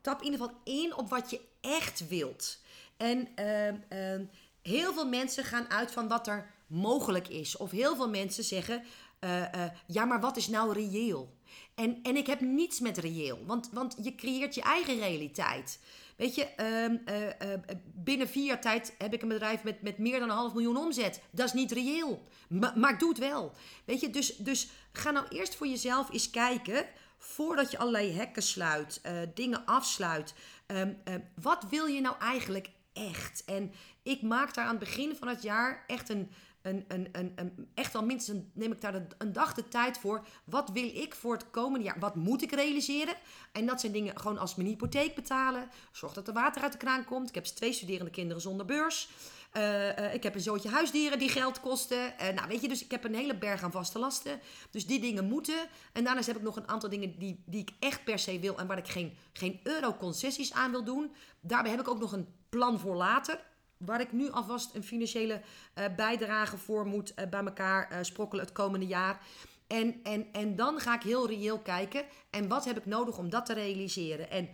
tap 0.00 0.18
in 0.18 0.24
ieder 0.24 0.40
geval 0.40 0.60
in 0.64 0.96
op 0.96 1.08
wat 1.08 1.30
je 1.30 1.40
echt 1.60 2.08
wilt. 2.08 2.60
En 2.96 3.28
ehm, 3.34 3.76
ehm, 3.88 4.24
heel 4.62 4.92
veel 4.92 5.08
mensen 5.08 5.44
gaan 5.44 5.70
uit 5.70 5.90
van 5.90 6.08
wat 6.08 6.26
er 6.26 6.54
mogelijk 6.66 7.28
is. 7.28 7.56
Of 7.56 7.70
heel 7.70 7.96
veel 7.96 8.08
mensen 8.08 8.44
zeggen: 8.44 8.82
eh, 9.18 9.64
eh, 9.64 9.70
ja, 9.86 10.04
maar 10.04 10.20
wat 10.20 10.36
is 10.36 10.48
nou 10.48 10.72
reëel? 10.72 11.34
En, 11.74 11.98
en 12.02 12.16
ik 12.16 12.26
heb 12.26 12.40
niets 12.40 12.80
met 12.80 12.98
reëel, 12.98 13.44
want, 13.46 13.70
want 13.72 13.96
je 14.02 14.14
creëert 14.14 14.54
je 14.54 14.62
eigen 14.62 14.98
realiteit. 14.98 15.80
Weet 16.16 16.34
je, 16.34 16.44
ehm, 16.44 16.96
eh, 17.04 17.48
binnen 17.94 18.28
vier 18.28 18.44
jaar 18.44 18.60
tijd 18.60 18.94
heb 18.98 19.14
ik 19.14 19.22
een 19.22 19.28
bedrijf 19.28 19.62
met, 19.62 19.82
met 19.82 19.98
meer 19.98 20.18
dan 20.18 20.28
een 20.28 20.36
half 20.36 20.52
miljoen 20.52 20.76
omzet. 20.76 21.20
Dat 21.30 21.46
is 21.46 21.52
niet 21.52 21.72
reëel, 21.72 22.22
Ma- 22.48 22.72
maar 22.76 22.92
ik 22.92 22.98
doe 22.98 23.08
het 23.08 23.18
wel. 23.18 23.52
Weet 23.84 24.00
je, 24.00 24.10
dus, 24.10 24.36
dus 24.36 24.68
ga 24.92 25.10
nou 25.10 25.26
eerst 25.28 25.54
voor 25.54 25.66
jezelf 25.66 26.12
eens 26.12 26.30
kijken, 26.30 26.86
voordat 27.18 27.70
je 27.70 27.78
allerlei 27.78 28.12
hekken 28.12 28.42
sluit, 28.42 29.00
dingen 29.34 29.64
afsluit. 29.66 30.34
Ehm, 30.66 30.92
ehm, 31.04 31.20
wat 31.42 31.64
wil 31.70 31.86
je 31.86 32.00
nou 32.00 32.16
eigenlijk 32.18 32.70
echt? 32.92 33.44
En 33.44 33.72
ik 34.02 34.22
maak 34.22 34.54
daar 34.54 34.64
aan 34.64 34.76
het 34.76 34.84
begin 34.84 35.16
van 35.16 35.28
het 35.28 35.42
jaar 35.42 35.84
echt 35.86 36.08
een, 36.08 36.30
een, 36.66 37.68
echt 37.74 37.94
al 37.94 38.04
minstens 38.04 38.42
neem 38.52 38.72
ik 38.72 38.80
daar 38.80 39.06
een 39.18 39.32
dag 39.32 39.54
de 39.54 39.68
tijd 39.68 39.98
voor. 39.98 40.26
Wat 40.44 40.70
wil 40.70 40.90
ik 40.94 41.14
voor 41.14 41.32
het 41.32 41.50
komende 41.50 41.84
jaar? 41.84 41.98
Wat 41.98 42.14
moet 42.14 42.42
ik 42.42 42.52
realiseren? 42.52 43.14
En 43.52 43.66
dat 43.66 43.80
zijn 43.80 43.92
dingen 43.92 44.18
gewoon 44.18 44.38
als 44.38 44.54
mijn 44.54 44.68
hypotheek 44.68 45.14
betalen. 45.14 45.68
Zorg 45.92 46.12
dat 46.12 46.28
er 46.28 46.34
water 46.34 46.62
uit 46.62 46.72
de 46.72 46.78
kraan 46.78 47.04
komt. 47.04 47.28
Ik 47.28 47.34
heb 47.34 47.44
twee 47.44 47.72
studerende 47.72 48.10
kinderen 48.10 48.42
zonder 48.42 48.66
beurs. 48.66 49.08
Eh, 49.56 49.98
eh, 49.98 50.14
ik 50.14 50.22
heb 50.22 50.34
een 50.34 50.40
zootje 50.40 50.68
huisdieren 50.68 51.18
die 51.18 51.28
geld 51.28 51.60
kosten. 51.60 52.18
Eh, 52.18 52.34
nou, 52.34 52.48
weet 52.48 52.60
je, 52.60 52.68
dus 52.68 52.84
ik 52.84 52.90
heb 52.90 53.04
een 53.04 53.14
hele 53.14 53.36
berg 53.36 53.62
aan 53.62 53.70
vaste 53.70 53.98
lasten. 53.98 54.40
Dus 54.70 54.86
die 54.86 55.00
dingen 55.00 55.24
moeten. 55.24 55.68
En 55.92 56.04
daarnaast 56.04 56.26
heb 56.26 56.36
ik 56.36 56.42
nog 56.42 56.56
een 56.56 56.68
aantal 56.68 56.88
dingen 56.88 57.18
die, 57.18 57.42
die 57.46 57.60
ik 57.60 57.70
echt 57.78 58.04
per 58.04 58.18
se 58.18 58.38
wil 58.38 58.58
en 58.58 58.66
waar 58.66 58.78
ik 58.78 58.88
geen, 58.88 59.16
geen 59.32 59.60
euro 59.62 59.94
concessies 59.94 60.52
aan 60.52 60.70
wil 60.70 60.84
doen. 60.84 61.14
Daarbij 61.40 61.70
heb 61.70 61.80
ik 61.80 61.88
ook 61.88 62.00
nog 62.00 62.12
een 62.12 62.28
plan 62.48 62.78
voor 62.78 62.96
later. 62.96 63.40
Waar 63.76 64.00
ik 64.00 64.12
nu 64.12 64.30
alvast 64.30 64.74
een 64.74 64.84
financiële 64.84 65.40
eh, 65.74 65.84
bijdrage 65.96 66.56
voor 66.56 66.86
moet 66.86 67.14
eh, 67.14 67.28
bij 67.28 67.44
elkaar 67.44 67.90
eh, 67.90 67.98
sprokkelen 68.02 68.44
het 68.44 68.54
komende 68.54 68.86
jaar. 68.86 69.20
En, 69.66 70.00
en, 70.02 70.26
en 70.32 70.56
dan 70.56 70.80
ga 70.80 70.94
ik 70.94 71.02
heel 71.02 71.26
reëel 71.26 71.58
kijken. 71.58 72.04
En 72.30 72.48
wat 72.48 72.64
heb 72.64 72.76
ik 72.76 72.86
nodig 72.86 73.18
om 73.18 73.30
dat 73.30 73.46
te 73.46 73.52
realiseren? 73.52 74.30
En 74.30 74.48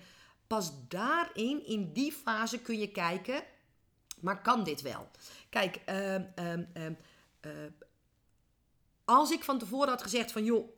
pas 0.47 0.73
daarin, 0.89 1.67
in 1.67 1.93
die 1.93 2.13
fase, 2.13 2.59
kun 2.59 2.79
je 2.79 2.91
kijken. 2.91 3.43
Maar 4.21 4.43
kan 4.43 4.65
dit 4.65 4.83
wel? 4.83 5.11
Kijk, 5.49 5.81
ehm, 5.85 6.23
ehm, 6.35 6.65
ehm, 6.73 6.93
eh, 7.41 7.51
als 9.05 9.31
ik 9.31 9.45
van 9.45 9.59
tevoren 9.59 9.89
had 9.89 10.03
gezegd 10.03 10.33
van 10.33 10.45
joh, 10.45 10.69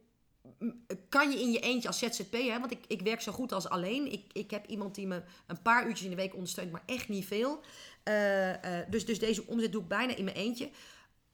kan 1.08 1.30
je 1.30 1.40
in 1.40 1.50
je 1.50 1.60
eentje 1.60 1.88
als 1.88 1.98
ZZP'er, 1.98 2.60
want 2.60 2.70
ik, 2.70 2.84
ik 2.86 3.00
werk 3.00 3.20
zo 3.20 3.32
goed 3.32 3.52
als 3.52 3.68
alleen. 3.68 4.12
Ik, 4.12 4.32
ik 4.32 4.50
heb 4.50 4.66
iemand 4.66 4.94
die 4.94 5.06
me 5.06 5.22
een 5.46 5.62
paar 5.62 5.86
uurtjes 5.86 6.04
in 6.04 6.10
de 6.10 6.22
week 6.22 6.34
ondersteunt, 6.34 6.72
maar 6.72 6.82
echt 6.86 7.08
niet 7.08 7.26
veel. 7.26 7.60
Eh, 8.04 8.80
eh, 8.80 8.90
dus, 8.90 9.04
dus 9.06 9.18
deze 9.18 9.46
omzet 9.46 9.72
doe 9.72 9.82
ik 9.82 9.88
bijna 9.88 10.16
in 10.16 10.24
mijn 10.24 10.36
eentje. 10.36 10.70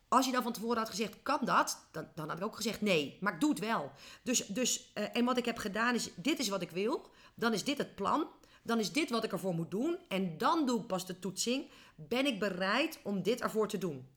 Als 0.08 0.26
je 0.26 0.32
dan 0.32 0.42
van 0.42 0.52
tevoren 0.52 0.78
had 0.78 0.88
gezegd, 0.88 1.22
kan 1.22 1.38
dat? 1.42 1.88
Dan, 1.92 2.08
dan 2.14 2.28
had 2.28 2.38
ik 2.38 2.44
ook 2.44 2.56
gezegd, 2.56 2.80
nee, 2.80 3.16
maar 3.20 3.34
ik 3.34 3.40
doe 3.40 3.50
het 3.50 3.58
wel. 3.58 3.92
Dus, 4.22 4.46
dus, 4.46 4.90
eh, 4.94 5.04
en 5.12 5.24
wat 5.24 5.38
ik 5.38 5.44
heb 5.44 5.58
gedaan 5.58 5.94
is, 5.94 6.10
dit 6.16 6.38
is 6.38 6.48
wat 6.48 6.62
ik 6.62 6.70
wil. 6.70 7.10
Dan 7.34 7.52
is 7.52 7.64
dit 7.64 7.78
het 7.78 7.94
plan. 7.94 8.28
Dan 8.62 8.78
is 8.78 8.92
dit 8.92 9.10
wat 9.10 9.24
ik 9.24 9.32
ervoor 9.32 9.54
moet 9.54 9.70
doen. 9.70 9.98
En 10.08 10.38
dan 10.38 10.66
doe 10.66 10.80
ik 10.80 10.86
pas 10.86 11.06
de 11.06 11.18
toetsing. 11.18 11.70
Ben 11.94 12.26
ik 12.26 12.38
bereid 12.38 12.98
om 13.02 13.22
dit 13.22 13.40
ervoor 13.40 13.68
te 13.68 13.78
doen? 13.78 14.08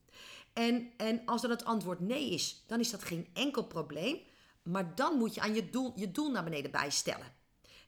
En, 0.52 0.92
en 0.96 1.22
als 1.24 1.42
dan 1.42 1.50
het 1.50 1.64
antwoord 1.64 2.00
nee 2.00 2.30
is, 2.30 2.64
dan 2.66 2.80
is 2.80 2.90
dat 2.90 3.04
geen 3.04 3.28
enkel 3.32 3.64
probleem. 3.64 4.18
Maar 4.62 4.94
dan 4.94 5.18
moet 5.18 5.34
je 5.34 5.40
aan 5.40 5.54
je 5.54 5.70
doel, 5.70 5.92
je 5.96 6.10
doel 6.10 6.30
naar 6.30 6.44
beneden 6.44 6.70
bijstellen. 6.70 7.32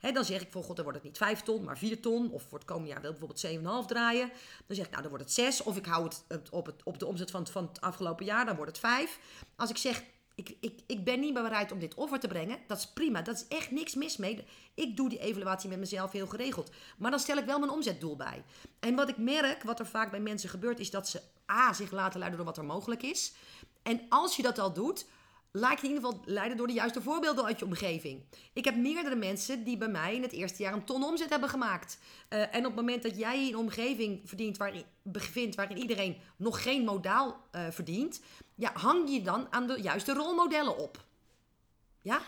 Dan 0.00 0.24
zeg 0.24 0.40
ik 0.40 0.52
van 0.52 0.62
god, 0.62 0.76
dan 0.76 0.84
wordt 0.84 1.00
het 1.00 1.08
niet 1.08 1.18
5 1.18 1.42
ton, 1.42 1.64
maar 1.64 1.78
4 1.78 2.00
ton. 2.00 2.30
Of 2.30 2.42
voor 2.42 2.58
het 2.58 2.66
komende 2.66 2.88
jaar 2.90 3.00
wil 3.00 3.10
ik 3.10 3.18
bijvoorbeeld 3.18 3.84
7,5 3.84 3.86
draaien. 3.86 4.30
Dan 4.66 4.76
zeg 4.76 4.84
ik, 4.84 4.90
nou 4.90 5.02
dan 5.02 5.10
wordt 5.10 5.24
het 5.24 5.34
6. 5.34 5.62
Of 5.62 5.76
ik 5.76 5.86
hou 5.86 6.10
het, 6.28 6.50
op, 6.50 6.74
op 6.84 6.98
de 6.98 7.06
omzet 7.06 7.30
van 7.30 7.40
het, 7.40 7.50
van 7.50 7.66
het 7.66 7.80
afgelopen 7.80 8.24
jaar, 8.24 8.46
dan 8.46 8.56
wordt 8.56 8.70
het 8.70 8.80
5. 8.80 9.18
Als 9.56 9.70
ik 9.70 9.76
zeg, 9.76 10.02
ik, 10.36 10.56
ik, 10.60 10.80
ik 10.86 11.04
ben 11.04 11.20
niet 11.20 11.34
bereid 11.34 11.72
om 11.72 11.78
dit 11.78 11.94
offer 11.94 12.20
te 12.20 12.28
brengen, 12.28 12.58
dat 12.66 12.78
is 12.78 12.86
prima. 12.86 13.22
Dat 13.22 13.36
is 13.36 13.56
echt 13.56 13.70
niks 13.70 13.94
mis 13.94 14.16
mee. 14.16 14.44
Ik 14.74 14.96
doe 14.96 15.08
die 15.08 15.18
evaluatie 15.18 15.68
met 15.68 15.78
mezelf 15.78 16.12
heel 16.12 16.26
geregeld. 16.26 16.70
Maar 16.98 17.10
dan 17.10 17.20
stel 17.20 17.36
ik 17.36 17.44
wel 17.44 17.58
mijn 17.58 17.70
omzetdoel 17.70 18.16
bij. 18.16 18.44
En 18.80 18.94
wat 18.94 19.08
ik 19.08 19.16
merk, 19.16 19.62
wat 19.62 19.80
er 19.80 19.86
vaak 19.86 20.10
bij 20.10 20.20
mensen 20.20 20.48
gebeurt, 20.48 20.80
is 20.80 20.90
dat 20.90 21.08
ze 21.08 21.20
A, 21.50 21.72
zich 21.72 21.90
laten 21.90 22.18
leiden 22.18 22.38
door 22.38 22.48
wat 22.48 22.58
er 22.58 22.64
mogelijk 22.64 23.02
is. 23.02 23.32
En 23.82 24.00
als 24.08 24.36
je 24.36 24.42
dat 24.42 24.58
al 24.58 24.72
doet, 24.72 25.06
laat 25.52 25.80
je 25.80 25.86
in 25.86 25.94
ieder 25.94 26.08
geval 26.08 26.22
leiden 26.24 26.56
door 26.56 26.66
de 26.66 26.72
juiste 26.72 27.02
voorbeelden 27.02 27.44
uit 27.44 27.58
je 27.58 27.64
omgeving. 27.64 28.22
Ik 28.52 28.64
heb 28.64 28.76
meerdere 28.76 29.16
mensen 29.16 29.64
die 29.64 29.76
bij 29.76 29.88
mij 29.88 30.14
in 30.14 30.22
het 30.22 30.32
eerste 30.32 30.62
jaar 30.62 30.72
een 30.72 30.84
ton 30.84 31.04
omzet 31.04 31.30
hebben 31.30 31.48
gemaakt. 31.48 31.98
Eh, 32.28 32.40
en 32.40 32.58
op 32.58 32.64
het 32.64 32.74
moment 32.74 33.02
dat 33.02 33.18
jij 33.18 33.48
een 33.48 33.56
omgeving 33.56 34.20
verdient 34.24 34.56
waarin, 34.56 34.84
bevindt 35.02 35.56
waarin 35.56 35.78
iedereen 35.78 36.16
nog 36.36 36.62
geen 36.62 36.84
modaal 36.84 37.40
eh, 37.50 37.66
verdient, 37.70 38.20
ja, 38.54 38.70
hang 38.74 39.10
je 39.10 39.22
dan 39.22 39.46
aan 39.50 39.66
de 39.66 39.80
juiste 39.82 40.12
rolmodellen 40.12 40.78
op. 40.78 41.04
Ja? 42.02 42.20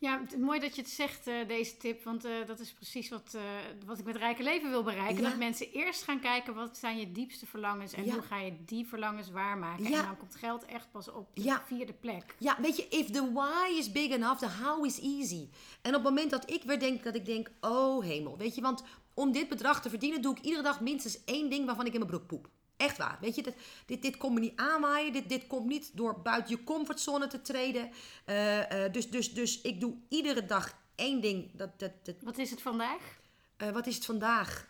Ja, 0.00 0.20
mooi 0.38 0.60
dat 0.60 0.74
je 0.74 0.80
het 0.82 0.90
zegt, 0.90 1.26
eh, 1.26 1.34
deze 1.48 1.76
tip. 1.76 2.04
Want 2.04 2.24
eh, 2.24 2.32
dat 2.46 2.58
is 2.60 2.72
precies 2.72 3.08
wat, 3.08 3.34
eh, 3.34 3.42
wat 3.86 3.98
ik 3.98 4.04
met 4.04 4.16
Rijke 4.16 4.42
Leven 4.42 4.70
wil 4.70 4.82
bereiken. 4.82 5.22
Ja. 5.22 5.28
Dat 5.28 5.38
mensen 5.38 5.72
eerst 5.72 6.02
gaan 6.02 6.20
kijken, 6.20 6.54
wat 6.54 6.76
zijn 6.76 6.98
je 6.98 7.12
diepste 7.12 7.46
verlangens? 7.46 7.92
En 7.92 8.04
Ja. 8.04 8.12
hoe 8.12 8.22
ga 8.22 8.38
je 8.38 8.64
die 8.64 8.86
verlangens 8.86 9.30
waarmaken? 9.30 9.90
Ja. 9.90 9.98
En 9.98 10.04
dan 10.04 10.16
komt 10.16 10.34
geld 10.34 10.64
echt 10.64 10.90
pas 10.90 11.10
op 11.10 11.28
de 11.34 11.58
vierde 11.66 11.92
plek. 11.92 12.34
Ja, 12.38 12.56
weet 12.60 12.76
je, 12.76 12.88
if 12.88 13.10
the 13.10 13.32
why 13.32 13.78
is 13.78 13.92
big 13.92 14.10
enough, 14.10 14.38
the 14.38 14.48
how 14.62 14.86
is 14.86 15.00
easy. 15.00 15.48
En 15.82 15.94
op 15.94 16.02
het 16.04 16.12
moment 16.12 16.30
dat 16.30 16.50
ik 16.50 16.62
weer 16.62 16.78
denk, 16.78 17.04
dat 17.04 17.14
ik 17.14 17.24
denk, 17.24 17.50
oh 17.60 18.04
hemel, 18.04 18.36
weet 18.36 18.54
je, 18.54 18.60
want 18.60 18.82
om 19.14 19.32
dit 19.32 19.48
bedrag 19.48 19.82
te 19.82 19.88
verdienen 19.90 20.22
doe 20.22 20.36
ik 20.36 20.44
iedere 20.44 20.62
dag 20.62 20.80
minstens 20.80 21.24
één 21.24 21.50
ding 21.50 21.66
waarvan 21.66 21.86
ik 21.86 21.92
in 21.92 21.98
mijn 21.98 22.10
broek 22.10 22.26
poep. 22.26 22.48
Echt 22.78 22.96
waar, 22.98 23.18
weet 23.20 23.34
je, 23.34 23.42
dit, 23.42 23.54
dit, 23.86 24.02
dit 24.02 24.16
komt 24.16 24.34
me 24.34 24.40
niet 24.40 24.56
aanwaaien, 24.56 25.12
dit, 25.12 25.28
dit 25.28 25.46
komt 25.46 25.66
niet 25.66 25.90
door 25.96 26.20
buiten 26.22 26.56
je 26.56 26.64
comfortzone 26.64 27.26
te 27.26 27.40
treden. 27.42 27.90
Eh, 28.24 28.84
eh, 28.84 28.92
dus, 28.92 29.10
dus, 29.10 29.34
dus 29.34 29.60
ik 29.60 29.80
doe 29.80 29.94
iedere 30.08 30.46
dag 30.46 30.74
één 30.94 31.20
ding, 31.20 31.50
dat, 31.52 31.78
dat, 31.78 31.90
dat, 32.02 32.14
Wat 32.22 32.38
is 32.38 32.50
het 32.50 32.62
vandaag? 32.62 33.18
eh, 33.56 33.70
wat 33.70 33.86
is 33.86 33.94
het 33.94 34.04
vandaag? 34.04 34.68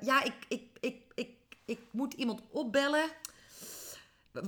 Ja, 0.00 0.22
ik, 0.22 0.34
ik, 0.48 0.62
ik, 0.80 1.02
ik, 1.14 1.30
ik 1.64 1.78
moet 1.90 2.14
iemand 2.14 2.40
opbellen. 2.50 3.04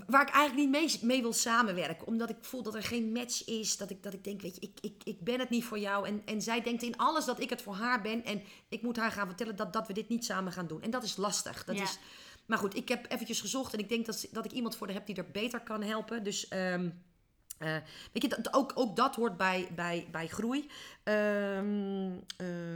Waar 0.06 0.22
ik 0.22 0.34
eigenlijk 0.34 0.54
niet 0.70 0.80
mee, 0.82 0.98
mee 1.02 1.22
wil 1.22 1.32
samenwerken. 1.32 2.06
Omdat 2.06 2.30
ik 2.30 2.36
voel 2.40 2.62
dat 2.62 2.74
er 2.74 2.82
geen 2.82 3.12
match 3.12 3.44
is. 3.46 3.76
Dat 3.76 3.90
ik, 3.90 4.02
dat 4.02 4.12
ik 4.12 4.24
denk, 4.24 4.40
weet 4.42 4.54
je, 4.54 4.60
ik, 4.60 4.78
ik, 4.80 5.02
ik 5.04 5.20
ben 5.20 5.40
het 5.40 5.50
niet 5.50 5.64
voor 5.64 5.78
jou. 5.78 6.06
En, 6.06 6.22
en 6.24 6.42
zij 6.42 6.62
denkt 6.62 6.82
in 6.82 6.96
alles 6.96 7.24
dat 7.24 7.40
ik 7.40 7.50
het 7.50 7.62
voor 7.62 7.74
haar 7.74 8.02
ben. 8.02 8.24
En 8.24 8.42
ik 8.68 8.82
moet 8.82 8.96
haar 8.96 9.10
gaan 9.12 9.26
vertellen 9.26 9.56
dat, 9.56 9.72
dat 9.72 9.86
we 9.86 9.92
dit 9.92 10.08
niet 10.08 10.24
samen 10.24 10.52
gaan 10.52 10.66
doen. 10.66 10.82
En 10.82 10.90
dat 10.90 11.02
is 11.02 11.16
lastig. 11.16 11.64
Dat 11.64 11.76
Ja. 11.76 11.82
is, 11.82 11.98
maar 12.46 12.58
goed, 12.58 12.76
ik 12.76 12.88
heb 12.88 13.12
eventjes 13.12 13.40
gezocht. 13.40 13.72
En 13.72 13.78
ik 13.78 13.88
denk 13.88 14.06
dat, 14.06 14.26
dat 14.32 14.44
ik 14.44 14.52
iemand 14.52 14.76
voor 14.76 14.86
haar 14.86 14.96
heb 14.96 15.06
die 15.06 15.16
er 15.16 15.30
beter 15.30 15.60
kan 15.60 15.82
helpen. 15.82 16.24
Dus... 16.24 16.48
eh, 16.48 17.76
weet 18.12 18.22
je, 18.22 18.28
dat, 18.28 18.54
ook, 18.54 18.72
ook 18.74 18.96
dat 18.96 19.14
hoort 19.14 19.36
bij, 19.36 19.68
bij, 19.74 20.08
bij 20.10 20.26
groei. 20.28 20.70
Eh, 21.02 21.14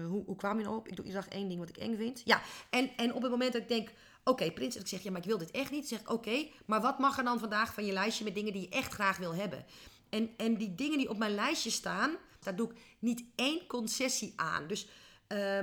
hoe, 0.08 0.22
hoe 0.26 0.36
kwam 0.36 0.58
je 0.58 0.64
nou 0.64 0.76
op? 0.76 0.88
Ik 0.88 1.12
dag 1.12 1.28
één 1.28 1.48
ding 1.48 1.60
wat 1.60 1.68
ik 1.68 1.76
eng 1.76 1.96
vind. 1.96 2.22
Ja, 2.24 2.40
en, 2.70 2.90
en 2.96 3.14
op 3.14 3.22
het 3.22 3.30
moment 3.30 3.52
dat 3.52 3.62
ik 3.62 3.68
denk... 3.68 3.90
oké, 4.24 4.50
Prins. 4.52 4.74
En 4.74 4.80
ik 4.80 4.86
zeg, 4.86 5.02
ja, 5.02 5.10
maar 5.10 5.20
ik 5.20 5.26
wil 5.26 5.38
dit 5.38 5.50
echt 5.50 5.70
niet. 5.70 5.88
Zeg 5.88 6.10
oké, 6.10 6.48
maar 6.66 6.80
wat 6.80 6.98
mag 6.98 7.18
er 7.18 7.24
dan 7.24 7.38
vandaag 7.38 7.74
van 7.74 7.84
je 7.84 7.92
lijstje 7.92 8.24
met 8.24 8.34
dingen 8.34 8.52
die 8.52 8.62
je 8.62 8.68
echt 8.68 8.92
graag 8.92 9.16
wil 9.16 9.34
hebben? 9.34 9.64
En, 10.08 10.30
en 10.36 10.56
die 10.56 10.74
dingen 10.74 10.98
die 10.98 11.10
op 11.10 11.18
mijn 11.18 11.34
lijstje 11.34 11.70
staan, 11.70 12.16
daar 12.40 12.56
doe 12.56 12.70
ik 12.70 12.76
niet 12.98 13.24
één 13.34 13.66
concessie 13.66 14.32
aan. 14.36 14.66
Dus 14.66 14.88
eh, 15.26 15.58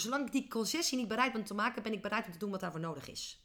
zolang 0.00 0.26
ik 0.26 0.32
die 0.32 0.48
concessie 0.48 0.98
niet 0.98 1.08
bereid 1.08 1.32
ben 1.32 1.44
te 1.44 1.54
maken, 1.54 1.82
ben 1.82 1.92
ik 1.92 2.02
bereid 2.02 2.26
om 2.26 2.32
te 2.32 2.38
doen 2.38 2.50
wat 2.50 2.60
daarvoor 2.60 2.80
nodig 2.80 3.08
is. 3.08 3.44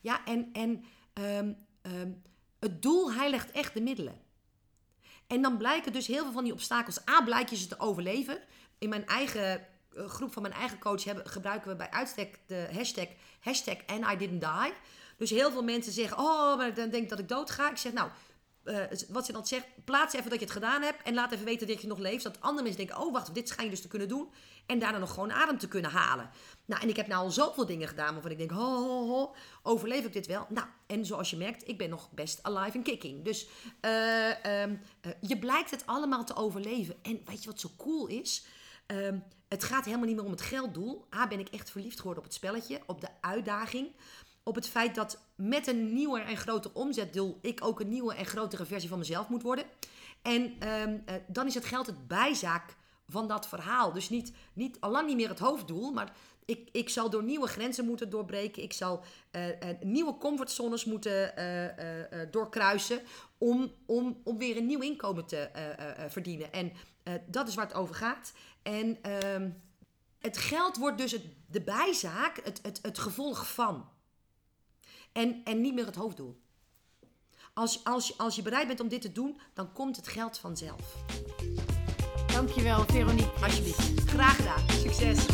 Ja, 0.00 0.24
en, 0.24 0.48
en 0.52 0.84
ehm, 1.12 1.52
ehm, 1.82 2.12
het 2.58 2.82
doel 2.82 3.12
heiligt 3.12 3.50
echt 3.50 3.74
de 3.74 3.80
middelen. 3.80 4.20
En 5.26 5.42
dan 5.42 5.56
blijken 5.56 5.92
dus 5.92 6.06
heel 6.06 6.22
veel 6.22 6.32
van 6.32 6.44
die 6.44 6.52
obstakels. 6.52 7.08
A, 7.08 7.22
blijkt 7.22 7.50
je 7.50 7.56
ze 7.56 7.66
te 7.66 7.78
overleven. 7.78 8.40
In 8.78 8.88
mijn 8.88 9.06
eigen 9.06 9.66
eh, 9.96 10.08
groep 10.08 10.32
van 10.32 10.42
mijn 10.42 10.54
eigen 10.54 10.78
coach 10.78 11.04
hebben, 11.04 11.28
gebruiken 11.28 11.70
we 11.70 11.76
bij 11.76 11.90
uitstek 11.90 12.38
de 12.46 12.68
hashtag, 12.72 13.08
hashtag 13.40 13.76
I 14.12 14.16
didn't 14.16 14.40
die. 14.40 14.74
Dus 15.16 15.30
heel 15.30 15.50
veel 15.50 15.62
mensen 15.62 15.92
zeggen, 15.92 16.18
oh, 16.18 16.56
maar 16.56 16.74
dan 16.74 16.90
denk 16.90 17.02
ik 17.02 17.08
dat 17.08 17.18
ik 17.18 17.28
dood 17.28 17.50
ga. 17.50 17.70
Ik 17.70 17.76
zeg, 17.76 17.92
nou, 17.92 18.10
uh, 18.66 18.84
wat 19.08 19.26
ze 19.26 19.32
dan 19.32 19.46
zegt, 19.46 19.66
plaats 19.84 20.14
even 20.14 20.30
dat 20.30 20.38
je 20.38 20.44
het 20.44 20.54
gedaan 20.54 20.82
hebt 20.82 21.02
en 21.02 21.14
laat 21.14 21.32
even 21.32 21.44
weten 21.44 21.66
dat 21.66 21.80
je 21.80 21.86
nog 21.86 21.98
leeft. 21.98 22.24
Dat 22.24 22.40
andere 22.40 22.62
mensen 22.62 22.86
denken, 22.86 23.04
oh 23.04 23.12
wacht, 23.12 23.34
dit 23.34 23.48
schijn 23.48 23.64
je 23.64 23.70
dus 23.70 23.80
te 23.80 23.88
kunnen 23.88 24.08
doen. 24.08 24.28
En 24.66 24.78
daarna 24.78 24.98
nog 24.98 25.12
gewoon 25.12 25.32
adem 25.32 25.58
te 25.58 25.68
kunnen 25.68 25.90
halen. 25.90 26.30
Nou, 26.64 26.82
en 26.82 26.88
ik 26.88 26.96
heb 26.96 27.06
nou 27.06 27.24
al 27.24 27.30
zoveel 27.30 27.66
dingen 27.66 27.88
gedaan 27.88 28.12
waarvan 28.12 28.30
ik 28.30 28.38
denk, 28.38 28.50
ho, 28.50 28.86
ho, 28.86 29.06
ho, 29.08 29.34
overleef 29.62 30.04
ik 30.04 30.12
dit 30.12 30.26
wel? 30.26 30.46
Nou, 30.48 30.66
en 30.86 31.06
zoals 31.06 31.30
je 31.30 31.36
merkt, 31.36 31.68
ik 31.68 31.78
ben 31.78 31.90
nog 31.90 32.10
best 32.10 32.42
alive 32.42 32.76
and 32.76 32.86
kicking. 32.86 33.24
Dus 33.24 33.48
uh, 33.80 34.62
um, 34.62 34.80
uh, 35.02 35.12
je 35.20 35.38
blijkt 35.38 35.70
het 35.70 35.86
allemaal 35.86 36.24
te 36.24 36.36
overleven. 36.36 36.96
En 37.02 37.20
weet 37.24 37.42
je 37.42 37.50
wat 37.50 37.60
zo 37.60 37.70
cool 37.76 38.06
is? 38.06 38.46
Um, 38.86 39.24
het 39.48 39.64
gaat 39.64 39.84
helemaal 39.84 40.06
niet 40.06 40.16
meer 40.16 40.24
om 40.24 40.30
het 40.30 40.40
gelddoel. 40.40 41.06
A, 41.14 41.28
ben 41.28 41.40
ik 41.40 41.48
echt 41.48 41.70
verliefd 41.70 41.98
geworden 41.98 42.22
op 42.22 42.28
het 42.28 42.38
spelletje, 42.38 42.80
op 42.86 43.00
de 43.00 43.08
uitdaging 43.20 43.92
op 44.48 44.54
het 44.54 44.68
feit 44.68 44.94
dat 44.94 45.18
met 45.34 45.66
een 45.66 45.92
nieuwer 45.92 46.22
en 46.22 46.36
groter 46.36 46.70
omzetdoel 46.74 47.38
ik 47.42 47.64
ook 47.64 47.80
een 47.80 47.88
nieuwe 47.88 48.14
en 48.14 48.26
grotere 48.26 48.64
versie 48.64 48.88
van 48.88 48.98
mezelf 48.98 49.28
moet 49.28 49.42
worden. 49.42 49.64
En 50.22 50.42
um, 50.42 51.02
uh, 51.08 51.14
dan 51.26 51.46
is 51.46 51.54
het 51.54 51.64
geld 51.64 51.86
het 51.86 52.08
bijzaak 52.08 52.76
van 53.08 53.28
dat 53.28 53.48
verhaal. 53.48 53.92
Dus 53.92 54.08
niet, 54.08 54.32
niet 54.52 54.76
allang 54.80 55.06
niet 55.06 55.16
meer 55.16 55.28
het 55.28 55.38
hoofddoel, 55.38 55.92
maar 55.92 56.12
ik, 56.44 56.68
ik 56.72 56.88
zal 56.88 57.10
door 57.10 57.22
nieuwe 57.22 57.46
grenzen 57.46 57.86
moeten 57.86 58.10
doorbreken. 58.10 58.62
Ik 58.62 58.72
zal 58.72 59.04
uh, 59.32 59.48
uh, 59.48 59.54
nieuwe 59.80 60.18
comfortzones 60.18 60.84
moeten 60.84 61.34
doorkruisen 62.30 63.00
om, 63.38 63.72
om, 63.86 64.20
om 64.24 64.38
weer 64.38 64.56
een 64.56 64.66
nieuw 64.66 64.80
inkomen 64.80 65.26
te 65.26 65.50
verdienen. 66.08 66.52
En 66.52 66.72
dat 67.26 67.48
is 67.48 67.54
waar 67.54 67.66
het 67.66 67.76
over 67.76 67.94
gaat. 67.94 68.32
En 68.62 69.02
ehm, 69.02 69.50
het 70.18 70.36
geld 70.36 70.76
wordt 70.76 70.98
dus 70.98 71.12
het, 71.12 71.24
de 71.46 71.60
bijzaak, 71.60 72.40
het, 72.44 72.58
het, 72.62 72.78
het 72.82 72.98
gevolg 72.98 73.52
van. 73.52 73.94
En, 75.16 75.40
en 75.44 75.60
niet 75.60 75.74
meer 75.74 75.86
het 75.86 75.94
hoofddoel. 75.94 76.40
Als, 77.54 77.84
als, 77.84 78.18
als 78.18 78.36
je 78.36 78.42
bereid 78.42 78.66
bent 78.66 78.80
om 78.80 78.88
dit 78.88 79.00
te 79.00 79.12
doen, 79.12 79.40
dan 79.54 79.72
komt 79.72 79.96
het 79.96 80.08
geld 80.08 80.38
vanzelf. 80.38 80.96
Dankjewel, 82.26 82.84
Veronique. 82.86 83.42
Alsjeblieft. 83.42 84.10
Graag 84.10 84.36
gedaan. 84.36 84.70
Succes. 84.70 85.26